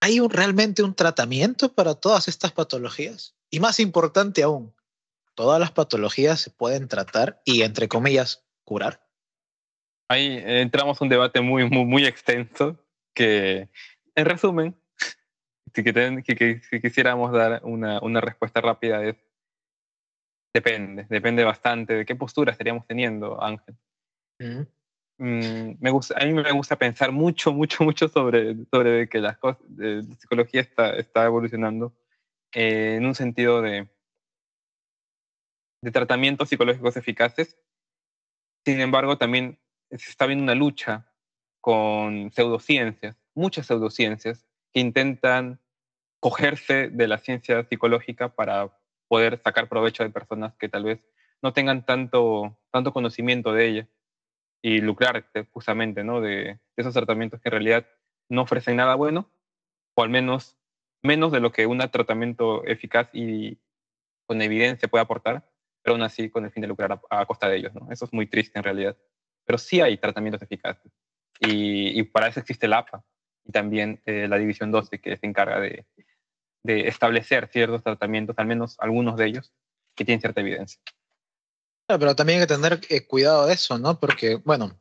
¿hay 0.00 0.20
realmente 0.20 0.82
un 0.82 0.94
tratamiento 0.94 1.72
para 1.74 1.94
todas 1.94 2.28
estas 2.28 2.52
patologías? 2.52 3.34
Y 3.54 3.60
más 3.60 3.78
importante 3.80 4.42
aún, 4.42 4.74
¿todas 5.34 5.60
las 5.60 5.70
patologías 5.70 6.40
se 6.40 6.50
pueden 6.50 6.88
tratar 6.88 7.42
y, 7.44 7.62
entre 7.62 7.86
comillas, 7.86 8.46
curar? 8.64 9.06
Ahí 10.08 10.42
entramos 10.42 10.98
a 10.98 11.04
un 11.04 11.10
debate 11.10 11.42
muy, 11.42 11.68
muy, 11.68 11.84
muy 11.84 12.06
extenso 12.06 12.82
que, 13.12 13.68
en 14.14 14.24
resumen, 14.24 14.74
si, 15.74 15.84
quisiéramos 16.80 17.30
dar 17.30 17.60
una, 17.62 18.00
una 18.00 18.22
respuesta 18.22 18.62
rápida 18.62 19.04
es 19.04 19.16
Depende, 20.54 21.06
depende 21.08 21.44
bastante 21.44 21.94
de 21.94 22.04
qué 22.04 22.14
postura 22.14 22.52
estaríamos 22.52 22.86
teniendo, 22.86 23.42
Ángel. 23.42 23.74
Mm, 25.18 25.72
me 25.80 25.90
gusta, 25.90 26.14
a 26.20 26.26
mí 26.26 26.34
me 26.34 26.52
gusta 26.52 26.76
pensar 26.76 27.10
mucho, 27.10 27.52
mucho, 27.52 27.84
mucho 27.84 28.08
sobre, 28.08 28.56
sobre 28.70 29.08
que 29.08 29.20
las 29.20 29.38
cosas, 29.38 29.62
la 29.76 30.02
psicología 30.16 30.60
está, 30.60 30.90
está 30.96 31.24
evolucionando 31.24 31.94
eh, 32.52 32.96
en 32.96 33.06
un 33.06 33.14
sentido 33.14 33.62
de, 33.62 33.88
de 35.82 35.90
tratamientos 35.90 36.48
psicológicos 36.48 36.96
eficaces. 36.96 37.58
Sin 38.64 38.80
embargo, 38.80 39.18
también 39.18 39.58
se 39.90 40.10
está 40.10 40.26
viendo 40.26 40.44
una 40.44 40.54
lucha 40.54 41.12
con 41.60 42.30
pseudociencias, 42.32 43.16
muchas 43.34 43.66
pseudociencias, 43.66 44.46
que 44.72 44.80
intentan 44.80 45.60
cogerse 46.20 46.88
de 46.88 47.08
la 47.08 47.18
ciencia 47.18 47.64
psicológica 47.64 48.34
para 48.34 48.70
poder 49.08 49.40
sacar 49.42 49.68
provecho 49.68 50.04
de 50.04 50.10
personas 50.10 50.54
que 50.56 50.68
tal 50.68 50.84
vez 50.84 51.06
no 51.42 51.52
tengan 51.52 51.84
tanto, 51.84 52.56
tanto 52.70 52.92
conocimiento 52.92 53.52
de 53.52 53.68
ella 53.68 53.88
y 54.62 54.80
lucrarse 54.80 55.46
justamente 55.52 56.04
¿no? 56.04 56.20
de, 56.20 56.60
esos 56.76 56.94
tratamientos 56.94 57.40
que 57.40 57.48
en 57.48 57.52
realidad 57.52 57.86
no 58.28 58.42
ofrecen 58.42 58.76
nada 58.76 58.94
bueno, 58.94 59.28
o 59.94 60.02
al 60.02 60.08
menos 60.08 60.56
menos 61.02 61.32
de 61.32 61.40
lo 61.40 61.52
que 61.52 61.66
un 61.66 61.78
tratamiento 61.78 62.64
eficaz 62.64 63.08
y 63.12 63.58
con 64.26 64.40
evidencia 64.40 64.88
puede 64.88 65.02
aportar, 65.02 65.48
pero 65.82 65.94
aún 65.94 66.02
así 66.02 66.30
con 66.30 66.44
el 66.44 66.52
fin 66.52 66.62
de 66.62 66.68
lucrar 66.68 67.00
a, 67.10 67.26
costa 67.26 67.48
de 67.48 67.56
ellos. 67.56 67.74
¿no? 67.74 67.90
Eso 67.90 68.04
es 68.04 68.12
muy 68.12 68.26
triste 68.26 68.58
en 68.58 68.64
realidad. 68.64 68.96
Pero 69.44 69.58
sí 69.58 69.80
hay 69.80 69.98
tratamientos 69.98 70.42
eficaces 70.42 70.92
y, 71.40 71.98
y 71.98 72.02
para 72.04 72.28
eso 72.28 72.40
existe 72.40 72.68
la 72.68 72.78
APA 72.78 73.04
y 73.44 73.52
también 73.52 74.00
eh, 74.06 74.28
la 74.28 74.38
División 74.38 74.70
12 74.70 75.00
que 75.00 75.16
se 75.16 75.26
encarga 75.26 75.58
de, 75.58 75.84
de 76.62 76.88
establecer 76.88 77.48
ciertos 77.52 77.82
tratamientos, 77.82 78.38
al 78.38 78.46
menos 78.46 78.76
algunos 78.78 79.16
de 79.16 79.26
ellos, 79.26 79.52
que 79.94 80.04
tienen 80.04 80.20
cierta 80.20 80.40
evidencia. 80.40 80.80
Pero 81.86 82.14
también 82.14 82.40
hay 82.40 82.46
que 82.46 82.54
tener 82.54 82.80
eh, 82.88 83.06
cuidado 83.06 83.46
de 83.46 83.54
eso, 83.54 83.78
¿no? 83.78 83.98
Porque, 83.98 84.36
bueno, 84.36 84.80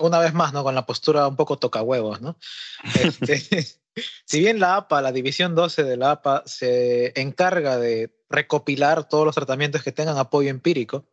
una 0.00 0.18
vez 0.18 0.32
más, 0.32 0.52
¿no? 0.52 0.62
Con 0.62 0.74
la 0.74 0.86
postura 0.86 1.26
un 1.26 1.36
poco 1.36 1.58
toca 1.58 1.82
huevos, 1.82 2.20
¿no? 2.20 2.38
Este, 3.02 3.80
si 4.24 4.40
bien 4.40 4.60
la 4.60 4.76
APA, 4.76 5.02
la 5.02 5.12
División 5.12 5.54
12 5.54 5.84
de 5.84 5.96
la 5.96 6.12
APA, 6.12 6.42
se 6.46 7.18
encarga 7.20 7.78
de 7.78 8.14
recopilar 8.28 9.08
todos 9.08 9.24
los 9.24 9.34
tratamientos 9.34 9.82
que 9.82 9.92
tengan 9.92 10.18
apoyo 10.18 10.50
empírico, 10.50 11.06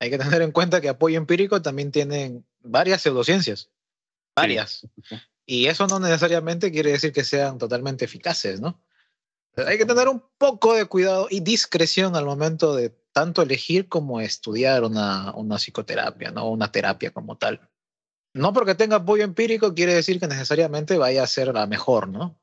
hay 0.00 0.10
que 0.10 0.18
tener 0.18 0.42
en 0.42 0.50
cuenta 0.50 0.80
que 0.80 0.88
apoyo 0.88 1.18
empírico 1.18 1.60
también 1.60 1.92
tienen 1.92 2.46
varias 2.60 3.02
pseudociencias. 3.02 3.70
Varias. 4.34 4.86
Y 5.44 5.66
eso 5.66 5.86
no 5.86 6.00
necesariamente 6.00 6.72
quiere 6.72 6.92
decir 6.92 7.12
que 7.12 7.24
sean 7.24 7.58
totalmente 7.58 8.06
eficaces, 8.06 8.60
¿no? 8.60 8.82
Hay 9.56 9.76
que 9.76 9.84
tener 9.84 10.08
un 10.08 10.22
poco 10.38 10.74
de 10.74 10.86
cuidado 10.86 11.26
y 11.28 11.40
discreción 11.40 12.16
al 12.16 12.24
momento 12.24 12.74
de 12.74 12.90
tanto 13.12 13.42
elegir 13.42 13.88
como 13.88 14.20
estudiar 14.20 14.84
una, 14.84 15.34
una 15.34 15.56
psicoterapia, 15.56 16.30
¿no? 16.30 16.48
Una 16.48 16.72
terapia 16.72 17.10
como 17.10 17.36
tal. 17.36 17.68
No 18.32 18.52
porque 18.52 18.74
tenga 18.74 18.96
apoyo 18.96 19.24
empírico 19.24 19.74
quiere 19.74 19.94
decir 19.94 20.20
que 20.20 20.28
necesariamente 20.28 20.98
vaya 20.98 21.22
a 21.22 21.26
ser 21.26 21.52
la 21.52 21.66
mejor, 21.66 22.08
¿no? 22.08 22.38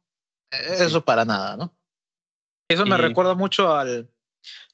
Eso 0.52 1.04
para 1.04 1.26
nada, 1.26 1.58
¿no? 1.58 1.74
Eso 2.70 2.86
me 2.86 2.98
recuerda 2.98 3.34
mucho 3.34 3.74
al, 3.74 4.10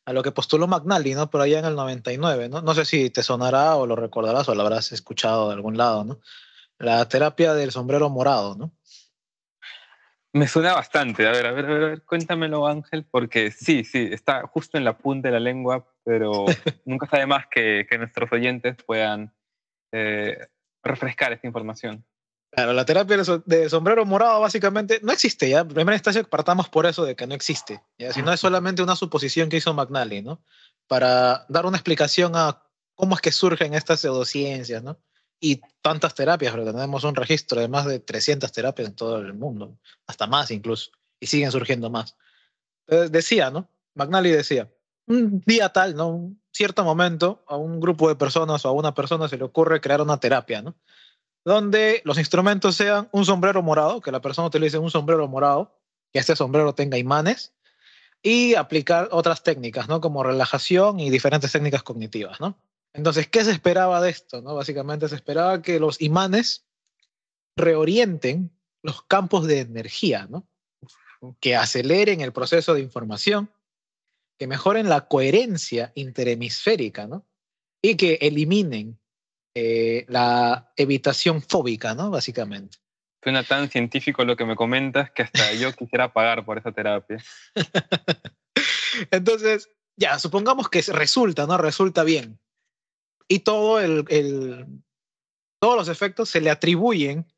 a 0.05 0.14
lo 0.14 0.24
que 0.24 0.32
postuló 0.32 0.68
McNally, 0.68 1.14
¿no? 1.14 1.30
Por 1.30 1.41
allá 1.41 1.59
en 1.59 1.66
el 1.66 1.76
99, 1.76 2.49
¿no? 2.49 2.61
No 2.61 2.74
sé 2.74 2.86
si 2.86 3.09
te 3.09 3.24
sonará 3.24 3.76
o 3.76 3.86
lo 3.86 3.95
recordarás 3.95 4.49
o 4.49 4.55
lo 4.55 4.61
habrás 4.64 4.91
escuchado 4.91 5.49
de 5.49 5.55
algún 5.55 5.78
lado, 5.78 6.03
¿no? 6.03 6.20
La 6.80 7.07
terapia 7.07 7.53
del 7.53 7.72
sombrero 7.72 8.09
morado, 8.09 8.55
¿no? 8.55 8.72
Me 10.34 10.47
suena 10.47 10.74
bastante. 10.74 11.28
A 11.28 11.32
ver, 11.32 11.45
a 11.45 11.51
ver, 11.51 11.66
a 11.66 11.74
ver, 11.74 12.01
cuéntamelo, 12.03 12.66
Ángel, 12.66 13.05
porque 13.05 13.51
sí, 13.51 13.84
sí, 13.84 14.09
está 14.11 14.47
justo 14.47 14.80
en 14.80 14.84
la 14.84 14.97
punta 14.97 15.28
de 15.28 15.34
la 15.34 15.39
lengua, 15.39 15.88
pero 16.03 16.45
nunca 16.86 17.07
sabe 17.07 17.28
más 17.28 17.45
que, 17.47 17.86
que 17.88 17.99
nuestros 17.99 18.32
oyentes 18.32 18.76
puedan 18.84 19.32
eh, 19.91 20.47
refrescar 20.84 21.34
esta 21.34 21.47
información. 21.47 22.05
Claro, 22.51 22.73
la 22.73 22.86
terapia 22.86 23.17
de 23.45 23.69
sombrero 23.69 24.05
morado 24.05 24.39
básicamente 24.41 24.99
no 25.01 25.11
existe 25.11 25.49
ya. 25.49 25.61
En 25.61 25.69
primera 25.69 25.95
instancia 25.95 26.23
partamos 26.23 26.69
por 26.69 26.86
eso 26.86 27.03
de 27.03 27.15
que 27.15 27.25
no 27.25 27.34
existe. 27.34 27.81
¿ya? 27.97 28.13
Si 28.13 28.21
no 28.21 28.31
es 28.31 28.39
solamente 28.39 28.84
una 28.84 28.95
suposición 28.95 29.49
que 29.49 29.57
hizo 29.57 29.73
McNally, 29.73 30.21
¿no? 30.21 30.43
Para 30.88 31.45
dar 31.49 31.65
una 31.65 31.77
explicación 31.77 32.34
a 32.36 32.61
cómo 32.93 33.15
es 33.15 33.21
que 33.21 33.31
surgen 33.31 33.73
estas 33.73 34.01
pseudociencias, 34.01 34.84
¿no? 34.84 34.99
y 35.43 35.59
tantas 35.81 36.15
terapias, 36.15 36.53
pero 36.53 36.63
tenemos 36.63 37.03
un 37.03 37.15
registro 37.15 37.59
de 37.59 37.67
más 37.67 37.86
de 37.86 37.99
300 37.99 38.49
terapias 38.53 38.88
en 38.88 38.95
todo 38.95 39.17
el 39.17 39.34
mundo, 39.34 39.77
hasta 40.07 40.25
más 40.25 40.51
incluso, 40.51 40.91
y 41.19 41.27
siguen 41.27 41.51
surgiendo 41.51 41.89
más. 41.89 42.15
decía, 42.88 43.51
¿no? 43.51 43.69
McNally 43.93 44.31
decía, 44.31 44.71
un 45.05 45.43
día 45.45 45.67
tal, 45.67 45.97
¿no? 45.97 46.34
Cierto 46.54 46.84
momento, 46.84 47.43
a 47.47 47.58
un 47.58 47.80
grupo 47.80 48.08
de 48.08 48.16
personas 48.16 48.64
o 48.66 48.70
a 48.70 48.74
una 48.74 48.93
persona 48.93 49.28
se 49.28 49.38
le 49.38 49.43
ocurre 49.43 49.82
crear 49.82 50.01
una 50.01 50.20
terapia, 50.20 50.62
¿no? 50.62 50.76
Donde 51.43 52.01
los 52.06 52.18
instrumentos 52.18 52.76
sean 52.76 53.10
un 53.12 53.26
sombrero 53.26 53.62
morado, 53.62 54.01
que 54.01 54.12
la 54.12 54.22
persona 54.22 54.47
utilice 54.47 54.78
un 54.78 54.91
sombrero 54.91 55.28
morado, 55.28 55.76
que 56.12 56.20
este 56.20 56.36
sombrero 56.36 56.74
tenga 56.74 56.97
imanes, 56.97 57.54
y 58.22 58.56
aplicar 58.56 59.10
otras 59.12 59.43
técnicas, 59.43 59.89
¿no? 59.89 59.99
Como 59.99 60.24
relajación 60.24 60.99
y 60.99 61.10
diferentes 61.10 61.51
técnicas 61.51 61.84
cognitivas, 61.84 62.39
¿no? 62.39 62.58
Entonces, 62.93 63.28
¿qué 63.28 63.43
se 63.43 63.51
esperaba 63.51 63.99
de 64.01 64.12
esto? 64.12 64.41
No? 64.41 64.56
Básicamente 64.56 65.10
se 65.10 65.16
esperaba 65.16 65.62
que 65.62 65.80
los 65.80 65.99
imanes 65.99 66.66
reorienten 67.58 68.51
los 68.84 69.01
campos 69.04 69.47
de 69.47 69.62
energía, 69.62 70.28
¿no? 70.30 70.47
que 71.39 71.56
aceleren 71.56 72.22
el 72.22 72.34
proceso 72.34 72.74
de 72.74 72.82
información, 72.82 73.49
que 74.38 74.47
mejoren 74.47 74.89
la 74.89 75.07
coherencia 75.07 75.91
interhemisférica 75.95 77.07
¿no? 77.07 77.25
y 77.81 77.95
que 77.95 78.19
eliminen 78.21 78.99
eh, 79.55 80.05
la 80.07 80.71
evitación 80.75 81.41
fóbica, 81.41 81.93
¿no? 81.93 82.09
básicamente. 82.09 82.77
Suena 83.23 83.43
tan 83.43 83.69
científico 83.69 84.25
lo 84.25 84.36
que 84.36 84.45
me 84.45 84.55
comentas 84.55 85.11
que 85.11 85.23
hasta 85.23 85.53
yo 85.53 85.71
quisiera 85.77 86.11
pagar 86.11 86.45
por 86.45 86.57
esa 86.57 86.71
terapia. 86.71 87.23
Entonces, 89.11 89.69
ya, 89.95 90.19
supongamos 90.19 90.69
que 90.69 90.81
resulta, 90.81 91.45
¿no? 91.45 91.57
Resulta 91.57 92.03
bien 92.03 92.39
y 93.27 93.39
todo 93.39 93.79
el, 93.79 94.84
todos 95.59 95.75
los 95.75 95.88
efectos 95.88 96.29
se 96.29 96.41
le 96.41 96.49
atribuyen 96.49 97.31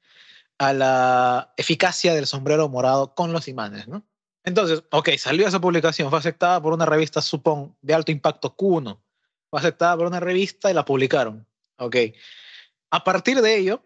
a 0.57 0.73
la 0.73 1.53
eficacia 1.57 2.13
del 2.13 2.27
sombrero 2.27 2.69
morado 2.69 3.13
con 3.15 3.31
los 3.31 3.47
imanes, 3.47 3.87
¿no? 3.87 4.05
Entonces, 4.45 4.83
ok, 4.91 5.09
salió 5.17 5.47
esa 5.47 5.59
publicación, 5.59 6.09
fue 6.09 6.19
aceptada 6.19 6.61
por 6.61 6.73
una 6.73 6.85
revista, 6.85 7.21
supón, 7.21 7.75
de 7.81 7.93
alto 7.93 8.11
impacto 8.11 8.55
Q1, 8.55 8.99
fue 9.49 9.59
aceptada 9.59 9.97
por 9.97 10.07
una 10.07 10.19
revista 10.19 10.71
y 10.71 10.73
la 10.73 10.85
publicaron, 10.85 11.45
ok. 11.77 11.95
A 12.91 13.03
partir 13.03 13.41
de 13.41 13.57
ello, 13.57 13.83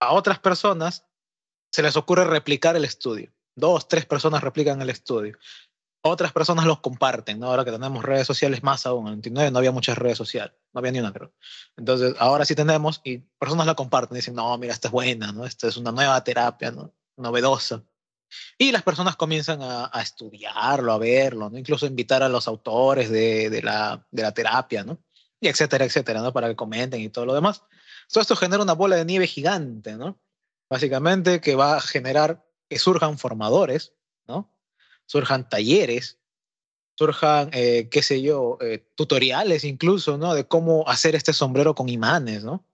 a 0.00 0.12
otras 0.12 0.38
personas 0.38 1.06
se 1.72 1.82
les 1.82 1.96
ocurre 1.96 2.24
replicar 2.24 2.76
el 2.76 2.84
estudio. 2.84 3.32
Dos, 3.56 3.88
tres 3.88 4.04
personas 4.04 4.42
replican 4.42 4.80
el 4.82 4.90
estudio 4.90 5.38
otras 6.06 6.32
personas 6.32 6.66
los 6.66 6.80
comparten, 6.80 7.40
¿no? 7.40 7.46
Ahora 7.46 7.64
que 7.64 7.70
tenemos 7.72 8.04
redes 8.04 8.26
sociales 8.26 8.62
más 8.62 8.84
aún, 8.84 9.06
en 9.06 9.12
99 9.12 9.50
no 9.50 9.58
había 9.58 9.72
muchas 9.72 9.96
redes 9.96 10.18
sociales, 10.18 10.54
no 10.74 10.80
había 10.80 10.92
ni 10.92 10.98
una, 10.98 11.12
creo. 11.14 11.32
Entonces, 11.78 12.14
ahora 12.18 12.44
sí 12.44 12.54
tenemos 12.54 13.00
y 13.04 13.18
personas 13.18 13.66
la 13.66 13.74
comparten, 13.74 14.14
dicen, 14.14 14.34
no, 14.34 14.56
mira, 14.58 14.74
esta 14.74 14.88
es 14.88 14.92
buena, 14.92 15.32
¿no? 15.32 15.46
Esta 15.46 15.66
es 15.66 15.78
una 15.78 15.92
nueva 15.92 16.22
terapia, 16.22 16.70
¿no? 16.70 16.92
Novedosa. 17.16 17.82
Y 18.58 18.72
las 18.72 18.82
personas 18.82 19.16
comienzan 19.16 19.60
a, 19.62 19.90
estudiarlo, 20.00 20.92
a 20.92 20.98
verlo, 20.98 21.50
¿no? 21.50 21.58
Incluso 21.58 21.86
invitar 21.86 22.22
a 22.22 22.28
los 22.28 22.46
autores 22.48 23.10
de, 23.10 23.60
la 23.62 24.32
terapia, 24.34 24.84
¿no? 24.84 24.98
Y 25.40 25.48
etcétera, 25.48 25.84
etcétera, 25.84 26.22
¿no? 26.22 26.32
Para 26.32 26.48
que 26.48 26.56
comenten 26.56 27.00
y 27.00 27.08
todo 27.08 27.26
lo 27.26 27.34
demás. 27.34 27.62
Todo 28.12 28.22
esto 28.22 28.36
genera 28.36 28.62
una 28.62 28.74
bola 28.74 28.96
de 28.96 29.04
nieve 29.04 29.26
gigante, 29.26 29.96
¿no? 29.96 30.20
Básicamente 30.70 31.40
que 31.40 31.54
va 31.54 31.76
a 31.76 31.80
generar 31.80 32.44
que 32.68 32.78
surjan 32.78 33.18
formadores, 33.18 33.92
¿no? 34.26 34.54
surjan 35.06 35.48
talleres, 35.48 36.18
surjan, 36.96 37.50
eh, 37.52 37.88
qué 37.90 38.02
sé 38.02 38.22
yo, 38.22 38.58
eh, 38.60 38.86
tutoriales 38.94 39.64
incluso, 39.64 40.16
¿no? 40.16 40.34
De 40.34 40.46
cómo 40.46 40.88
hacer 40.88 41.14
este 41.14 41.32
sombrero 41.32 41.74
con 41.74 41.88
imanes, 41.88 42.44
¿no? 42.44 42.64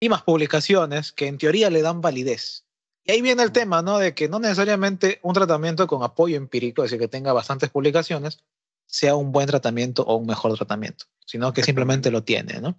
Y 0.00 0.08
más 0.08 0.22
publicaciones 0.22 1.12
que 1.12 1.26
en 1.26 1.38
teoría 1.38 1.70
le 1.70 1.82
dan 1.82 2.00
validez. 2.00 2.64
Y 3.04 3.12
ahí 3.12 3.22
viene 3.22 3.42
el 3.42 3.52
tema, 3.52 3.82
¿no? 3.82 3.98
De 3.98 4.14
que 4.14 4.28
no 4.28 4.38
necesariamente 4.38 5.20
un 5.22 5.34
tratamiento 5.34 5.86
con 5.86 6.02
apoyo 6.02 6.36
empírico, 6.36 6.84
es 6.84 6.90
decir, 6.90 7.00
que 7.00 7.08
tenga 7.08 7.32
bastantes 7.32 7.70
publicaciones, 7.70 8.44
sea 8.86 9.14
un 9.14 9.32
buen 9.32 9.46
tratamiento 9.46 10.02
o 10.02 10.16
un 10.16 10.26
mejor 10.26 10.54
tratamiento, 10.56 11.06
sino 11.24 11.52
que 11.52 11.62
simplemente 11.62 12.10
lo 12.10 12.24
tiene, 12.24 12.60
¿no? 12.60 12.78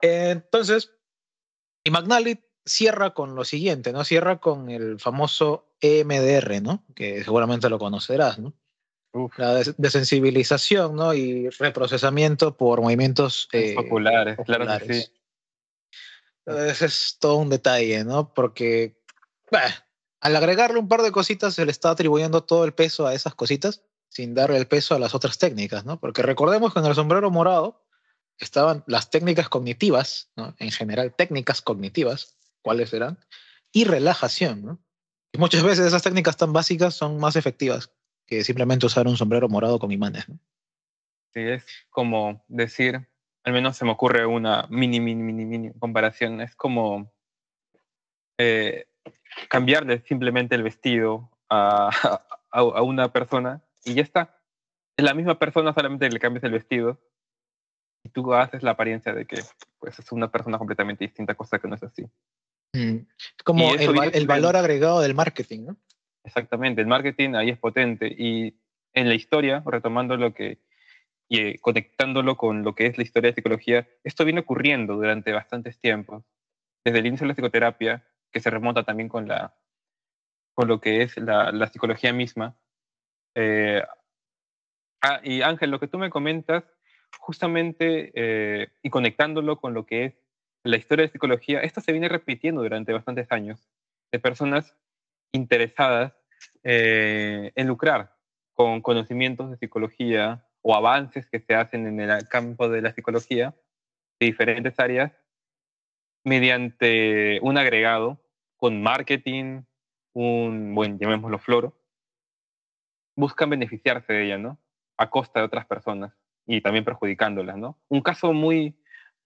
Entonces, 0.00 0.92
y 1.84 1.90
McNally 1.90 2.44
cierra 2.64 3.14
con 3.14 3.34
lo 3.34 3.44
siguiente, 3.44 3.92
¿no? 3.92 4.04
Cierra 4.04 4.38
con 4.38 4.70
el 4.70 5.00
famoso 5.00 5.74
EMDR, 5.80 6.62
¿no? 6.62 6.84
Que 6.94 7.24
seguramente 7.24 7.68
lo 7.68 7.78
conocerás, 7.78 8.38
¿no? 8.38 8.54
La 9.36 9.62
desensibilización, 9.76 10.96
¿no? 10.96 11.12
Y 11.12 11.50
reprocesamiento 11.50 12.56
por 12.56 12.80
movimientos 12.80 13.48
eh, 13.52 13.74
populares, 13.74 14.38
claro 14.46 14.66
que 14.86 14.94
sí. 14.94 15.12
Ese 16.46 16.86
es 16.86 17.18
todo 17.20 17.36
un 17.36 17.50
detalle, 17.50 18.04
¿no? 18.04 18.32
Porque 18.32 19.01
al 20.20 20.36
agregarle 20.36 20.78
un 20.78 20.88
par 20.88 21.02
de 21.02 21.12
cositas 21.12 21.54
se 21.54 21.64
le 21.64 21.70
está 21.70 21.90
atribuyendo 21.90 22.44
todo 22.44 22.64
el 22.64 22.74
peso 22.74 23.06
a 23.06 23.14
esas 23.14 23.34
cositas 23.34 23.82
sin 24.08 24.34
darle 24.34 24.58
el 24.58 24.66
peso 24.66 24.94
a 24.94 24.98
las 24.98 25.14
otras 25.14 25.38
técnicas, 25.38 25.84
¿no? 25.86 25.98
Porque 25.98 26.22
recordemos 26.22 26.72
que 26.72 26.80
en 26.80 26.86
el 26.86 26.94
sombrero 26.94 27.30
morado 27.30 27.82
estaban 28.38 28.84
las 28.86 29.10
técnicas 29.10 29.48
cognitivas, 29.48 30.30
¿no? 30.36 30.54
En 30.58 30.70
general, 30.70 31.14
técnicas 31.14 31.62
cognitivas, 31.62 32.36
¿cuáles 32.60 32.92
eran? 32.92 33.18
Y 33.72 33.84
relajación, 33.84 34.62
¿no? 34.64 34.84
Y 35.32 35.38
muchas 35.38 35.62
veces 35.62 35.86
esas 35.86 36.02
técnicas 36.02 36.36
tan 36.36 36.52
básicas 36.52 36.94
son 36.94 37.18
más 37.18 37.36
efectivas 37.36 37.90
que 38.26 38.44
simplemente 38.44 38.84
usar 38.84 39.08
un 39.08 39.16
sombrero 39.16 39.48
morado 39.48 39.78
con 39.78 39.90
imanes. 39.90 40.26
Sí, 41.32 41.40
es 41.40 41.64
como 41.88 42.44
decir, 42.48 43.08
al 43.44 43.52
menos 43.54 43.78
se 43.78 43.86
me 43.86 43.92
ocurre 43.92 44.26
una 44.26 44.66
mini, 44.68 45.00
mini, 45.00 45.22
mini, 45.22 45.46
mini 45.46 45.72
comparación, 45.78 46.42
es 46.42 46.54
como 46.54 47.10
eh, 48.36 48.86
cambiarle 49.48 50.00
simplemente 50.00 50.54
el 50.54 50.62
vestido 50.62 51.30
a, 51.48 51.90
a, 52.50 52.82
una 52.82 53.12
persona 53.12 53.62
y 53.84 53.94
ya 53.94 54.02
está. 54.02 54.38
Es 54.96 55.04
la 55.04 55.14
misma 55.14 55.38
persona, 55.38 55.72
solamente 55.72 56.08
le 56.10 56.18
cambias 56.18 56.44
el 56.44 56.52
vestido 56.52 57.00
y 58.04 58.10
tú 58.10 58.34
haces 58.34 58.62
la 58.62 58.72
apariencia 58.72 59.14
de 59.14 59.26
que 59.26 59.40
pues, 59.78 59.98
es 59.98 60.12
una 60.12 60.30
persona 60.30 60.58
completamente 60.58 61.04
distinta, 61.04 61.34
cosa 61.34 61.58
que 61.58 61.68
no 61.68 61.76
es 61.76 61.82
así. 61.82 62.04
Mm. 62.74 63.06
Como 63.44 63.74
el, 63.74 64.14
el 64.14 64.26
valor 64.26 64.56
agregado 64.56 65.00
del 65.00 65.14
marketing, 65.14 65.66
¿no? 65.66 65.76
Exactamente, 66.24 66.80
el 66.80 66.86
marketing 66.86 67.34
ahí 67.34 67.50
es 67.50 67.58
potente 67.58 68.06
y 68.06 68.56
en 68.94 69.08
la 69.08 69.14
historia, 69.14 69.62
retomando 69.66 70.16
lo 70.16 70.34
que 70.34 70.60
y 71.32 71.38
eh, 71.38 71.58
conectándolo 71.62 72.36
con 72.36 72.62
lo 72.62 72.74
que 72.74 72.84
es 72.84 72.98
la 72.98 73.04
historia 73.04 73.30
de 73.30 73.34
psicología, 73.34 73.88
esto 74.04 74.26
viene 74.26 74.40
ocurriendo 74.40 74.96
durante 74.96 75.32
bastantes 75.32 75.80
tiempos, 75.80 76.24
desde 76.84 76.98
el 76.98 77.06
inicio 77.06 77.24
de 77.24 77.28
la 77.28 77.34
psicoterapia, 77.34 78.06
que 78.32 78.40
se 78.40 78.50
remonta 78.50 78.84
también 78.84 79.08
con, 79.08 79.28
la, 79.28 79.54
con 80.54 80.68
lo 80.68 80.80
que 80.80 81.02
es 81.02 81.16
la, 81.16 81.66
psicología 81.68 82.12
misma. 82.12 82.56
Eh, 83.34 83.82
ah, 85.02 85.20
y 85.22 85.42
Ángel, 85.42 85.70
lo 85.70 85.80
que 85.80 85.88
tú 85.88 85.98
me 85.98 86.10
comentas, 86.10 86.64
justamente, 87.18 88.12
eh, 88.14 88.72
y 88.82 88.90
conectándolo 88.90 89.60
con 89.60 89.74
lo 89.74 89.86
que 89.86 90.04
es 90.06 90.14
la 90.64 90.76
historia 90.76 91.04
de 91.04 91.12
psicología, 91.12 91.60
esto 91.60 91.80
se 91.80 91.92
viene 91.92 92.08
repitiendo 92.08 92.62
durante 92.62 92.92
bastantes 92.92 93.30
años, 93.30 93.68
de 94.10 94.18
personas 94.18 94.76
interesadas 95.32 96.12
en 96.64 97.66
lucrar 97.66 98.16
con 98.54 98.80
conocimientos 98.82 99.50
de 99.50 99.56
psicología 99.56 100.46
o 100.62 100.74
avances 100.74 101.26
que 101.28 101.40
se 101.40 101.54
hacen 101.54 101.86
en 101.86 102.00
el 102.00 102.28
campo 102.28 102.68
de 102.68 102.82
la 102.82 102.92
psicología 102.92 103.54
de 104.20 104.26
diferentes 104.26 104.78
áreas 104.78 105.12
mediante 106.24 107.38
un 107.42 107.58
agregado 107.58 108.20
con 108.56 108.82
marketing, 108.82 109.62
un, 110.12 110.74
bueno, 110.74 110.96
llamémoslo 110.98 111.38
floro, 111.38 111.76
buscan 113.16 113.50
beneficiarse 113.50 114.12
de 114.12 114.24
ella, 114.26 114.38
¿no? 114.38 114.58
A 114.96 115.10
costa 115.10 115.40
de 115.40 115.46
otras 115.46 115.66
personas 115.66 116.12
y 116.46 116.60
también 116.60 116.84
perjudicándolas, 116.84 117.56
¿no? 117.56 117.78
Un 117.88 118.00
caso 118.00 118.32
muy, 118.32 118.76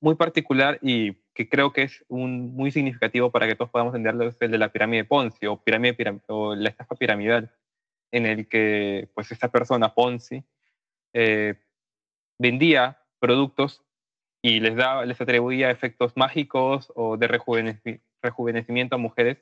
muy 0.00 0.14
particular 0.14 0.78
y 0.82 1.14
que 1.34 1.48
creo 1.48 1.72
que 1.72 1.82
es 1.82 2.04
muy 2.08 2.70
significativo 2.70 3.30
para 3.30 3.46
que 3.46 3.54
todos 3.54 3.70
podamos 3.70 3.94
entenderlo 3.94 4.28
es 4.28 4.36
el 4.40 4.50
de 4.50 4.58
la 4.58 4.72
pirámide 4.72 5.02
de 5.02 5.08
Ponzi 5.08 5.46
o, 5.46 5.62
pirámide, 5.62 6.20
o 6.28 6.54
la 6.54 6.70
estafa 6.70 6.94
piramidal, 6.94 7.52
en 8.10 8.26
el 8.26 8.48
que 8.48 9.10
pues 9.14 9.30
esta 9.32 9.50
persona, 9.50 9.94
Ponzi, 9.94 10.44
eh, 11.12 11.54
vendía 12.38 13.02
productos 13.18 13.82
y 14.46 14.60
les, 14.60 14.76
daba, 14.76 15.04
les 15.04 15.20
atribuía 15.20 15.72
efectos 15.72 16.12
mágicos 16.14 16.92
o 16.94 17.16
de 17.16 17.26
rejuvenecimiento 17.26 18.94
a 18.94 18.98
mujeres 18.98 19.38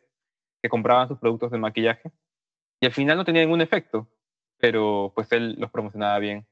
que 0.62 0.70
compraban 0.70 1.08
sus 1.08 1.18
productos 1.18 1.50
de 1.50 1.58
maquillaje. 1.58 2.10
Y 2.80 2.86
al 2.86 2.92
final 2.92 3.18
no 3.18 3.24
tenía 3.26 3.42
ningún 3.42 3.60
efecto, 3.60 4.08
pero 4.56 5.12
pues 5.14 5.30
él 5.32 5.56
los 5.58 5.70
promocionaba 5.70 6.18
bien. 6.20 6.46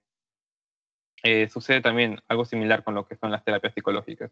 Eh, 1.22 1.48
sucede 1.48 1.80
también 1.80 2.20
algo 2.28 2.44
similar 2.44 2.84
con 2.84 2.94
lo 2.94 3.06
que 3.08 3.16
son 3.16 3.30
las 3.30 3.42
terapias 3.42 3.72
psicológicas. 3.72 4.30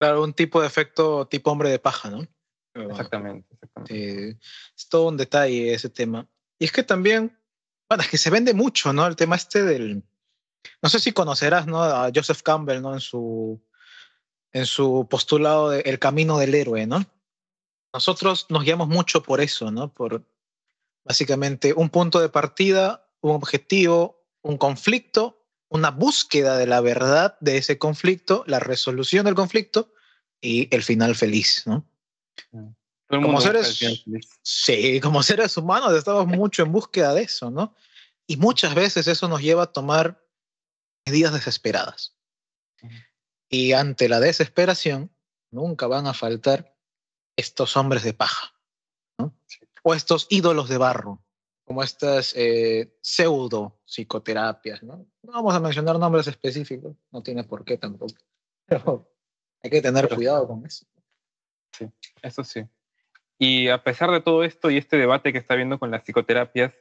Claro, 0.00 0.24
un 0.24 0.32
tipo 0.32 0.62
de 0.62 0.68
efecto 0.68 1.26
tipo 1.26 1.50
hombre 1.50 1.68
de 1.68 1.78
paja, 1.78 2.08
¿no? 2.08 2.26
Exactamente. 2.72 3.52
exactamente. 3.52 4.38
es 4.74 4.88
todo 4.88 5.08
un 5.08 5.18
detalle 5.18 5.74
ese 5.74 5.90
tema. 5.90 6.26
Y 6.58 6.64
es 6.64 6.72
que 6.72 6.82
también 6.82 7.36
bueno, 7.86 8.02
es 8.02 8.08
que 8.08 8.18
se 8.18 8.30
vende 8.30 8.54
mucho, 8.54 8.94
¿no? 8.94 9.06
El 9.06 9.14
tema 9.14 9.36
este 9.36 9.62
del... 9.62 10.02
No 10.82 10.88
sé 10.88 11.00
si 11.00 11.12
conocerás, 11.12 11.66
¿no? 11.66 11.82
A 11.82 12.10
Joseph 12.14 12.42
Campbell, 12.42 12.80
¿no? 12.80 12.94
En 12.94 13.00
su, 13.00 13.62
en 14.52 14.66
su 14.66 15.06
postulado 15.08 15.70
de 15.70 15.80
El 15.80 15.98
camino 15.98 16.38
del 16.38 16.54
héroe, 16.54 16.86
¿no? 16.86 17.04
Nosotros 17.92 18.46
nos 18.50 18.64
guiamos 18.64 18.88
mucho 18.88 19.22
por 19.22 19.40
eso, 19.40 19.70
¿no? 19.70 19.92
Por 19.92 20.22
básicamente 21.04 21.72
un 21.72 21.88
punto 21.88 22.20
de 22.20 22.28
partida, 22.28 23.08
un 23.20 23.32
objetivo, 23.32 24.24
un 24.42 24.58
conflicto, 24.58 25.46
una 25.68 25.90
búsqueda 25.90 26.56
de 26.56 26.66
la 26.66 26.80
verdad 26.80 27.36
de 27.40 27.56
ese 27.56 27.78
conflicto, 27.78 28.44
la 28.46 28.60
resolución 28.60 29.24
del 29.24 29.34
conflicto 29.34 29.92
y 30.40 30.74
el 30.74 30.82
final 30.82 31.14
feliz, 31.14 31.64
¿no? 31.66 31.84
Como 33.08 33.40
seres, 33.40 33.78
sí, 34.42 35.00
como 35.00 35.22
seres 35.22 35.56
humanos 35.56 35.94
estamos 35.94 36.26
mucho 36.26 36.62
en 36.62 36.72
búsqueda 36.72 37.14
de 37.14 37.22
eso, 37.22 37.50
¿no? 37.50 37.74
Y 38.26 38.36
muchas 38.36 38.74
veces 38.74 39.06
eso 39.06 39.28
nos 39.28 39.40
lleva 39.40 39.64
a 39.64 39.72
tomar 39.72 40.25
medidas 41.06 41.32
desesperadas. 41.32 42.16
Y 43.48 43.72
ante 43.72 44.08
la 44.08 44.20
desesperación, 44.20 45.10
nunca 45.50 45.86
van 45.86 46.06
a 46.06 46.14
faltar 46.14 46.76
estos 47.36 47.76
hombres 47.76 48.02
de 48.02 48.12
paja, 48.12 48.52
¿no? 49.18 49.34
O 49.82 49.94
estos 49.94 50.26
ídolos 50.30 50.68
de 50.68 50.78
barro, 50.78 51.24
como 51.64 51.82
estas 51.82 52.34
eh, 52.36 52.96
pseudo 53.00 53.80
psicoterapias, 53.84 54.82
¿no? 54.82 55.06
No 55.22 55.32
vamos 55.32 55.54
a 55.54 55.60
mencionar 55.60 55.98
nombres 55.98 56.26
específicos, 56.26 56.96
no 57.12 57.22
tiene 57.22 57.44
por 57.44 57.64
qué 57.64 57.78
tampoco, 57.78 58.14
pero 58.66 59.08
hay 59.62 59.70
que 59.70 59.82
tener 59.82 60.08
cuidado 60.08 60.46
con 60.48 60.66
eso. 60.66 60.86
Sí, 61.72 61.88
eso 62.22 62.42
sí. 62.42 62.64
Y 63.38 63.68
a 63.68 63.84
pesar 63.84 64.10
de 64.10 64.22
todo 64.22 64.42
esto 64.44 64.70
y 64.70 64.78
este 64.78 64.96
debate 64.96 65.32
que 65.32 65.38
está 65.38 65.54
habiendo 65.54 65.78
con 65.78 65.90
las 65.90 66.04
psicoterapias, 66.04 66.72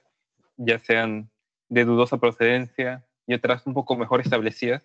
ya 0.58 0.80
sean 0.80 1.30
de 1.68 1.84
dudosa 1.84 2.18
procedencia 2.18 3.06
y 3.28 3.34
otras 3.34 3.66
un 3.66 3.74
poco 3.74 3.96
mejor 3.96 4.22
establecidas, 4.22 4.84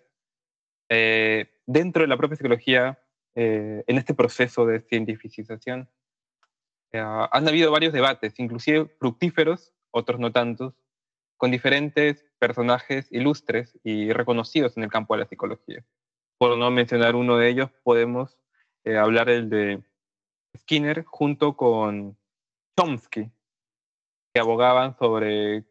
eh, 0.93 1.49
dentro 1.65 2.01
de 2.01 2.09
la 2.09 2.17
propia 2.17 2.35
psicología, 2.35 2.99
eh, 3.33 3.81
en 3.87 3.97
este 3.97 4.13
proceso 4.13 4.65
de 4.65 4.81
cientificización, 4.81 5.89
eh, 6.91 6.99
han 6.99 7.47
habido 7.47 7.71
varios 7.71 7.93
debates, 7.93 8.37
inclusive 8.39 8.87
fructíferos, 8.99 9.73
otros 9.91 10.19
no 10.19 10.33
tantos, 10.33 10.73
con 11.37 11.49
diferentes 11.49 12.25
personajes 12.39 13.07
ilustres 13.09 13.79
y 13.85 14.11
reconocidos 14.11 14.75
en 14.75 14.83
el 14.83 14.89
campo 14.89 15.13
de 15.13 15.21
la 15.21 15.27
psicología. 15.27 15.85
Por 16.37 16.57
no 16.57 16.69
mencionar 16.71 17.15
uno 17.15 17.37
de 17.37 17.47
ellos, 17.47 17.71
podemos 17.83 18.37
hablar 18.85 19.29
el 19.29 19.49
de 19.49 19.83
Skinner 20.57 21.05
junto 21.05 21.55
con 21.55 22.17
Chomsky, 22.77 23.31
que 24.33 24.41
abogaban 24.41 24.97
sobre 24.97 25.63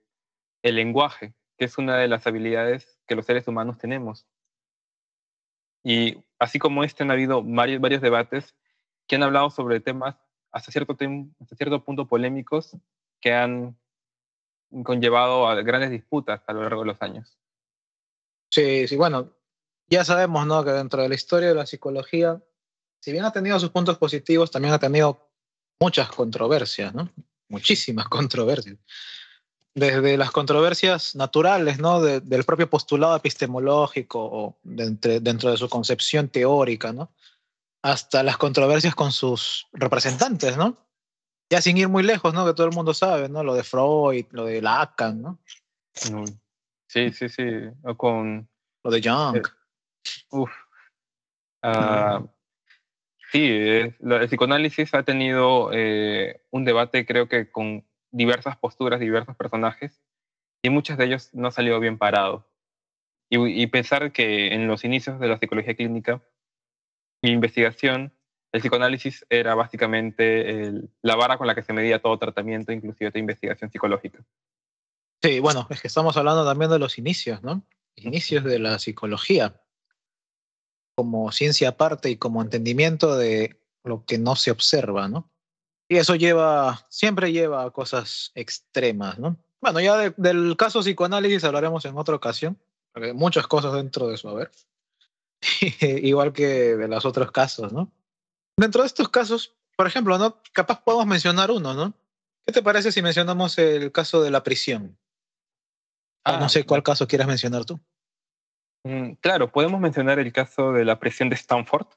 el 0.63 0.75
lenguaje, 0.77 1.35
que 1.61 1.67
es 1.67 1.77
una 1.77 1.99
de 1.99 2.09
las 2.09 2.27
habilidades 2.27 2.99
que 3.07 3.15
los 3.15 3.27
seres 3.27 3.47
humanos 3.47 3.77
tenemos. 3.77 4.27
Y 5.85 6.17
así 6.39 6.59
como 6.59 6.85
este 6.85 7.03
han 7.03 7.11
habido 7.11 7.43
varios, 7.43 7.83
varios 7.83 8.01
debates 8.01 8.55
que 9.07 9.17
han 9.17 9.25
hablado 9.25 9.51
sobre 9.51 9.81
temas 9.81 10.17
hasta 10.53 10.73
cierto, 10.73 10.97
hasta 11.39 11.57
cierto 11.57 11.85
punto 11.85 12.09
polémicos 12.09 12.79
que 13.21 13.35
han 13.35 13.79
conllevado 14.85 15.49
a 15.51 15.61
grandes 15.61 15.91
disputas 15.91 16.41
a 16.47 16.55
lo 16.55 16.63
largo 16.63 16.81
de 16.81 16.87
los 16.87 17.03
años. 17.03 17.37
Sí, 18.51 18.89
sí, 18.89 18.97
bueno, 18.97 19.31
ya 19.87 20.03
sabemos 20.03 20.47
¿no? 20.47 20.65
que 20.65 20.71
dentro 20.71 21.03
de 21.03 21.11
la 21.11 21.15
historia 21.15 21.51
de 21.51 21.57
la 21.57 21.67
psicología 21.67 22.43
si 23.01 23.13
bien 23.13 23.27
ha 23.27 23.33
tenido 23.33 23.61
sus 23.61 23.69
puntos 23.69 23.99
positivos, 23.99 24.51
también 24.51 24.73
ha 24.73 24.79
tenido 24.79 25.31
muchas 25.79 26.09
controversias, 26.09 26.95
¿no? 26.95 27.11
Muchísimas 27.49 28.09
controversias. 28.09 28.79
Desde 29.75 30.17
las 30.17 30.31
controversias 30.31 31.15
naturales, 31.15 31.79
¿no? 31.79 32.01
del 32.01 32.45
propio 32.45 32.69
postulado 32.69 33.17
epistemológico 33.17 34.19
o 34.21 34.59
dentro 34.63 35.51
de 35.51 35.57
su 35.57 35.69
concepción 35.69 36.29
teórica, 36.29 36.93
¿no? 36.93 37.13
Hasta 37.83 38.23
las 38.23 38.37
controversias 38.37 38.95
con 38.95 39.13
sus 39.13 39.69
representantes, 39.73 40.57
¿no? 40.57 40.77
Ya 41.49 41.63
sin 41.63 41.77
ir 41.77 41.89
muy 41.89 42.03
lejos, 42.03 42.35
¿no? 42.35 42.45
Que 42.45 42.53
todo 42.53 42.67
el 42.67 42.75
mundo 42.75 42.95
sabe, 42.95 43.29
¿no? 43.29 43.45
Lo 43.45 43.55
de 43.55 43.63
Freud, 43.63 44.27
lo 44.31 44.45
de 44.45 44.61
Lacan, 44.61 45.23
¿no? 45.23 45.39
Sí, 46.87 47.13
sí, 47.13 47.29
sí. 47.29 47.45
O 47.85 47.97
con... 47.97 48.49
Lo 48.83 48.91
de 48.91 49.01
Jung. 49.03 49.37
Eh, 49.37 49.43
uf. 50.31 50.51
Uh, 51.63 52.27
Sí, 53.31 53.47
el 53.49 53.95
psicoanálisis 54.27 54.93
ha 54.93 55.05
tenido 55.05 55.71
eh, 55.73 56.43
un 56.51 56.65
debate, 56.65 57.07
creo 57.07 57.29
que 57.29 57.49
con 57.51 57.87
diversas 58.11 58.57
posturas, 58.57 59.01
diversos 59.01 59.37
personajes, 59.37 60.01
y 60.63 60.71
muchos 60.71 60.99
de 60.99 61.07
ellos 61.07 61.31
no 61.33 61.47
han 61.47 61.53
salido 61.53 61.81
bien 61.81 61.99
parados. 61.99 62.45
Y, 63.33 63.65
pensar 63.69 64.11
que 64.11 64.53
en 64.55 64.67
los 64.67 64.85
inicios 64.85 65.21
de 65.21 65.29
la 65.29 65.39
psicología 65.39 65.77
clínica 65.77 66.21
y 67.23 67.31
investigación, 67.31 68.13
el 68.53 68.61
psicoanálisis 68.61 69.25
era 69.31 69.55
básicamente 69.55 70.73
la 71.01 71.15
vara 71.15 71.39
con 71.39 71.47
la 71.47 71.55
que 71.55 71.63
se 71.63 71.73
medía 71.73 72.03
todo 72.03 72.19
tratamiento, 72.19 72.73
inclusive 72.73 73.13
de 73.13 73.21
investigación 73.21 73.71
psicológica. 73.71 74.25
Sí, 75.23 75.39
bueno, 75.39 75.69
es 75.71 75.81
que 75.81 75.87
estamos 75.87 76.17
hablando 76.17 76.45
también 76.45 76.73
de 76.73 76.81
los 76.81 76.99
inicios, 76.99 77.41
¿no? 77.45 77.65
Inicios 77.95 78.43
de 78.43 78.59
la 78.59 78.81
psicología 78.81 79.63
como 80.97 81.31
ciencia 81.31 81.71
aparte 81.71 82.11
y 82.11 82.17
como 82.17 82.43
entendimiento 82.43 83.17
de 83.17 83.63
lo 83.85 84.05
que 84.05 84.19
no 84.19 84.35
se 84.35 84.51
observa, 84.51 85.09
¿no? 85.09 85.31
Y 85.91 85.97
eso 85.97 86.15
lleva, 86.15 86.87
siempre 86.89 87.33
lleva 87.33 87.65
a 87.65 87.71
cosas 87.73 88.31
extremas, 88.37 89.19
¿no? 89.19 89.37
Bueno, 89.61 89.81
ya 89.81 90.11
del 90.17 90.57
caso 90.57 90.83
psicoanálisis 90.83 91.43
hablaremos 91.43 91.85
en 91.85 91.99
otra 91.99 92.15
ocasión, 92.15 92.57
muchas 93.15 93.49
cosas 93.49 93.73
dentro 93.73 94.07
de 94.07 94.17
a 94.23 94.33
ver. 94.33 94.53
Igual 96.05 96.33
que 96.33 96.77
de 96.77 96.87
los 96.87 97.05
otros 97.05 97.33
casos, 97.33 97.73
¿no? 97.73 97.91
Dentro 98.57 98.83
de 98.83 98.87
estos 98.87 99.09
casos, 99.09 99.57
por 99.77 99.89
ejemplo, 99.89 100.17
¿no? 100.17 100.41
Capaz 100.53 100.81
podemos 100.85 101.07
mencionar 101.07 101.51
uno, 101.51 101.75
¿no? 101.75 101.93
¿Qué 102.47 102.53
te 102.53 102.63
parece 102.63 102.93
si 102.93 103.03
mencionamos 103.03 103.59
el 103.59 103.91
caso 103.91 104.23
de 104.23 104.31
la 104.31 104.45
prisión? 104.45 104.97
Ah, 106.25 106.37
no 106.39 106.49
sé 106.49 106.65
cuál 106.65 106.85
caso 106.85 107.09
quieras 107.09 107.27
mencionar 107.27 107.65
tú. 107.65 107.81
Mm, 108.85 109.15
claro, 109.15 109.51
podemos 109.51 109.81
mencionar 109.81 110.21
el 110.21 110.33
caso 110.33 110.73
de 110.73 110.85
la 110.85 111.01
prisión 111.01 111.31
de 111.31 111.35
Stanford, 111.35 111.89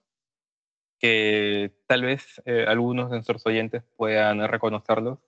que 1.03 1.73
tal 1.85 2.03
vez 2.03 2.41
eh, 2.45 2.63
algunos 2.65 3.09
de 3.09 3.17
nuestros 3.17 3.45
oyentes 3.45 3.83
puedan 3.97 4.47
reconocerlo, 4.47 5.21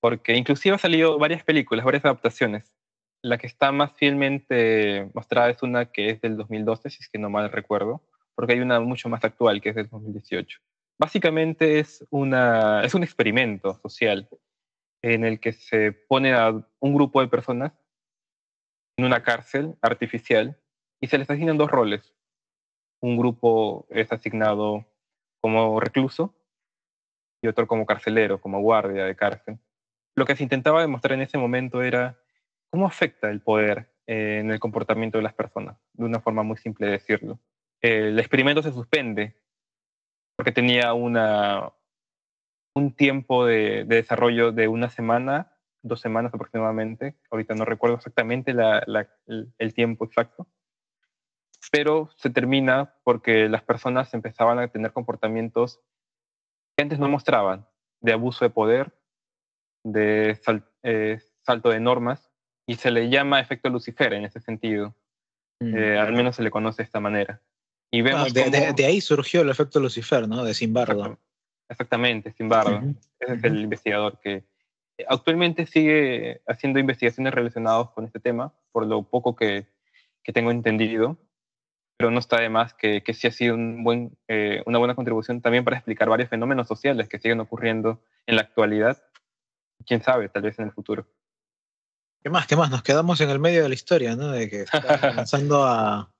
porque 0.00 0.36
inclusive 0.36 0.76
ha 0.76 0.78
salido 0.78 1.18
varias 1.18 1.42
películas, 1.42 1.84
varias 1.84 2.04
adaptaciones. 2.04 2.72
La 3.20 3.36
que 3.36 3.48
está 3.48 3.72
más 3.72 3.94
fielmente 3.94 5.10
mostrada 5.14 5.50
es 5.50 5.60
una 5.64 5.86
que 5.86 6.10
es 6.10 6.20
del 6.20 6.36
2012, 6.36 6.90
si 6.90 6.98
es 7.00 7.08
que 7.08 7.18
no 7.18 7.30
mal 7.30 7.50
recuerdo, 7.50 8.00
porque 8.36 8.52
hay 8.52 8.60
una 8.60 8.78
mucho 8.78 9.08
más 9.08 9.24
actual 9.24 9.60
que 9.60 9.70
es 9.70 9.74
del 9.74 9.88
2018. 9.88 10.60
Básicamente 11.00 11.80
es, 11.80 12.06
una, 12.10 12.84
es 12.84 12.94
un 12.94 13.02
experimento 13.02 13.74
social 13.82 14.28
en 15.02 15.24
el 15.24 15.40
que 15.40 15.52
se 15.52 15.90
pone 15.90 16.32
a 16.32 16.50
un 16.78 16.94
grupo 16.94 17.20
de 17.20 17.26
personas 17.26 17.72
en 18.96 19.04
una 19.04 19.24
cárcel 19.24 19.74
artificial 19.82 20.56
y 21.00 21.08
se 21.08 21.18
les 21.18 21.28
asignan 21.28 21.58
dos 21.58 21.72
roles. 21.72 22.14
Un 23.00 23.16
grupo 23.16 23.88
es 23.90 24.12
asignado 24.12 24.86
como 25.40 25.78
recluso 25.80 26.34
y 27.42 27.48
otro 27.48 27.66
como 27.66 27.86
carcelero, 27.86 28.40
como 28.40 28.60
guardia 28.60 29.04
de 29.04 29.16
cárcel. 29.16 29.58
Lo 30.16 30.24
que 30.24 30.36
se 30.36 30.42
intentaba 30.42 30.80
demostrar 30.80 31.12
en 31.12 31.22
ese 31.22 31.38
momento 31.38 31.82
era 31.82 32.18
cómo 32.70 32.86
afecta 32.86 33.30
el 33.30 33.40
poder 33.40 33.94
eh, 34.06 34.38
en 34.40 34.50
el 34.50 34.58
comportamiento 34.58 35.18
de 35.18 35.22
las 35.22 35.34
personas, 35.34 35.76
de 35.92 36.04
una 36.04 36.20
forma 36.20 36.42
muy 36.42 36.56
simple 36.56 36.86
de 36.86 36.92
decirlo. 36.92 37.38
El 37.80 38.18
experimento 38.18 38.62
se 38.62 38.72
suspende 38.72 39.36
porque 40.36 40.52
tenía 40.52 40.94
una, 40.94 41.72
un 42.74 42.92
tiempo 42.94 43.44
de, 43.44 43.84
desarrollo 43.84 44.52
de 44.52 44.68
una 44.68 44.88
semana, 44.88 45.52
dos 45.82 46.00
semanas 46.00 46.32
aproximadamente. 46.32 47.16
Ahorita 47.30 47.54
no 47.54 47.64
recuerdo 47.64 47.96
exactamente 47.96 48.54
el, 49.58 49.74
tiempo 49.74 50.04
exacto. 50.04 50.46
Pero 51.70 52.10
se 52.16 52.30
termina 52.30 52.94
porque 53.04 53.48
las 53.48 53.62
personas 53.62 54.12
empezaban 54.14 54.58
a 54.58 54.68
tener 54.68 54.92
comportamientos 54.92 55.80
que 56.76 56.82
antes 56.82 56.98
no 56.98 57.08
mostraban, 57.08 57.66
de 58.00 58.12
abuso 58.12 58.44
de 58.44 58.50
poder, 58.50 58.94
de 59.84 60.38
eh, 60.82 61.18
salto 61.42 61.70
de 61.70 61.80
normas, 61.80 62.30
y 62.66 62.76
se 62.76 62.90
le 62.90 63.08
llama 63.08 63.40
efecto 63.40 63.68
Lucifer 63.68 64.12
en 64.12 64.24
ese 64.24 64.40
sentido. 64.40 64.94
Mm. 65.60 65.76
Eh, 65.76 65.98
al 65.98 66.12
menos 66.12 66.36
se 66.36 66.42
le 66.42 66.50
conoce 66.50 66.82
de 66.82 66.86
esta 66.86 67.00
manera. 67.00 67.42
Y 67.90 68.02
vemos 68.02 68.32
de, 68.34 68.84
ahí 68.86 69.00
surgió 69.00 69.40
el 69.40 69.48
efecto 69.48 69.80
Lucifer, 69.80 70.28
¿no? 70.28 70.44
De 70.44 70.54
Simbardo. 70.54 71.18
Exactamente, 71.68 72.32
Simbardo. 72.32 72.82
Ese 73.18 73.34
es 73.34 73.44
el 73.44 73.60
investigador 73.60 74.20
que 74.20 74.44
actualmente 75.06 75.66
sigue 75.66 76.42
haciendo 76.46 76.78
investigaciones 76.78 77.32
relacionadas 77.32 77.90
con 77.90 78.04
este 78.04 78.20
tema, 78.20 78.52
por 78.72 78.86
lo 78.86 79.02
poco 79.02 79.36
que, 79.36 79.66
que 80.22 80.32
tengo 80.32 80.50
entendido, 80.50 81.16
pero 81.98 82.12
no 82.12 82.20
está 82.20 82.40
de 82.40 82.48
más 82.48 82.74
que, 82.74 83.02
que 83.02 83.12
sí 83.12 83.26
ha 83.26 83.32
sido 83.32 83.56
un 83.56 83.82
buen, 83.82 84.16
eh, 84.28 84.62
una 84.66 84.78
buena 84.78 84.94
contribución 84.94 85.42
también 85.42 85.64
para 85.64 85.76
explicar 85.76 86.08
varios 86.08 86.30
fenómenos 86.30 86.68
sociales 86.68 87.08
que 87.08 87.18
siguen 87.18 87.40
ocurriendo 87.40 88.00
en 88.26 88.36
la 88.36 88.42
actualidad. 88.42 89.02
Quién 89.84 90.02
sabe, 90.02 90.28
tal 90.28 90.42
vez 90.42 90.58
en 90.60 90.66
el 90.66 90.72
futuro. 90.72 91.08
¿Qué 92.22 92.30
más? 92.30 92.46
¿Qué 92.46 92.56
más? 92.56 92.70
Nos 92.70 92.82
quedamos 92.82 93.20
en 93.20 93.30
el 93.30 93.40
medio 93.40 93.64
de 93.64 93.68
la 93.68 93.74
historia, 93.74 94.14
¿no? 94.14 94.28
De 94.28 94.48
que 94.48 94.62
está 94.62 95.00
comenzando 95.00 95.64
a, 95.64 96.12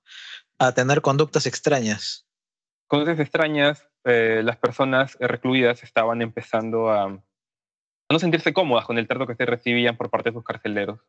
a 0.59 0.73
tener 0.73 1.01
conductas 1.01 1.45
extrañas. 1.45 2.27
Conductas 2.87 3.19
extrañas, 3.19 3.87
eh, 4.03 4.41
las 4.43 4.57
personas 4.57 5.17
recluidas 5.19 5.83
estaban 5.83 6.21
empezando 6.21 6.91
a, 6.91 7.07
no 8.11 8.19
sentirse 8.19 8.53
cómodas 8.53 8.85
con 8.85 8.97
el 8.97 9.07
trato 9.07 9.27
que 9.27 9.35
se 9.35 9.45
recibían 9.45 9.95
por 9.95 10.09
parte 10.09 10.29
de 10.29 10.33
sus 10.33 10.43
carceleros. 10.43 10.99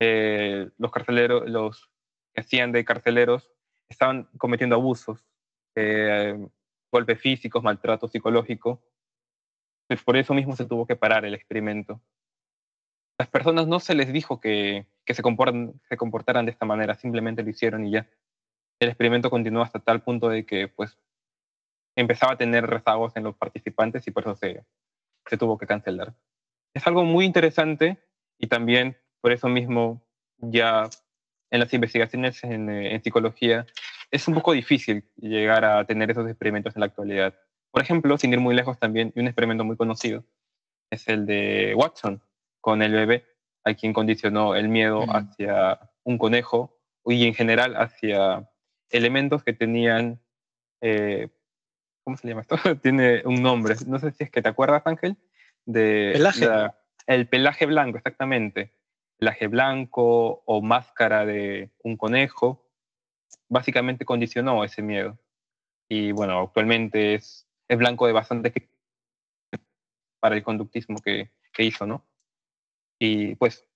Eh, 0.00 0.70
los 0.78 0.90
carceleros, 0.90 1.48
los 1.48 1.90
que 2.32 2.40
hacían 2.40 2.72
de 2.72 2.84
carceleros, 2.84 3.50
estaban 3.88 4.28
cometiendo 4.38 4.76
abusos, 4.76 5.24
eh, 5.74 6.36
golpes 6.90 7.20
físicos, 7.20 7.62
maltrato 7.62 8.08
psicológico. 8.08 8.82
Pues 9.88 10.02
por 10.02 10.16
eso 10.16 10.34
mismo 10.34 10.56
se 10.56 10.64
tuvo 10.64 10.86
que 10.86 10.96
parar 10.96 11.24
el 11.24 11.34
experimento. 11.34 12.00
Las 13.18 13.28
personas 13.28 13.66
no 13.66 13.80
se 13.80 13.94
les 13.94 14.12
dijo 14.12 14.40
que, 14.40 14.86
que 15.04 15.14
se, 15.14 15.22
se 15.22 15.96
comportaran 15.96 16.46
de 16.46 16.50
esta 16.50 16.66
manera, 16.66 16.94
simplemente 16.94 17.42
lo 17.42 17.50
hicieron 17.50 17.86
y 17.86 17.92
ya 17.92 18.08
el 18.80 18.88
experimento 18.88 19.30
continuó 19.30 19.62
hasta 19.62 19.78
tal 19.78 20.02
punto 20.02 20.28
de 20.28 20.44
que 20.44 20.68
pues 20.68 20.98
empezaba 21.96 22.32
a 22.32 22.38
tener 22.38 22.66
rezagos 22.66 23.16
en 23.16 23.24
los 23.24 23.36
participantes 23.36 24.06
y 24.06 24.10
por 24.10 24.24
eso 24.24 24.34
se, 24.34 24.64
se 25.26 25.38
tuvo 25.38 25.58
que 25.58 25.66
cancelar. 25.66 26.14
Es 26.74 26.86
algo 26.86 27.04
muy 27.04 27.24
interesante 27.24 27.98
y 28.38 28.48
también 28.48 28.96
por 29.20 29.32
eso 29.32 29.48
mismo 29.48 30.02
ya 30.38 30.88
en 31.54 31.60
las 31.60 31.72
investigaciones 31.72 32.42
en, 32.42 32.68
eh, 32.68 32.94
en, 32.94 33.02
psicología 33.02 33.64
es 34.10 34.26
un 34.26 34.34
poco 34.34 34.52
difícil 34.52 35.04
llegar 35.16 35.64
a 35.64 35.84
tener 35.86 36.10
esos 36.10 36.28
experimentos 36.28 36.74
en 36.74 36.80
la 36.80 36.86
actualidad. 36.86 37.32
Por 37.70 37.80
ejemplo, 37.80 38.18
sin 38.18 38.32
ir 38.32 38.40
muy 38.40 38.56
lejos 38.56 38.76
también, 38.80 39.12
un 39.14 39.26
experimento 39.26 39.64
muy 39.64 39.76
conocido 39.76 40.24
es 40.90 41.06
el 41.06 41.26
de 41.26 41.72
Watson 41.76 42.20
con 42.60 42.82
el 42.82 42.92
bebé, 42.92 43.24
a 43.62 43.74
quien 43.74 43.92
condicionó 43.92 44.56
el 44.56 44.68
miedo 44.68 45.04
hacia 45.08 45.78
un 46.02 46.18
conejo 46.18 46.76
y 47.04 47.24
en 47.24 47.34
general 47.34 47.76
hacia 47.76 48.50
elementos 48.90 49.44
que 49.44 49.52
tenían, 49.52 50.20
eh, 50.80 51.28
¿cómo 52.02 52.16
se 52.16 52.26
llama 52.26 52.40
esto? 52.40 52.56
Tiene 52.82 53.22
un 53.24 53.40
nombre, 53.42 53.76
no 53.86 54.00
sé 54.00 54.10
si 54.10 54.24
es 54.24 54.30
que 54.30 54.42
te 54.42 54.48
acuerdas, 54.48 54.82
Ángel, 54.86 55.16
de 55.66 56.10
pelaje. 56.14 56.48
el 57.06 57.28
pelaje 57.28 57.66
blanco, 57.66 57.98
exactamente. 57.98 58.72
Pelaje 59.18 59.46
blanco 59.46 60.42
o 60.44 60.62
máscara 60.62 61.24
de 61.24 61.70
un 61.82 61.96
conejo, 61.96 62.66
básicamente 63.48 64.04
condicionó 64.04 64.64
ese 64.64 64.82
miedo. 64.82 65.18
Y 65.88 66.12
bueno, 66.12 66.40
actualmente 66.40 67.14
es, 67.14 67.46
es 67.68 67.78
blanco 67.78 68.06
de 68.06 68.12
bastante 68.12 68.52
para 70.20 70.36
el 70.36 70.42
conductismo 70.42 70.98
que, 70.98 71.30
que 71.52 71.64
hizo, 71.64 71.86
¿no? 71.86 72.06
Y 72.98 73.34
pues 73.34 73.66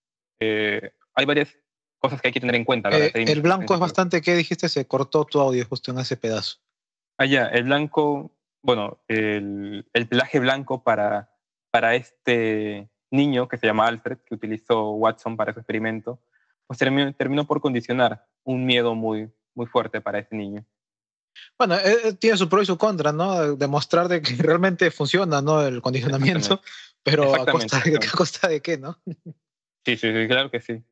eh, 0.40 0.92
hay 1.14 1.26
varias 1.26 1.56
cosas 1.98 2.20
que 2.20 2.28
hay 2.28 2.32
que 2.32 2.40
tener 2.40 2.54
en 2.54 2.64
cuenta. 2.64 2.88
Eh, 2.90 3.12
el 3.14 3.42
blanco 3.42 3.74
es 3.74 3.80
bastante, 3.80 4.22
¿qué 4.22 4.34
dijiste? 4.34 4.68
Se 4.68 4.86
cortó 4.86 5.24
tu 5.24 5.40
audio 5.40 5.66
justo 5.66 5.90
en 5.90 5.98
ese 5.98 6.16
pedazo. 6.16 6.58
Ah, 7.18 7.26
ya, 7.26 7.46
el 7.46 7.64
blanco, 7.64 8.32
bueno, 8.62 9.02
el, 9.08 9.86
el, 9.92 10.08
pelaje 10.08 10.38
blanco 10.38 10.82
para, 10.84 11.34
para 11.70 11.96
este 11.96 12.88
niño 13.10 13.48
que 13.48 13.58
se 13.58 13.66
llama 13.66 13.86
Alfred, 13.86 14.18
que 14.18 14.34
utilizó 14.34 14.92
Watson 14.92 15.36
para 15.36 15.52
su 15.52 15.60
experimento, 15.60 16.20
pues 16.66 16.78
terminó, 16.78 17.12
terminó 17.14 17.46
por 17.46 17.60
condicionar 17.60 18.26
un 18.44 18.64
miedo 18.64 18.94
muy, 18.94 19.30
muy 19.54 19.66
fuerte 19.66 20.00
para 20.00 20.18
ese 20.18 20.36
niño. 20.36 20.64
Bueno, 21.56 21.76
eh, 21.76 21.96
eh, 22.04 22.12
tiene 22.14 22.36
su 22.36 22.48
pro 22.48 22.62
y 22.62 22.66
su 22.66 22.76
contra, 22.76 23.12
¿no? 23.12 23.56
Demostrar 23.56 24.08
de 24.08 24.20
que 24.20 24.34
realmente 24.34 24.90
funciona, 24.90 25.40
¿no? 25.40 25.62
El 25.62 25.80
condicionamiento, 25.82 26.60
pero 27.02 27.34
a 27.34 27.46
costa, 27.46 27.78
a 27.78 28.16
costa 28.16 28.48
de 28.48 28.60
qué, 28.60 28.78
¿no? 28.78 28.98
Sí, 29.84 29.96
sí, 29.96 30.12
sí, 30.12 30.28
claro 30.28 30.50
que 30.50 30.60
sí. 30.60 30.82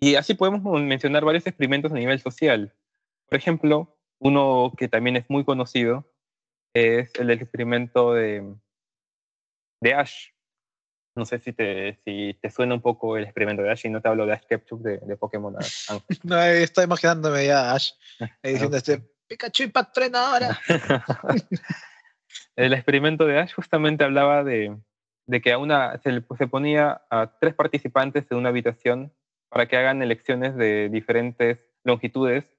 Y 0.00 0.16
así 0.16 0.34
podemos 0.34 0.82
mencionar 0.82 1.24
varios 1.24 1.46
experimentos 1.46 1.92
a 1.92 1.94
nivel 1.94 2.20
social. 2.20 2.74
Por 3.28 3.38
ejemplo, 3.38 3.96
uno 4.18 4.72
que 4.76 4.88
también 4.88 5.16
es 5.16 5.24
muy 5.28 5.44
conocido 5.44 6.10
es 6.74 7.14
el 7.14 7.30
experimento 7.30 8.14
de, 8.14 8.54
de 9.80 9.94
Ash. 9.94 10.30
No 11.14 11.26
sé 11.26 11.38
si 11.38 11.52
te, 11.52 11.98
si 12.04 12.38
te 12.40 12.50
suena 12.50 12.74
un 12.74 12.80
poco 12.80 13.16
el 13.16 13.24
experimento 13.24 13.62
de 13.62 13.70
Ash 13.70 13.84
y 13.84 13.90
no 13.90 14.00
te 14.00 14.08
hablo 14.08 14.24
de 14.24 14.32
Ash 14.32 14.46
Ketchum 14.48 14.82
de, 14.82 14.98
de 14.98 15.16
Pokémon. 15.16 15.54
no, 16.22 16.42
estoy 16.42 16.84
imaginándome 16.84 17.46
ya 17.46 17.70
a 17.70 17.74
Ash 17.74 17.92
diciendo 18.42 18.76
este 18.76 19.02
Pikachu 19.28 19.70
Tren 19.92 20.16
ahora. 20.16 20.58
el 22.56 22.72
experimento 22.72 23.26
de 23.26 23.38
Ash 23.38 23.52
justamente 23.52 24.04
hablaba 24.04 24.42
de, 24.42 24.76
de 25.26 25.40
que 25.40 25.52
a 25.52 25.58
una, 25.58 25.98
se, 25.98 26.22
se 26.36 26.46
ponía 26.46 27.02
a 27.10 27.38
tres 27.38 27.54
participantes 27.54 28.30
en 28.30 28.38
una 28.38 28.48
habitación 28.48 29.12
para 29.50 29.66
que 29.66 29.76
hagan 29.76 30.02
elecciones 30.02 30.56
de 30.56 30.88
diferentes 30.88 31.58
longitudes 31.84 32.56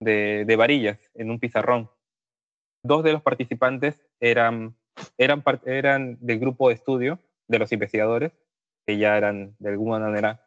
de, 0.00 0.44
de 0.46 0.56
varillas 0.56 0.98
en 1.14 1.30
un 1.30 1.38
pizarrón. 1.38 1.90
Dos 2.82 3.04
de 3.04 3.12
los 3.12 3.22
participantes 3.22 4.06
eran, 4.20 4.74
eran, 5.18 5.44
eran 5.66 6.18
del 6.20 6.38
grupo 6.38 6.68
de 6.68 6.74
estudio 6.74 7.18
de 7.50 7.58
los 7.58 7.72
investigadores, 7.72 8.32
que 8.86 8.96
ya 8.96 9.16
eran 9.16 9.56
de 9.58 9.70
alguna 9.70 9.98
manera 9.98 10.46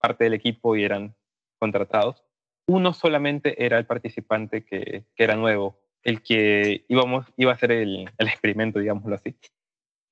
parte 0.00 0.24
del 0.24 0.34
equipo 0.34 0.76
y 0.76 0.84
eran 0.84 1.16
contratados. 1.58 2.24
Uno 2.66 2.92
solamente 2.92 3.64
era 3.64 3.78
el 3.78 3.86
participante 3.86 4.64
que, 4.64 5.04
que 5.14 5.24
era 5.24 5.36
nuevo, 5.36 5.80
el 6.02 6.22
que 6.22 6.84
íbamos, 6.88 7.26
iba 7.36 7.52
a 7.52 7.54
hacer 7.54 7.72
el, 7.72 8.10
el 8.18 8.28
experimento, 8.28 8.78
digámoslo 8.78 9.14
así. 9.14 9.34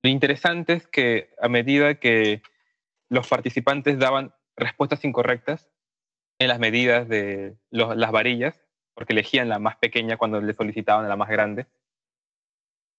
Lo 0.03 0.11
interesante 0.11 0.73
es 0.73 0.87
que 0.87 1.35
a 1.41 1.49
medida 1.49 1.97
que 1.97 2.43
los 3.09 3.29
participantes 3.29 3.99
daban 3.99 4.33
respuestas 4.57 5.05
incorrectas, 5.05 5.69
en 6.39 6.49
las 6.49 6.59
medidas 6.59 7.07
de 7.07 7.57
las 7.71 8.11
varillas, 8.11 8.59
porque 8.95 9.13
elegían 9.13 9.51
la 9.51 9.59
más 9.59 9.77
pequeña 9.77 10.17
cuando 10.17 10.41
le 10.41 10.55
solicitaban 10.55 11.09
la 11.09 11.17
más 11.17 11.29
grande, 11.29 11.67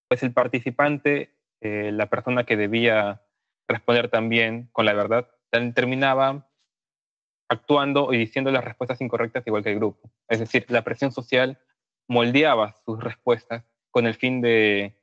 pues 0.08 0.22
el 0.22 0.32
participante, 0.32 1.34
eh, 1.60 1.90
la 1.92 2.06
persona 2.06 2.44
que 2.44 2.56
debía 2.56 3.22
responder 3.68 4.08
también 4.08 4.68
con 4.72 4.86
la 4.86 4.92
verdad, 4.92 5.28
terminaba 5.74 6.48
actuando 7.48 8.12
y 8.12 8.18
diciendo 8.18 8.50
las 8.50 8.64
respuestas 8.64 9.00
incorrectas 9.00 9.46
igual 9.46 9.62
que 9.62 9.70
el 9.70 9.76
grupo. 9.76 10.10
Es 10.28 10.40
decir, 10.40 10.64
la 10.68 10.82
presión 10.82 11.12
social 11.12 11.58
moldeaba 12.08 12.74
sus 12.84 13.02
respuestas 13.02 13.64
con 13.90 14.06
el 14.06 14.14
fin 14.14 14.40
de 14.40 14.96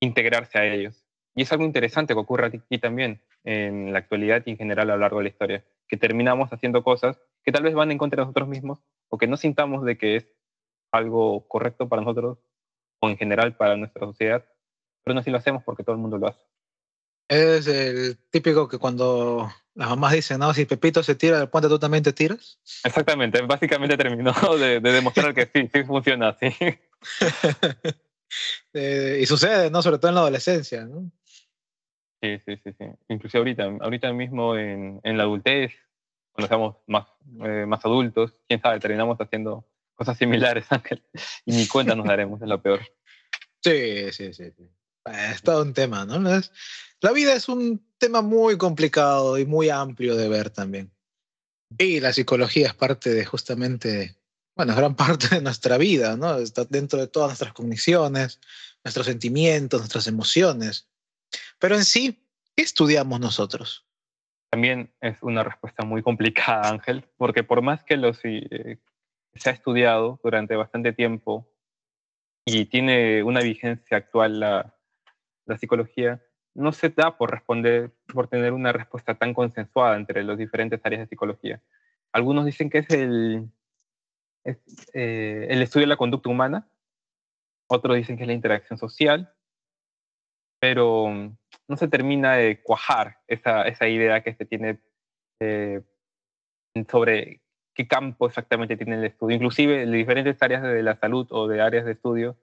integrarse 0.00 0.58
a 0.58 0.66
ellos. 0.66 1.04
Y 1.34 1.42
es 1.42 1.52
algo 1.52 1.64
interesante 1.64 2.14
que 2.14 2.20
ocurre 2.20 2.46
aquí 2.46 2.78
también, 2.78 3.22
en 3.44 3.92
la 3.92 4.00
actualidad 4.00 4.42
y 4.44 4.50
en 4.50 4.56
general 4.56 4.90
a 4.90 4.94
lo 4.94 5.00
largo 5.00 5.18
de 5.18 5.24
la 5.24 5.30
historia, 5.30 5.64
que 5.86 5.96
terminamos 5.96 6.52
haciendo 6.52 6.82
cosas 6.82 7.20
que 7.44 7.52
tal 7.52 7.62
vez 7.62 7.74
van 7.74 7.92
en 7.92 7.98
contra 7.98 8.16
de 8.16 8.26
nosotros 8.26 8.48
mismos 8.48 8.84
o 9.08 9.16
que 9.16 9.26
no 9.26 9.36
sintamos 9.36 9.84
de 9.84 9.96
que 9.96 10.16
es 10.16 10.26
algo 10.92 11.46
correcto 11.48 11.88
para 11.88 12.02
nosotros 12.02 12.38
o 13.00 13.08
en 13.08 13.16
general 13.16 13.56
para 13.56 13.76
nuestra 13.76 14.04
sociedad, 14.06 14.44
pero 15.04 15.14
no 15.14 15.20
así 15.20 15.30
lo 15.30 15.38
hacemos 15.38 15.62
porque 15.62 15.84
todo 15.84 15.94
el 15.94 16.02
mundo 16.02 16.18
lo 16.18 16.26
hace. 16.26 16.44
Es 17.28 17.66
el 17.66 18.18
típico 18.30 18.66
que 18.68 18.78
cuando 18.78 19.52
las 19.74 19.90
mamás 19.90 20.14
dicen, 20.14 20.38
no, 20.38 20.52
si 20.54 20.64
Pepito 20.64 21.02
se 21.02 21.14
tira 21.14 21.38
del 21.38 21.50
puente, 21.50 21.68
tú 21.68 21.78
también 21.78 22.02
te 22.02 22.14
tiras. 22.14 22.58
Exactamente, 22.82 23.42
básicamente 23.42 23.96
terminó 23.96 24.32
de, 24.58 24.80
demostrar 24.80 25.34
que 25.34 25.46
sí, 25.46 25.68
sí 25.72 25.84
funciona 25.84 26.30
así. 26.30 26.48
y 29.22 29.26
sucede, 29.26 29.70
¿no? 29.70 29.82
Sobre 29.82 29.98
todo 29.98 30.08
en 30.08 30.14
la 30.14 30.22
adolescencia, 30.22 30.84
¿no? 30.86 31.12
Sí, 32.22 32.38
sí, 32.44 32.56
sí, 32.64 32.72
sí. 32.78 32.86
Incluso 33.08 33.38
ahorita, 33.38 33.64
ahorita 33.80 34.12
mismo 34.12 34.56
en, 34.56 35.00
en 35.04 35.16
la 35.16 35.24
adultez, 35.24 35.72
cuando 36.32 36.48
seamos 36.48 36.76
más, 36.86 37.06
eh, 37.44 37.66
más 37.66 37.84
adultos, 37.84 38.32
quién 38.48 38.60
sabe, 38.60 38.80
terminamos 38.80 39.20
haciendo 39.20 39.68
cosas 39.94 40.16
similares, 40.16 40.66
Ángel, 40.70 41.02
y 41.44 41.52
ni 41.52 41.68
cuenta 41.68 41.94
nos 41.94 42.06
daremos, 42.06 42.40
es 42.40 42.48
lo 42.48 42.62
peor. 42.62 42.80
Sí, 43.60 44.10
sí, 44.12 44.32
sí. 44.32 44.50
sí. 44.50 44.70
Es 45.10 45.42
todo 45.42 45.62
un 45.62 45.74
tema, 45.74 46.04
¿no? 46.04 46.18
la 47.00 47.12
vida 47.12 47.34
es 47.34 47.48
un 47.48 47.84
tema 47.98 48.22
muy 48.22 48.56
complicado 48.58 49.38
y 49.38 49.46
muy 49.46 49.70
amplio 49.70 50.16
de 50.16 50.28
ver 50.28 50.50
también. 50.50 50.90
Y 51.76 52.00
la 52.00 52.12
psicología 52.12 52.68
es 52.68 52.74
parte 52.74 53.10
de 53.10 53.24
justamente, 53.24 54.16
bueno, 54.56 54.72
es 54.72 54.78
gran 54.78 54.94
parte 54.96 55.28
de 55.36 55.42
nuestra 55.42 55.76
vida, 55.76 56.16
¿no? 56.16 56.38
Está 56.38 56.64
dentro 56.64 56.98
de 56.98 57.08
todas 57.08 57.28
nuestras 57.30 57.52
cogniciones, 57.52 58.40
nuestros 58.84 59.06
sentimientos, 59.06 59.80
nuestras 59.80 60.06
emociones. 60.06 60.88
Pero 61.58 61.76
en 61.76 61.84
sí, 61.84 62.24
¿qué 62.56 62.62
estudiamos 62.62 63.20
nosotros? 63.20 63.84
También 64.50 64.94
es 65.00 65.18
una 65.22 65.44
respuesta 65.44 65.84
muy 65.84 66.02
complicada, 66.02 66.70
Ángel, 66.70 67.04
porque 67.16 67.44
por 67.44 67.60
más 67.60 67.84
que 67.84 67.96
lo 67.98 68.12
eh, 68.22 68.78
se 69.34 69.50
ha 69.50 69.52
estudiado 69.52 70.18
durante 70.24 70.56
bastante 70.56 70.92
tiempo 70.92 71.52
y 72.46 72.64
tiene 72.64 73.22
una 73.22 73.40
vigencia 73.40 73.98
actual 73.98 74.40
la, 74.40 74.77
la 75.48 75.58
psicología, 75.58 76.22
no 76.54 76.72
se 76.72 76.90
da 76.90 77.16
por 77.16 77.30
responder, 77.30 77.92
por 78.12 78.28
tener 78.28 78.52
una 78.52 78.72
respuesta 78.72 79.14
tan 79.14 79.34
consensuada 79.34 79.96
entre 79.96 80.22
las 80.24 80.38
diferentes 80.38 80.80
áreas 80.84 81.00
de 81.00 81.06
psicología. 81.06 81.62
Algunos 82.12 82.44
dicen 82.44 82.70
que 82.70 82.78
es 82.78 82.90
el, 82.90 83.50
eh, 84.44 85.46
el 85.50 85.62
estudio 85.62 85.84
de 85.84 85.90
la 85.90 85.96
conducta 85.96 86.30
humana, 86.30 86.68
otros 87.68 87.96
dicen 87.96 88.16
que 88.16 88.22
es 88.22 88.28
la 88.28 88.34
interacción 88.34 88.78
social, 88.78 89.32
pero 90.60 91.08
mm, 91.08 91.36
no 91.68 91.76
se 91.76 91.88
termina 91.88 92.34
de 92.36 92.62
cuajar 92.62 93.18
esa, 93.26 93.62
esa 93.62 93.88
idea 93.88 94.22
que 94.22 94.34
se 94.34 94.46
tiene 94.46 94.80
eh, 95.40 95.82
sobre 96.90 97.42
qué 97.74 97.86
campo 97.86 98.26
exactamente 98.26 98.76
tiene 98.76 98.96
el 98.96 99.04
estudio. 99.04 99.36
Inclusive 99.36 99.82
en 99.82 99.92
diferentes 99.92 100.42
áreas 100.42 100.62
de 100.62 100.82
la 100.82 100.96
salud 100.96 101.26
o 101.30 101.46
de 101.46 101.60
áreas 101.60 101.84
de 101.84 101.92
estudio 101.92 102.36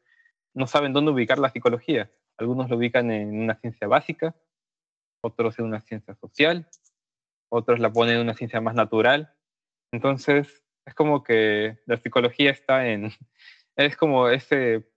no 0.53 0.67
saben 0.67 0.93
dónde 0.93 1.11
ubicar 1.11 1.39
la 1.39 1.49
psicología. 1.49 2.09
Algunos 2.37 2.69
lo 2.69 2.77
ubican 2.77 3.11
en 3.11 3.39
una 3.43 3.55
ciencia 3.55 3.87
básica, 3.87 4.35
otros 5.21 5.57
en 5.59 5.65
una 5.65 5.81
ciencia 5.81 6.15
social, 6.15 6.67
otros 7.49 7.79
la 7.79 7.91
ponen 7.91 8.15
en 8.15 8.21
una 8.21 8.33
ciencia 8.33 8.61
más 8.61 8.75
natural. 8.75 9.33
Entonces, 9.91 10.63
es 10.85 10.93
como 10.93 11.23
que 11.23 11.79
la 11.85 11.97
psicología 11.97 12.51
está 12.51 12.87
en, 12.87 13.11
es 13.75 13.95
como 13.95 14.29
ese, 14.29 14.87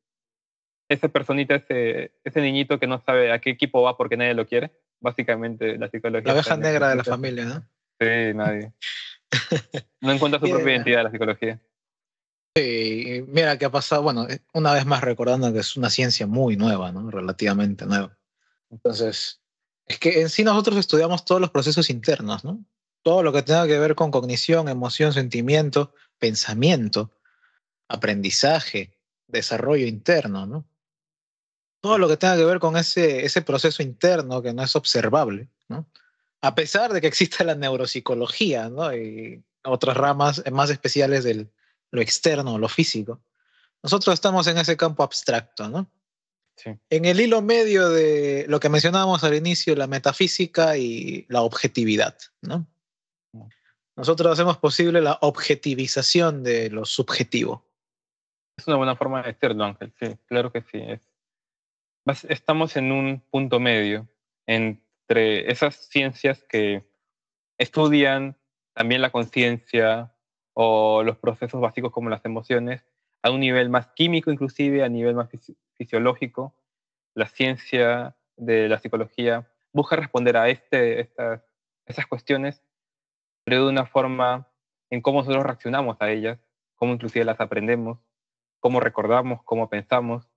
esa 0.88 1.08
personita, 1.08 1.54
ese, 1.54 2.12
ese 2.24 2.40
niñito 2.40 2.78
que 2.78 2.86
no 2.86 3.00
sabe 3.00 3.32
a 3.32 3.40
qué 3.40 3.50
equipo 3.50 3.82
va 3.82 3.96
porque 3.96 4.16
nadie 4.16 4.34
lo 4.34 4.46
quiere. 4.46 4.72
Básicamente, 5.00 5.78
la 5.78 5.88
psicología. 5.88 6.26
La 6.26 6.34
oveja 6.34 6.56
negra 6.56 6.88
de 6.88 6.96
la 6.96 7.04
familia, 7.04 7.44
¿no? 7.44 7.60
Sí, 8.00 8.34
nadie. 8.34 8.72
No 10.00 10.12
encuentra 10.12 10.40
su 10.40 10.48
propia 10.48 10.74
identidad 10.74 11.02
la 11.02 11.10
psicología. 11.10 11.60
Sí, 12.58 13.24
mira 13.28 13.56
qué 13.56 13.66
ha 13.66 13.70
pasado, 13.70 14.02
bueno, 14.02 14.28
eh, 14.28 14.40
una 14.52 14.72
vez 14.72 14.84
más 14.84 15.00
recordando 15.00 15.52
que 15.52 15.60
es 15.60 15.76
una 15.76 15.90
ciencia 15.90 16.26
muy 16.26 16.56
nueva, 16.56 16.90
¿no? 16.90 17.08
Relativamente 17.08 17.86
nueva. 17.86 18.18
Entonces, 18.68 19.40
es 19.86 19.98
que 20.00 20.20
en 20.20 20.28
sí 20.28 20.42
nosotros 20.42 20.76
estudiamos 20.76 21.24
todos 21.24 21.40
los 21.40 21.50
procesos 21.50 21.88
internos, 21.88 22.44
¿no? 22.44 22.64
Todo 23.02 23.22
lo 23.22 23.32
que 23.32 23.42
tenga 23.42 23.68
que 23.68 23.78
ver 23.78 23.94
con 23.94 24.10
cognición, 24.10 24.68
emoción, 24.68 25.12
sentimiento, 25.12 25.94
pensamiento, 26.18 27.12
aprendizaje, 27.86 28.98
desarrollo 29.28 29.86
interno, 29.86 30.44
¿no? 30.46 30.68
Todo 31.80 31.96
lo 31.98 32.08
que 32.08 32.16
tenga 32.16 32.36
que 32.36 32.44
ver 32.44 32.58
con 32.58 32.76
ese, 32.76 33.24
ese 33.24 33.40
proceso 33.40 33.84
interno 33.84 34.42
que 34.42 34.52
no 34.52 34.64
es 34.64 34.74
observable, 34.74 35.48
¿no? 35.68 35.88
A 36.40 36.56
pesar 36.56 36.92
de 36.92 37.00
que 37.00 37.06
existe 37.06 37.44
la 37.44 37.54
neuropsicología, 37.54 38.68
¿no? 38.68 38.92
Y 38.96 39.44
otras 39.62 39.96
ramas 39.96 40.42
más 40.50 40.70
especiales 40.70 41.22
del, 41.22 41.52
lo 41.90 42.00
externo, 42.00 42.58
lo 42.58 42.68
físico. 42.68 43.20
Nosotros 43.82 44.14
estamos 44.14 44.46
en 44.46 44.58
ese 44.58 44.76
campo 44.76 45.02
abstracto, 45.02 45.68
¿no? 45.68 45.90
Sí. 46.56 46.70
En 46.90 47.04
el 47.04 47.20
hilo 47.20 47.40
medio 47.40 47.88
de 47.88 48.44
lo 48.48 48.58
que 48.58 48.68
mencionábamos 48.68 49.22
al 49.22 49.34
inicio, 49.34 49.76
la 49.76 49.86
metafísica 49.86 50.76
y 50.76 51.24
la 51.28 51.42
objetividad, 51.42 52.16
¿no? 52.42 52.66
Nosotros 53.94 54.32
hacemos 54.32 54.58
posible 54.58 55.00
la 55.00 55.18
objetivización 55.22 56.44
de 56.44 56.70
lo 56.70 56.84
subjetivo. 56.84 57.64
Es 58.56 58.66
una 58.66 58.76
buena 58.76 58.96
forma 58.96 59.22
de 59.22 59.32
decirlo, 59.32 59.64
Ángel, 59.64 59.92
sí, 59.98 60.16
claro 60.26 60.52
que 60.52 60.62
sí. 60.62 60.80
Estamos 62.28 62.76
en 62.76 62.92
un 62.92 63.20
punto 63.30 63.58
medio 63.60 64.08
entre 64.46 65.50
esas 65.50 65.74
ciencias 65.88 66.42
que 66.44 66.84
estudian 67.58 68.36
también 68.72 69.02
la 69.02 69.10
conciencia, 69.10 70.12
o 70.60 71.04
los 71.04 71.16
procesos 71.18 71.60
básicos 71.60 71.92
como 71.92 72.10
las 72.10 72.24
emociones 72.24 72.84
a 73.22 73.30
un 73.30 73.38
nivel 73.38 73.68
más 73.68 73.86
químico 73.94 74.32
inclusive, 74.32 74.82
a 74.82 74.88
nivel 74.88 75.14
más 75.14 75.30
fisiológico. 75.76 76.52
La 77.14 77.28
ciencia 77.28 78.16
de 78.36 78.68
la 78.68 78.80
psicología 78.80 79.48
busca 79.72 79.94
responder 79.94 80.36
a 80.36 80.48
este, 80.48 80.98
estas, 80.98 81.44
esas 81.86 82.08
cuestiones, 82.08 82.60
pero 83.44 83.66
de 83.66 83.70
una 83.70 83.86
forma 83.86 84.48
en 84.90 85.00
cómo 85.00 85.20
nosotros 85.20 85.44
reaccionamos 85.44 85.96
a 86.00 86.10
ellas, 86.10 86.40
cómo 86.74 86.92
inclusive 86.92 87.24
las 87.24 87.40
aprendemos, 87.40 88.00
cómo 88.58 88.80
recordamos, 88.80 89.44
cómo 89.44 89.70
pensamos, 89.70 90.28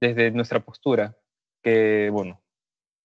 desde 0.00 0.30
nuestra 0.30 0.60
postura, 0.60 1.18
que 1.64 2.10
bueno, 2.10 2.40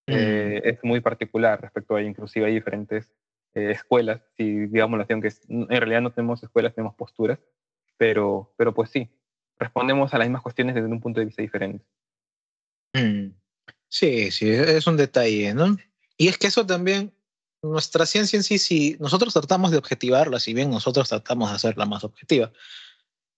mm. 0.05 0.13
eh, 0.13 0.61
es 0.65 0.83
muy 0.83 1.01
particular 1.01 1.61
respecto 1.61 1.95
a 1.95 2.03
inclusive 2.03 2.45
hay 2.45 2.53
diferentes 2.53 3.11
eh, 3.55 3.71
escuelas, 3.71 4.21
si 4.37 4.67
digamos 4.67 4.97
la 4.97 5.03
acción 5.03 5.21
que 5.21 5.31
en 5.47 5.67
realidad 5.67 6.01
no 6.01 6.11
tenemos 6.11 6.41
escuelas, 6.43 6.73
tenemos 6.73 6.95
posturas, 6.95 7.39
pero, 7.97 8.53
pero 8.57 8.73
pues 8.73 8.89
sí, 8.89 9.09
respondemos 9.57 10.13
a 10.13 10.17
las 10.17 10.27
mismas 10.27 10.41
cuestiones 10.41 10.75
desde 10.75 10.87
un 10.87 11.01
punto 11.01 11.19
de 11.19 11.25
vista 11.25 11.41
diferente. 11.41 11.85
Mm. 12.93 13.31
Sí, 13.87 14.31
sí, 14.31 14.49
es 14.49 14.85
un 14.87 14.97
detalle, 14.97 15.53
¿no? 15.53 15.75
Y 16.17 16.27
es 16.27 16.37
que 16.37 16.47
eso 16.47 16.65
también, 16.65 17.13
nuestra 17.63 18.05
ciencia 18.05 18.37
en 18.37 18.43
sí, 18.43 18.59
si 18.59 18.97
nosotros 18.99 19.33
tratamos 19.33 19.71
de 19.71 19.77
objetivarla, 19.77 20.39
si 20.39 20.53
bien 20.53 20.69
nosotros 20.69 21.09
tratamos 21.09 21.49
de 21.49 21.55
hacerla 21.55 21.85
más 21.85 22.03
objetiva, 22.03 22.51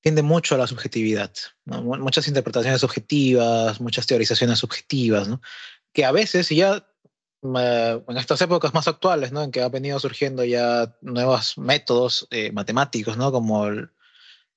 tiende 0.01 0.23
mucho 0.23 0.55
a 0.55 0.57
la 0.57 0.67
subjetividad, 0.67 1.31
muchas 1.65 2.27
interpretaciones 2.27 2.81
subjetivas, 2.81 3.79
muchas 3.79 4.07
teorizaciones 4.07 4.59
subjetivas, 4.59 5.27
¿no? 5.27 5.41
que 5.93 6.05
a 6.05 6.11
veces, 6.11 6.47
si 6.47 6.57
ya 6.57 6.87
en 7.43 8.17
estas 8.17 8.41
épocas 8.41 8.73
más 8.73 8.87
actuales, 8.87 9.31
¿no? 9.31 9.43
En 9.43 9.51
que 9.51 9.61
ha 9.61 9.69
venido 9.69 9.99
surgiendo 9.99 10.43
ya 10.43 10.95
nuevos 11.01 11.57
métodos 11.57 12.27
eh, 12.31 12.51
matemáticos, 12.51 13.17
¿no? 13.17 13.31
Como 13.31 13.67
el, 13.67 13.89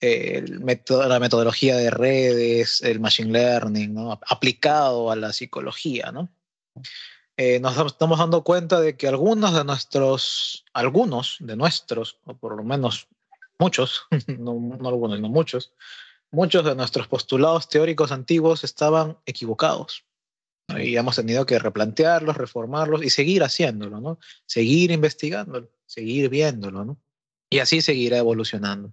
el 0.00 0.60
método, 0.60 1.08
la 1.08 1.18
metodología 1.18 1.76
de 1.76 1.90
redes, 1.90 2.82
el 2.82 3.00
machine 3.00 3.32
learning, 3.32 3.94
¿no? 3.94 4.20
Aplicado 4.28 5.10
a 5.10 5.16
la 5.16 5.32
psicología, 5.32 6.12
¿no? 6.12 6.28
Eh, 7.36 7.58
nos 7.58 7.76
estamos 7.86 8.18
dando 8.18 8.44
cuenta 8.44 8.80
de 8.80 8.96
que 8.96 9.08
algunos 9.08 9.54
de 9.54 9.64
nuestros, 9.64 10.64
algunos 10.72 11.36
de 11.40 11.56
nuestros, 11.56 12.18
o 12.26 12.34
por 12.34 12.56
lo 12.56 12.62
menos 12.62 13.08
muchos, 13.58 14.02
no, 14.38 14.54
no 14.54 14.88
algunos, 14.88 15.18
no 15.20 15.28
muchos, 15.28 15.72
muchos 16.30 16.64
de 16.64 16.74
nuestros 16.74 17.08
postulados 17.08 17.68
teóricos 17.68 18.12
antiguos 18.12 18.62
estaban 18.62 19.18
equivocados. 19.26 20.04
Y 20.68 20.96
hemos 20.96 21.16
tenido 21.16 21.44
que 21.46 21.58
replantearlos, 21.58 22.36
reformarlos 22.36 23.04
y 23.04 23.10
seguir 23.10 23.42
haciéndolo, 23.42 24.00
¿no? 24.00 24.18
Seguir 24.46 24.90
investigándolo, 24.90 25.70
seguir 25.86 26.28
viéndolo, 26.30 26.84
¿no? 26.84 27.00
Y 27.50 27.58
así 27.58 27.82
seguirá 27.82 28.18
evolucionando. 28.18 28.92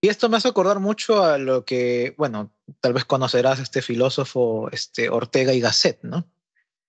Y 0.00 0.08
esto 0.08 0.28
me 0.28 0.36
hace 0.36 0.48
acordar 0.48 0.78
mucho 0.78 1.24
a 1.24 1.38
lo 1.38 1.64
que, 1.64 2.14
bueno, 2.16 2.52
tal 2.80 2.92
vez 2.92 3.04
conocerás 3.04 3.58
este 3.58 3.82
filósofo 3.82 4.70
este, 4.70 5.10
Ortega 5.10 5.52
y 5.52 5.60
Gasset, 5.60 6.02
¿no? 6.02 6.24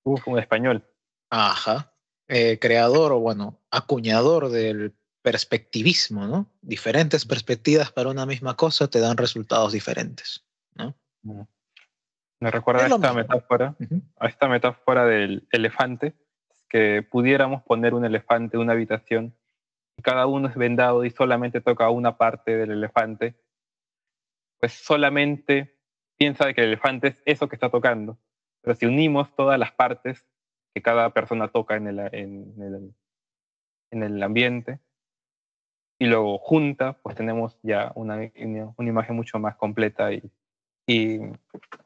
Uf, 0.03 0.27
un 0.27 0.39
español. 0.39 0.87
Ajá. 1.29 1.93
Eh, 2.27 2.59
creador 2.59 3.11
o, 3.11 3.19
bueno, 3.19 3.59
acuñador 3.71 4.49
del 4.49 4.95
perspectivismo, 5.21 6.27
¿no? 6.27 6.51
Diferentes 6.61 7.25
perspectivas 7.25 7.91
para 7.91 8.09
una 8.09 8.25
misma 8.25 8.55
cosa 8.55 8.87
te 8.87 8.99
dan 8.99 9.17
resultados 9.17 9.73
diferentes, 9.73 10.45
¿no? 10.75 10.95
Mm. 11.23 11.41
Me 12.39 12.51
recuerda 12.51 12.83
a 12.83 12.87
esta 12.87 13.13
metáfora, 13.13 13.75
a 14.17 14.27
esta 14.27 14.47
metáfora 14.47 15.05
del 15.05 15.47
elefante, 15.51 16.13
que 16.69 17.03
pudiéramos 17.03 17.63
poner 17.63 17.93
un 17.93 18.05
elefante 18.05 18.55
en 18.55 18.61
una 18.61 18.73
habitación 18.73 19.35
y 19.97 20.01
cada 20.01 20.27
uno 20.27 20.47
es 20.47 20.55
vendado 20.55 21.03
y 21.03 21.09
solamente 21.09 21.59
toca 21.59 21.89
una 21.89 22.17
parte 22.17 22.55
del 22.55 22.71
elefante, 22.71 23.35
pues 24.59 24.73
solamente 24.73 25.77
piensa 26.17 26.53
que 26.53 26.61
el 26.61 26.67
elefante 26.67 27.07
es 27.09 27.21
eso 27.25 27.49
que 27.49 27.55
está 27.55 27.69
tocando. 27.69 28.17
Pero 28.61 28.75
si 28.75 28.85
unimos 28.85 29.35
todas 29.35 29.59
las 29.59 29.71
partes 29.73 30.25
que 30.73 30.81
cada 30.81 31.09
persona 31.09 31.49
toca 31.49 31.75
en 31.75 31.87
el, 31.87 31.99
en 32.13 32.61
el, 32.61 32.95
en 33.91 34.03
el 34.03 34.23
ambiente, 34.23 34.79
y 36.01 36.05
luego 36.05 36.37
junta, 36.37 36.93
pues 37.01 37.17
tenemos 37.17 37.59
ya 37.61 37.91
una, 37.95 38.31
una 38.77 38.89
imagen 38.89 39.17
mucho 39.17 39.37
más 39.37 39.57
completa 39.57 40.13
y, 40.13 40.31
y, 40.89 41.19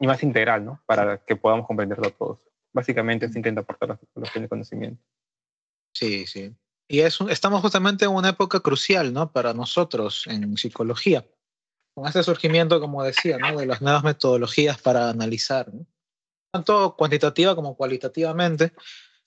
y, 0.00 0.06
más 0.06 0.22
integral, 0.22 0.64
¿no? 0.64 0.80
Para 0.86 1.18
que 1.18 1.36
podamos 1.36 1.66
comprenderlo 1.66 2.10
todos. 2.10 2.38
Básicamente 2.72 3.28
se 3.28 3.38
intenta 3.38 3.60
aportar 3.60 3.90
la 3.90 3.96
psicología 3.98 4.42
de 4.42 4.48
conocimiento. 4.48 5.02
Sí, 5.92 6.26
sí. 6.26 6.54
Y 6.88 7.00
es 7.00 7.18
estamos 7.28 7.60
justamente 7.60 8.06
en 8.06 8.12
una 8.12 8.30
época 8.30 8.60
crucial, 8.60 9.12
¿no? 9.12 9.30
Para 9.30 9.52
nosotros 9.52 10.26
en 10.26 10.56
psicología. 10.56 11.26
Con 11.94 12.06
este 12.06 12.22
surgimiento, 12.22 12.80
como 12.80 13.04
decía, 13.04 13.36
¿no? 13.36 13.58
De 13.58 13.66
las 13.66 13.82
nuevas 13.82 14.04
metodologías 14.04 14.80
para 14.80 15.10
analizar, 15.10 15.72
¿no? 15.72 15.86
Tanto 16.50 16.96
cuantitativa 16.96 17.54
como 17.54 17.76
cualitativamente 17.76 18.72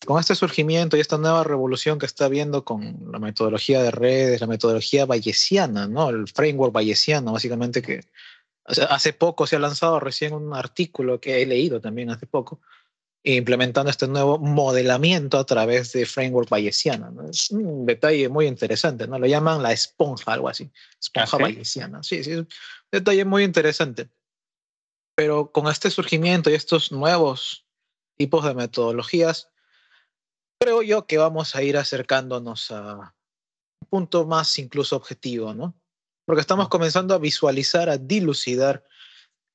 con 0.05 0.19
este 0.19 0.35
surgimiento 0.35 0.95
y 0.95 0.99
esta 0.99 1.17
nueva 1.17 1.43
revolución 1.43 1.97
que 1.99 2.05
está 2.05 2.25
habiendo 2.25 2.63
con 2.63 3.11
la 3.11 3.19
metodología 3.19 3.81
de 3.81 3.91
redes, 3.91 4.41
la 4.41 4.47
metodología 4.47 5.05
bayesiana, 5.05 5.87
¿no? 5.87 6.09
El 6.09 6.27
framework 6.27 6.73
bayesiano, 6.73 7.33
básicamente 7.33 7.81
que 7.81 8.01
hace 8.67 9.13
poco 9.13 9.47
se 9.47 9.55
ha 9.55 9.59
lanzado 9.59 9.99
recién 9.99 10.33
un 10.33 10.53
artículo 10.53 11.19
que 11.19 11.41
he 11.41 11.45
leído 11.45 11.79
también 11.79 12.09
hace 12.09 12.27
poco, 12.27 12.59
implementando 13.23 13.89
este 13.89 14.07
nuevo 14.07 14.37
modelamiento 14.37 15.37
a 15.37 15.45
través 15.45 15.93
de 15.93 16.05
framework 16.05 16.49
bayesiana. 16.49 17.09
¿no? 17.09 17.29
Es 17.29 17.51
un 17.51 17.85
detalle 17.85 18.29
muy 18.29 18.45
interesante, 18.45 19.07
¿no? 19.07 19.19
Lo 19.19 19.27
llaman 19.27 19.63
la 19.63 19.71
esponja, 19.71 20.33
algo 20.33 20.49
así. 20.49 20.69
Esponja 20.99 21.37
¿Ah, 21.37 21.41
bayesiana. 21.41 22.03
Sí, 22.03 22.23
sí, 22.23 22.31
es 22.31 22.39
un 22.39 22.47
detalle 22.91 23.25
muy 23.25 23.43
interesante. 23.43 24.09
Pero 25.15 25.51
con 25.51 25.67
este 25.67 25.89
surgimiento 25.89 26.49
y 26.49 26.53
estos 26.53 26.91
nuevos 26.91 27.65
tipos 28.17 28.45
de 28.45 28.53
metodologías, 28.53 29.49
creo 30.59 30.81
yo 30.81 31.07
que 31.07 31.17
vamos 31.17 31.55
a 31.55 31.63
ir 31.63 31.77
acercándonos 31.77 32.71
a 32.71 33.15
un 33.81 33.89
punto 33.89 34.25
más 34.25 34.59
incluso 34.59 34.95
objetivo, 34.95 35.53
¿no? 35.53 35.73
Porque 36.27 36.41
estamos 36.41 36.67
comenzando 36.67 37.15
a 37.15 37.19
visualizar, 37.19 37.89
a 37.89 37.97
dilucidar 37.97 38.83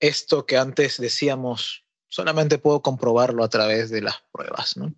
esto 0.01 0.47
que 0.47 0.57
antes 0.57 0.99
decíamos, 0.99 1.85
solamente 2.09 2.57
puedo 2.57 2.81
comprobarlo 2.81 3.45
a 3.45 3.51
través 3.51 3.91
de 3.91 4.01
las 4.01 4.23
pruebas, 4.33 4.79
¿no? 4.79 4.95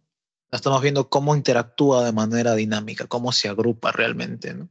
Estamos 0.52 0.80
viendo 0.80 1.10
cómo 1.10 1.34
interactúa 1.34 2.04
de 2.04 2.12
manera 2.12 2.54
dinámica, 2.54 3.08
cómo 3.08 3.32
se 3.32 3.48
agrupa 3.48 3.90
realmente, 3.90 4.54
¿no? 4.54 4.68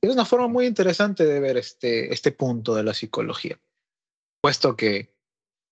Es 0.00 0.10
una 0.10 0.24
forma 0.24 0.46
muy 0.46 0.64
interesante 0.66 1.26
de 1.26 1.40
ver 1.40 1.56
este, 1.56 2.14
este 2.14 2.30
punto 2.30 2.76
de 2.76 2.84
la 2.84 2.94
psicología, 2.94 3.60
puesto 4.40 4.76
que, 4.76 5.18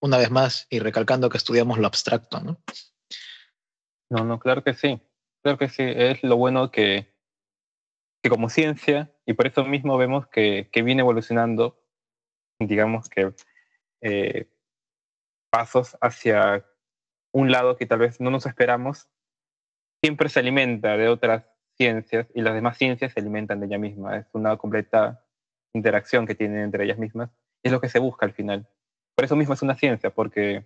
una 0.03 0.19
vez 0.19 0.33
más, 0.33 0.66
y 0.69 0.81
recalcando 0.81 1.31
que 1.31 1.39
estudiamos 1.39 1.79
lo 1.79 1.87
abstracto, 1.87 2.41
¿no? 2.41 2.61
No, 4.11 4.25
no, 4.25 4.41
claro 4.41 4.64
que 4.64 4.75
sí. 4.75 5.01
Claro 5.45 5.59
que 5.59 5.69
sí. 5.69 5.85
Es 5.85 6.25
lo 6.25 6.37
bueno 6.37 6.73
que, 6.73 7.14
que 8.21 8.31
como 8.31 8.51
ciencia, 8.51 9.14
y 9.29 9.35
por 9.35 9.47
eso 9.47 9.62
mismo 9.62 9.99
vemos 9.99 10.26
que, 10.26 10.70
que 10.72 10.81
viene 10.81 11.03
evolucionando, 11.03 11.79
digamos 12.59 13.11
que 13.11 13.35
eh, 14.01 14.49
pasos 15.51 15.99
hacia 16.01 16.64
un 17.35 17.53
lado 17.53 17.76
que 17.76 17.85
tal 17.85 17.99
vez 17.99 18.22
no 18.22 18.31
nos 18.31 18.47
esperamos, 18.47 19.11
siempre 20.03 20.31
se 20.31 20.41
alimenta 20.41 20.97
de 20.97 21.09
otras 21.09 21.45
ciencias 21.76 22.26
y 22.35 22.41
las 22.41 22.55
demás 22.55 22.79
ciencias 22.79 23.12
se 23.12 23.20
alimentan 23.20 23.61
de 23.61 23.66
ella 23.66 23.76
misma. 23.76 24.16
Es 24.16 24.26
una 24.33 24.57
completa 24.57 25.22
interacción 25.74 26.26
que 26.26 26.35
tienen 26.35 26.61
entre 26.61 26.85
ellas 26.85 26.99
mismas. 26.99 27.29
Es 27.62 27.70
lo 27.70 27.83
que 27.83 27.91
se 27.91 27.99
busca 27.99 28.24
al 28.24 28.33
final. 28.33 28.66
Por 29.14 29.26
eso 29.26 29.37
mismo 29.37 29.53
es 29.53 29.61
una 29.61 29.74
ciencia, 29.74 30.09
porque 30.09 30.64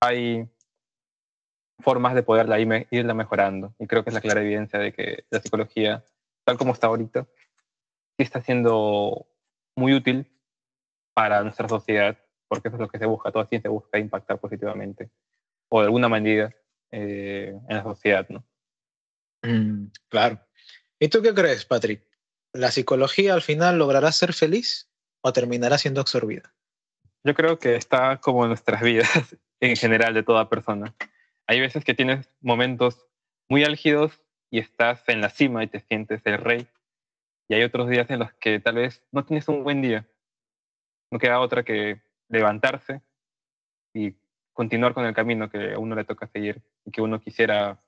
hay 0.00 0.48
formas 1.80 2.14
de 2.14 2.22
poderla 2.22 2.58
irla 2.58 3.12
mejorando. 3.12 3.74
Y 3.78 3.86
creo 3.86 4.04
que 4.04 4.08
es 4.08 4.14
la 4.14 4.22
clara 4.22 4.40
evidencia 4.40 4.78
de 4.78 4.94
que 4.94 5.26
la 5.28 5.40
psicología, 5.40 6.02
tal 6.44 6.56
como 6.56 6.72
está 6.72 6.86
ahorita, 6.86 7.26
sí 8.16 8.22
está 8.22 8.40
siendo 8.40 9.26
muy 9.76 9.94
útil 9.94 10.30
para 11.14 11.42
nuestra 11.42 11.68
sociedad, 11.68 12.18
porque 12.48 12.68
eso 12.68 12.76
es 12.76 12.80
lo 12.80 12.88
que 12.88 12.98
se 12.98 13.06
busca. 13.06 13.32
Toda 13.32 13.46
ciencia 13.46 13.70
busca 13.70 13.98
impactar 13.98 14.38
positivamente 14.38 15.10
o 15.68 15.80
de 15.80 15.86
alguna 15.86 16.08
manera 16.08 16.54
eh, 16.90 17.58
en 17.68 17.76
la 17.76 17.82
sociedad, 17.82 18.26
¿no? 18.28 18.44
Mm, 19.42 19.86
claro. 20.08 20.40
¿Y 20.98 21.08
tú 21.08 21.22
qué 21.22 21.34
crees, 21.34 21.64
Patrick? 21.64 22.06
¿La 22.52 22.70
psicología 22.70 23.34
al 23.34 23.42
final 23.42 23.78
logrará 23.78 24.12
ser 24.12 24.32
feliz 24.32 24.90
o 25.20 25.32
terminará 25.32 25.78
siendo 25.78 26.00
absorbida? 26.00 26.54
Yo 27.24 27.34
creo 27.34 27.58
que 27.58 27.74
está 27.74 28.20
como 28.20 28.44
en 28.44 28.48
nuestras 28.48 28.82
vidas 28.82 29.36
en 29.60 29.76
general 29.76 30.14
de 30.14 30.22
toda 30.22 30.48
persona 30.48 30.94
hay 31.46 31.60
veces 31.60 31.84
que 31.84 31.94
tienes 31.94 32.28
momentos 32.40 33.06
muy 33.48 33.64
álgidos 33.64 34.20
y 34.50 34.58
estás 34.58 35.02
en 35.08 35.20
la 35.20 35.30
cima 35.30 35.62
y 35.64 35.66
te 35.66 35.80
sientes 35.80 36.22
el 36.24 36.38
rey. 36.38 36.66
Y 37.48 37.54
hay 37.54 37.62
otros 37.62 37.88
días 37.88 38.08
en 38.10 38.20
los 38.20 38.32
que 38.34 38.60
tal 38.60 38.76
vez 38.76 39.02
no 39.12 39.24
tienes 39.24 39.48
un 39.48 39.62
buen 39.62 39.82
día. 39.82 40.06
No 41.10 41.18
queda 41.18 41.40
otra 41.40 41.62
que 41.62 42.00
levantarse 42.28 43.02
y 43.92 44.14
continuar 44.52 44.94
con 44.94 45.04
el 45.04 45.14
camino 45.14 45.50
que 45.50 45.74
a 45.74 45.78
uno 45.78 45.94
le 45.94 46.04
toca 46.04 46.26
seguir 46.26 46.62
y 46.84 46.90
que 46.90 47.02
uno 47.02 47.20
quisiera 47.20 47.80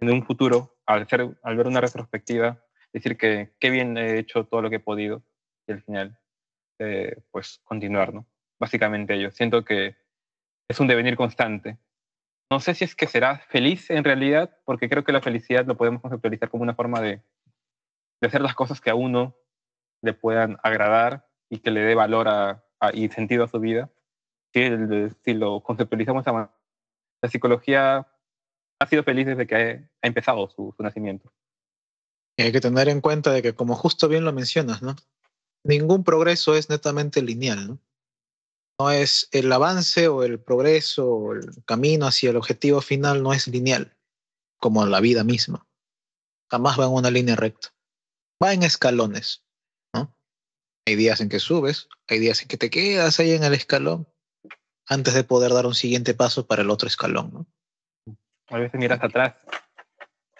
en 0.00 0.10
un 0.10 0.24
futuro, 0.24 0.76
al, 0.86 1.06
al 1.42 1.56
ver 1.56 1.66
una 1.66 1.80
retrospectiva, 1.80 2.62
decir 2.92 3.16
que 3.16 3.54
qué 3.60 3.70
bien 3.70 3.96
he 3.96 4.18
hecho 4.18 4.44
todo 4.44 4.62
lo 4.62 4.70
que 4.70 4.76
he 4.76 4.80
podido 4.80 5.22
y 5.66 5.72
al 5.72 5.82
final, 5.82 6.18
eh, 6.78 7.22
pues 7.30 7.60
continuar, 7.64 8.12
¿no? 8.12 8.26
Básicamente 8.58 9.18
yo 9.20 9.30
siento 9.30 9.64
que 9.64 9.96
es 10.68 10.80
un 10.80 10.88
devenir 10.88 11.16
constante 11.16 11.78
no 12.50 12.60
sé 12.60 12.74
si 12.74 12.84
es 12.84 12.94
que 12.94 13.06
será 13.06 13.38
feliz 13.48 13.90
en 13.90 14.04
realidad, 14.04 14.56
porque 14.64 14.88
creo 14.88 15.02
que 15.02 15.12
la 15.12 15.20
felicidad 15.20 15.66
lo 15.66 15.76
podemos 15.76 16.00
conceptualizar 16.00 16.50
como 16.50 16.62
una 16.62 16.74
forma 16.74 17.00
de, 17.00 17.20
hacer 18.26 18.40
las 18.40 18.54
cosas 18.54 18.80
que 18.80 18.90
a 18.90 18.94
uno 18.94 19.36
le 20.02 20.12
puedan 20.12 20.58
agradar 20.62 21.28
y 21.48 21.58
que 21.58 21.70
le 21.70 21.80
dé 21.80 21.94
valor 21.94 22.62
y 22.92 23.08
sentido 23.08 23.44
a 23.44 23.48
su 23.48 23.60
vida. 23.60 23.90
Si, 24.52 25.34
lo 25.34 25.62
conceptualizamos 25.62 26.26
a 26.26 26.52
la 27.22 27.28
psicología 27.28 28.06
ha 28.78 28.86
sido 28.86 29.02
feliz 29.02 29.26
desde 29.26 29.46
que 29.46 29.56
ha, 29.56 30.06
empezado 30.06 30.48
su, 30.50 30.72
su, 30.76 30.82
nacimiento. 30.82 31.32
Y 32.36 32.42
hay 32.42 32.52
que 32.52 32.60
tener 32.60 32.88
en 32.88 33.00
cuenta 33.00 33.32
de 33.32 33.42
que, 33.42 33.54
como 33.54 33.74
justo 33.74 34.08
bien 34.08 34.24
lo 34.24 34.32
mencionas, 34.32 34.82
¿no? 34.82 34.94
Ningún 35.64 36.04
progreso 36.04 36.54
es 36.54 36.68
netamente 36.68 37.22
lineal, 37.22 37.66
¿no? 37.66 37.78
no 38.78 38.90
es 38.90 39.28
el 39.30 39.52
avance 39.52 40.08
o 40.08 40.22
el 40.22 40.40
progreso 40.40 41.08
o 41.08 41.32
el 41.34 41.64
camino 41.64 42.06
hacia 42.06 42.30
el 42.30 42.36
objetivo 42.36 42.80
final 42.80 43.22
no 43.22 43.32
es 43.32 43.46
lineal, 43.46 43.96
como 44.58 44.84
la 44.86 45.00
vida 45.00 45.24
misma. 45.24 45.66
Jamás 46.50 46.78
va 46.78 46.86
en 46.86 46.92
una 46.92 47.10
línea 47.10 47.36
recta. 47.36 47.74
Va 48.44 48.52
en 48.52 48.62
escalones, 48.62 49.42
¿no? 49.94 50.14
Hay 50.86 50.96
días 50.96 51.20
en 51.20 51.28
que 51.30 51.40
subes, 51.40 51.88
hay 52.08 52.18
días 52.18 52.42
en 52.42 52.48
que 52.48 52.58
te 52.58 52.68
quedas 52.68 53.18
ahí 53.20 53.32
en 53.32 53.44
el 53.44 53.54
escalón 53.54 54.06
antes 54.86 55.14
de 55.14 55.24
poder 55.24 55.52
dar 55.52 55.64
un 55.64 55.74
siguiente 55.74 56.12
paso 56.12 56.46
para 56.46 56.60
el 56.60 56.70
otro 56.70 56.86
escalón, 56.88 57.32
¿no? 57.32 57.46
A 58.48 58.58
veces 58.58 58.78
miras 58.78 59.02
atrás. 59.02 59.36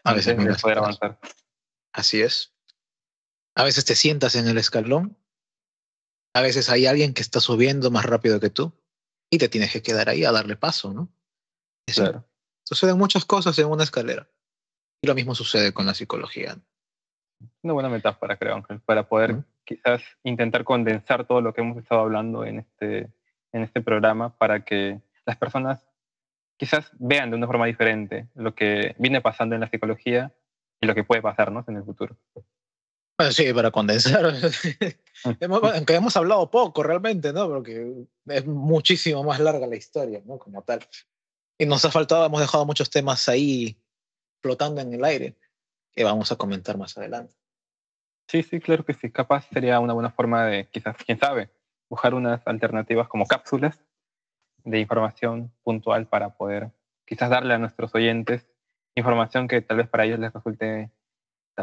A 0.04 0.12
veces 0.12 0.36
miras 0.36 0.60
poder 0.60 0.78
avanzar. 0.78 1.18
Así 1.94 2.20
es. 2.20 2.52
A 3.54 3.64
veces 3.64 3.86
te 3.86 3.96
sientas 3.96 4.34
en 4.34 4.46
el 4.48 4.58
escalón 4.58 5.16
a 6.34 6.42
veces 6.42 6.68
hay 6.68 6.86
alguien 6.86 7.14
que 7.14 7.22
está 7.22 7.40
subiendo 7.40 7.90
más 7.92 8.04
rápido 8.04 8.40
que 8.40 8.50
tú 8.50 8.72
y 9.30 9.38
te 9.38 9.48
tienes 9.48 9.72
que 9.72 9.82
quedar 9.82 10.08
ahí 10.08 10.24
a 10.24 10.32
darle 10.32 10.56
paso, 10.56 10.92
¿no? 10.92 11.08
Claro. 11.86 12.28
Suceden 12.64 12.98
muchas 12.98 13.24
cosas 13.24 13.56
en 13.58 13.66
una 13.66 13.84
escalera. 13.84 14.28
Y 15.00 15.06
lo 15.06 15.14
mismo 15.14 15.34
sucede 15.34 15.72
con 15.72 15.86
la 15.86 15.94
psicología. 15.94 16.60
Una 17.62 17.72
buena 17.72 17.88
metáfora, 17.88 18.36
creo, 18.36 18.54
Ángel, 18.56 18.80
para 18.80 19.08
poder 19.08 19.44
quizás 19.64 20.02
intentar 20.22 20.64
condensar 20.64 21.26
todo 21.26 21.40
lo 21.40 21.54
que 21.54 21.60
hemos 21.60 21.78
estado 21.78 22.02
hablando 22.02 22.44
en 22.44 22.60
este, 22.60 23.10
en 23.52 23.62
este 23.62 23.80
programa 23.80 24.36
para 24.36 24.64
que 24.64 25.00
las 25.26 25.36
personas 25.36 25.84
quizás 26.56 26.90
vean 26.98 27.30
de 27.30 27.36
una 27.36 27.46
forma 27.46 27.66
diferente 27.66 28.28
lo 28.34 28.54
que 28.54 28.94
viene 28.98 29.20
pasando 29.20 29.54
en 29.54 29.62
la 29.62 29.70
psicología 29.70 30.32
y 30.80 30.86
lo 30.86 30.94
que 30.94 31.04
puede 31.04 31.22
pasarnos 31.22 31.66
en 31.68 31.76
el 31.76 31.84
futuro. 31.84 32.16
Sí, 33.30 33.52
para 33.52 33.70
condensar. 33.70 34.24
aunque 35.40 35.94
hemos 35.94 36.16
hablado 36.16 36.50
poco 36.50 36.82
realmente, 36.82 37.32
¿no? 37.32 37.48
Porque 37.48 38.06
es 38.26 38.46
muchísimo 38.46 39.22
más 39.22 39.38
larga 39.38 39.66
la 39.66 39.76
historia, 39.76 40.20
¿no? 40.24 40.38
Como 40.38 40.62
tal. 40.62 40.80
Y 41.58 41.66
nos 41.66 41.84
ha 41.84 41.90
faltado, 41.90 42.26
hemos 42.26 42.40
dejado 42.40 42.66
muchos 42.66 42.90
temas 42.90 43.28
ahí 43.28 43.80
flotando 44.42 44.80
en 44.80 44.92
el 44.92 45.04
aire 45.04 45.36
que 45.94 46.04
vamos 46.04 46.32
a 46.32 46.36
comentar 46.36 46.76
más 46.76 46.96
adelante. 46.98 47.34
Sí, 48.28 48.42
sí, 48.42 48.60
claro 48.60 48.84
que 48.84 48.94
sí. 48.94 49.10
Capaz 49.10 49.46
sería 49.48 49.80
una 49.80 49.92
buena 49.92 50.10
forma 50.10 50.46
de, 50.46 50.68
quizás, 50.70 50.96
quién 50.96 51.18
sabe, 51.18 51.50
buscar 51.88 52.14
unas 52.14 52.46
alternativas 52.46 53.08
como 53.08 53.26
cápsulas 53.26 53.78
de 54.64 54.80
información 54.80 55.52
puntual 55.62 56.06
para 56.08 56.30
poder 56.30 56.70
quizás 57.06 57.28
darle 57.28 57.54
a 57.54 57.58
nuestros 57.58 57.94
oyentes 57.94 58.48
información 58.96 59.48
que 59.48 59.60
tal 59.60 59.78
vez 59.78 59.88
para 59.88 60.04
ellos 60.04 60.18
les 60.18 60.32
resulte 60.32 60.90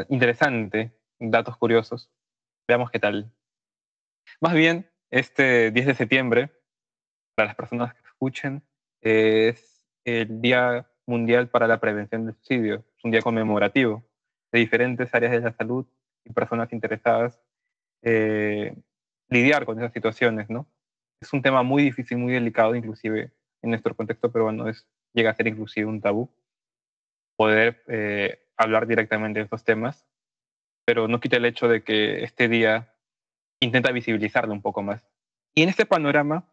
interesante, 0.08 0.92
datos 1.18 1.56
curiosos. 1.56 2.10
Veamos 2.68 2.90
qué 2.90 2.98
tal. 2.98 3.32
Más 4.40 4.54
bien, 4.54 4.90
este 5.10 5.70
10 5.70 5.86
de 5.86 5.94
septiembre, 5.94 6.50
para 7.34 7.46
las 7.48 7.56
personas 7.56 7.94
que 7.94 8.06
escuchen, 8.06 8.62
es 9.00 9.86
el 10.04 10.40
Día 10.40 10.88
Mundial 11.06 11.48
para 11.48 11.66
la 11.66 11.80
Prevención 11.80 12.26
del 12.26 12.34
Suicidio. 12.36 12.84
Es 12.96 13.04
un 13.04 13.10
día 13.10 13.22
conmemorativo 13.22 14.04
de 14.52 14.58
diferentes 14.58 15.12
áreas 15.14 15.32
de 15.32 15.40
la 15.40 15.52
salud 15.52 15.86
y 16.24 16.32
personas 16.32 16.72
interesadas 16.72 17.40
eh, 18.02 18.76
lidiar 19.28 19.64
con 19.64 19.78
esas 19.78 19.92
situaciones, 19.92 20.50
¿no? 20.50 20.66
Es 21.20 21.32
un 21.32 21.42
tema 21.42 21.62
muy 21.62 21.84
difícil, 21.84 22.18
muy 22.18 22.32
delicado, 22.32 22.74
inclusive 22.74 23.32
en 23.62 23.70
nuestro 23.70 23.94
contexto 23.94 24.30
peruano 24.30 24.68
es, 24.68 24.86
llega 25.14 25.30
a 25.30 25.34
ser 25.34 25.46
inclusive 25.46 25.86
un 25.86 26.00
tabú 26.00 26.28
poder 27.36 27.82
eh, 27.88 28.44
hablar 28.56 28.86
directamente 28.86 29.38
de 29.38 29.44
estos 29.44 29.64
temas, 29.64 30.06
pero 30.84 31.08
no 31.08 31.20
quita 31.20 31.36
el 31.36 31.44
hecho 31.44 31.68
de 31.68 31.82
que 31.82 32.24
este 32.24 32.48
día 32.48 32.92
intenta 33.60 33.92
visibilizarlo 33.92 34.52
un 34.52 34.62
poco 34.62 34.82
más. 34.82 35.02
Y 35.54 35.62
en 35.62 35.68
este 35.68 35.86
panorama, 35.86 36.52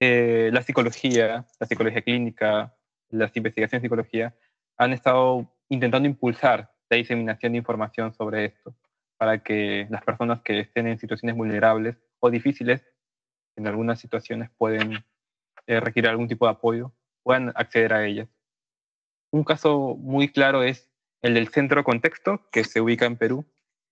eh, 0.00 0.50
la 0.52 0.62
psicología, 0.62 1.46
la 1.58 1.66
psicología 1.66 2.02
clínica, 2.02 2.76
las 3.08 3.36
investigaciones 3.36 3.82
de 3.82 3.86
psicología 3.86 4.34
han 4.76 4.92
estado 4.92 5.50
intentando 5.68 6.08
impulsar 6.08 6.73
la 6.94 6.98
diseminación 6.98 7.52
de 7.52 7.58
información 7.58 8.14
sobre 8.14 8.44
esto 8.46 8.74
para 9.16 9.42
que 9.42 9.86
las 9.90 10.02
personas 10.04 10.42
que 10.42 10.60
estén 10.60 10.86
en 10.86 10.98
situaciones 10.98 11.36
vulnerables 11.36 11.96
o 12.20 12.30
difíciles, 12.30 12.84
en 13.56 13.66
algunas 13.66 13.98
situaciones 13.98 14.50
pueden 14.56 15.04
eh, 15.66 15.80
requerir 15.80 16.08
algún 16.08 16.28
tipo 16.28 16.46
de 16.46 16.52
apoyo, 16.52 16.92
puedan 17.22 17.52
acceder 17.56 17.92
a 17.94 18.06
ellas. 18.06 18.28
Un 19.32 19.44
caso 19.44 19.96
muy 19.98 20.28
claro 20.28 20.62
es 20.62 20.88
el 21.22 21.34
del 21.34 21.48
Centro 21.48 21.82
Contexto, 21.82 22.48
que 22.52 22.64
se 22.64 22.80
ubica 22.80 23.06
en 23.06 23.16
Perú, 23.16 23.44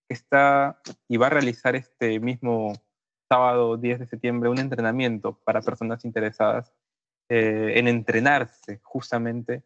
que 0.09 0.15
está 0.15 0.81
y 1.09 1.17
va 1.17 1.27
a 1.27 1.31
realizar 1.31 1.75
este 1.75 2.21
mismo 2.21 2.73
sábado 3.29 3.77
10 3.77 4.01
de 4.01 4.07
septiembre 4.07 4.51
un 4.51 4.59
entrenamiento 4.59 5.41
para 5.45 5.63
personas 5.63 6.05
interesadas 6.05 6.73
eh, 7.29 7.73
en 7.77 7.89
entrenarse 7.89 8.81
justamente 8.83 9.65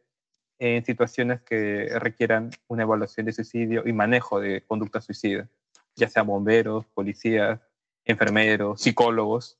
en 0.59 0.85
situaciones 0.85 1.43
que 1.43 1.89
requieran 1.99 2.51
una 2.69 2.83
evaluación 2.85 3.27
de 3.27 3.33
suicidio 3.33 3.83
y 3.87 3.93
manejo 3.93 4.41
de 4.41 4.63
conducta 4.63 5.01
suicida, 5.01 5.49
ya 5.95 6.09
sean 6.09 6.27
bomberos, 6.27 6.87
policías, 6.95 7.61
enfermeros, 8.05 8.81
psicólogos, 8.81 9.59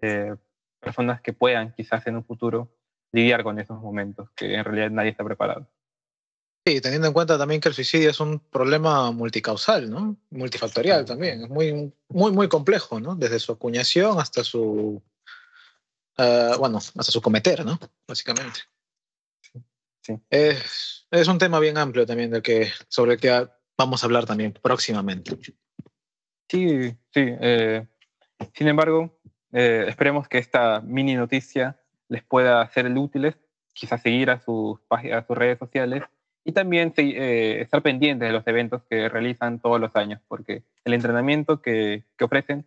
eh, 0.00 0.34
personas 0.80 1.20
que 1.20 1.32
puedan 1.32 1.72
quizás 1.72 2.06
en 2.06 2.16
un 2.16 2.24
futuro 2.24 2.74
lidiar 3.12 3.42
con 3.42 3.58
esos 3.58 3.80
momentos 3.80 4.30
que 4.34 4.54
en 4.54 4.64
realidad 4.64 4.90
nadie 4.90 5.10
está 5.10 5.24
preparado. 5.24 5.68
Sí, 6.64 6.80
teniendo 6.80 7.08
en 7.08 7.12
cuenta 7.12 7.36
también 7.36 7.60
que 7.60 7.68
el 7.68 7.74
suicidio 7.74 8.10
es 8.10 8.20
un 8.20 8.38
problema 8.38 9.10
multicausal, 9.10 9.90
¿no? 9.90 10.16
Multifactorial 10.30 11.04
también, 11.04 11.42
es 11.42 11.50
muy, 11.50 11.92
muy, 12.08 12.30
muy 12.30 12.48
complejo, 12.48 13.00
¿no? 13.00 13.16
Desde 13.16 13.40
su 13.40 13.50
acuñación 13.50 14.20
hasta 14.20 14.44
su, 14.44 15.02
uh, 16.18 16.58
bueno, 16.58 16.78
hasta 16.78 17.02
su 17.02 17.20
cometer, 17.20 17.64
¿no? 17.64 17.80
Básicamente. 18.06 18.60
Es, 20.30 21.06
es, 21.10 21.28
un 21.28 21.38
tema 21.38 21.60
bien 21.60 21.78
amplio 21.78 22.06
también 22.06 22.30
del 22.30 22.42
que, 22.42 22.68
sobre 22.88 23.14
el 23.14 23.20
que 23.20 23.48
vamos 23.76 24.02
a 24.02 24.06
hablar 24.06 24.26
también 24.26 24.52
próximamente. 24.52 25.36
Sí, 26.48 26.90
sí. 26.90 26.94
Eh, 27.14 27.86
sin 28.54 28.68
embargo, 28.68 29.18
eh, 29.52 29.86
esperemos 29.88 30.28
que 30.28 30.38
esta 30.38 30.80
mini 30.80 31.14
noticia 31.14 31.80
les 32.08 32.22
pueda 32.22 32.68
ser 32.70 32.86
útiles, 32.96 33.36
quizás 33.72 34.02
seguir 34.02 34.30
a 34.30 34.40
sus, 34.40 34.80
páginas, 34.82 35.24
a 35.24 35.26
sus 35.26 35.38
redes 35.38 35.58
sociales 35.58 36.02
y 36.44 36.52
también 36.52 36.92
eh, 36.96 37.60
estar 37.60 37.82
pendientes 37.82 38.28
de 38.28 38.32
los 38.32 38.46
eventos 38.46 38.82
que 38.90 39.08
realizan 39.08 39.60
todos 39.60 39.80
los 39.80 39.94
años, 39.94 40.20
porque 40.28 40.64
el 40.84 40.94
entrenamiento 40.94 41.62
que, 41.62 42.04
que 42.18 42.24
ofrecen 42.24 42.66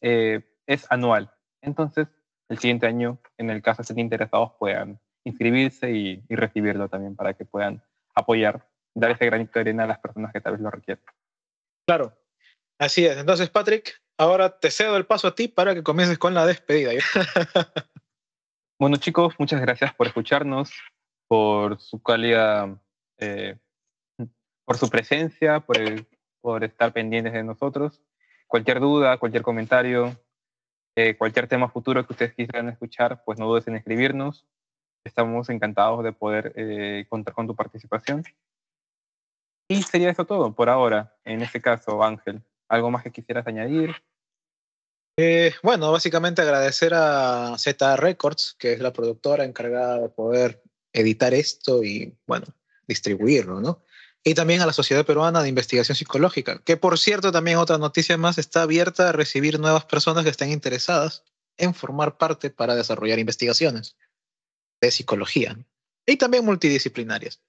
es 0.00 0.86
anual. 0.90 1.30
Entonces, 1.60 2.08
el 2.48 2.58
siguiente 2.58 2.86
año, 2.86 3.20
en 3.36 3.50
el 3.50 3.60
caso 3.60 3.78
de 3.78 3.82
estén 3.82 3.98
interesados, 3.98 4.52
puedan 4.58 4.98
inscribirse 5.24 5.90
y, 5.90 6.22
recibirlo 6.28 6.88
también 6.88 7.16
para 7.16 7.34
que 7.34 7.44
puedan 7.44 7.82
apoyar, 8.14 8.66
dar 8.94 9.10
ese 9.10 9.26
granito 9.26 9.52
de 9.54 9.60
arena 9.60 9.84
a 9.84 9.88
las 9.88 9.98
personas 9.98 10.32
que 10.32 10.40
tal 10.40 10.52
vez 10.52 10.60
lo 10.60 10.70
requieran. 10.70 11.04
Claro, 11.86 12.16
así 12.78 13.04
es. 13.06 13.16
Entonces, 13.16 13.50
Patrick, 13.50 14.00
ahora 14.18 14.58
te 14.58 14.70
cedo 14.70 14.96
el 14.96 15.06
paso 15.06 15.28
a 15.28 15.34
ti 15.34 15.48
para 15.48 15.74
que 15.74 15.82
comiences 15.82 16.18
con 16.18 16.34
la 16.34 16.46
despedida. 16.46 16.92
bueno, 18.78 18.96
chicos, 18.96 19.34
muchas 19.38 19.60
gracias 19.60 19.94
por 19.94 20.06
escucharnos, 20.06 20.72
por 21.28 21.80
su 21.80 22.02
calidad, 22.02 22.68
eh, 23.18 23.56
por 24.64 24.78
su 24.78 24.88
presencia, 24.88 25.60
por, 25.60 25.76
por 26.40 26.64
estar 26.64 26.92
pendientes 26.92 27.32
de 27.32 27.44
nosotros. 27.44 28.02
Cualquier 28.46 28.80
duda, 28.80 29.18
cualquier 29.18 29.42
comentario, 29.42 30.16
eh, 30.96 31.16
cualquier 31.16 31.46
tema 31.46 31.68
futuro 31.68 32.04
que 32.04 32.12
ustedes 32.12 32.34
quisieran 32.34 32.68
escuchar, 32.68 33.22
pues 33.24 33.38
no 33.38 33.46
dudes 33.46 33.68
en 33.68 33.76
escribirnos. 33.76 34.46
Estamos 35.04 35.48
encantados 35.48 36.04
de 36.04 36.12
poder 36.12 36.52
eh, 36.56 37.06
contar 37.08 37.34
con 37.34 37.46
tu 37.46 37.56
participación. 37.56 38.22
Y 39.68 39.82
sería 39.82 40.10
eso 40.10 40.26
todo 40.26 40.54
por 40.54 40.68
ahora, 40.68 41.16
en 41.24 41.42
este 41.42 41.60
caso, 41.60 42.02
Ángel. 42.02 42.42
¿Algo 42.68 42.90
más 42.90 43.02
que 43.02 43.12
quisieras 43.12 43.46
añadir? 43.46 43.94
Eh, 45.16 45.54
bueno, 45.62 45.90
básicamente 45.92 46.42
agradecer 46.42 46.92
a 46.94 47.56
Z 47.58 47.96
Records, 47.96 48.56
que 48.58 48.72
es 48.72 48.80
la 48.80 48.92
productora 48.92 49.44
encargada 49.44 49.98
de 49.98 50.08
poder 50.08 50.62
editar 50.92 51.34
esto 51.34 51.82
y, 51.82 52.16
bueno, 52.26 52.46
distribuirlo, 52.86 53.60
¿no? 53.60 53.82
Y 54.22 54.34
también 54.34 54.60
a 54.60 54.66
la 54.66 54.72
Sociedad 54.72 55.06
Peruana 55.06 55.42
de 55.42 55.48
Investigación 55.48 55.96
Psicológica, 55.96 56.60
que 56.64 56.76
por 56.76 56.98
cierto, 56.98 57.32
también 57.32 57.58
otra 57.58 57.78
noticia 57.78 58.18
más, 58.18 58.38
está 58.38 58.62
abierta 58.62 59.08
a 59.08 59.12
recibir 59.12 59.58
nuevas 59.58 59.86
personas 59.86 60.24
que 60.24 60.30
estén 60.30 60.50
interesadas 60.50 61.24
en 61.56 61.74
formar 61.74 62.18
parte 62.18 62.50
para 62.50 62.74
desarrollar 62.74 63.18
investigaciones 63.18 63.96
de 64.80 64.90
psicología 64.90 65.56
y 66.06 66.16
también 66.16 66.44
multidisciplinarias. 66.44 67.40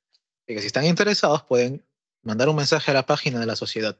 Y 0.48 0.56
que 0.56 0.62
si 0.62 0.68
están 0.68 0.86
interesados 0.86 1.44
pueden 1.44 1.86
mandar 2.24 2.50
un 2.50 2.56
mensaje 2.56 2.92
a 2.92 2.94
la 2.94 3.06
página 3.06 3.40
de 3.40 3.46
la 3.46 3.56
sociedad. 3.56 3.98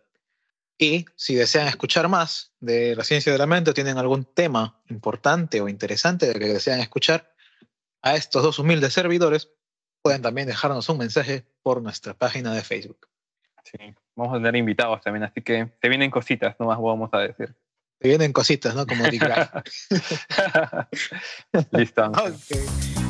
Y 0.78 1.06
si 1.16 1.36
desean 1.36 1.68
escuchar 1.68 2.08
más 2.08 2.54
de 2.60 2.96
la 2.96 3.04
ciencia 3.04 3.32
de 3.32 3.38
la 3.38 3.46
mente 3.46 3.72
o 3.72 3.74
tienen 3.74 3.98
algún 3.98 4.26
tema 4.26 4.82
importante 4.90 5.62
o 5.62 5.70
interesante 5.70 6.28
de 6.28 6.40
que 6.40 6.48
desean 6.48 6.80
escuchar, 6.80 7.34
a 8.02 8.16
estos 8.16 8.42
dos 8.42 8.58
humildes 8.58 8.94
servidores 8.94 9.50
pueden 10.02 10.22
también 10.22 10.48
dejarnos 10.48 10.90
un 10.90 10.98
mensaje 10.98 11.46
por 11.62 11.82
nuestra 11.82 12.16
página 12.16 12.54
de 12.54 12.62
Facebook. 12.62 13.08
Sí, 13.64 13.78
vamos 14.16 14.34
a 14.34 14.38
tener 14.38 14.56
invitados 14.56 15.02
también, 15.02 15.24
así 15.24 15.42
que 15.42 15.72
se 15.80 15.90
vienen 15.90 16.10
cositas, 16.10 16.56
no 16.60 16.66
más 16.66 16.80
vamos 16.80 17.12
a 17.14 17.20
decir. 17.20 17.56
Se 18.02 18.08
vienen 18.08 18.34
cositas, 18.34 18.74
¿no? 18.74 18.88
Como 18.88 19.04
Dick 19.06 19.24
Listo. 21.72 22.12
Okay. 22.22 23.01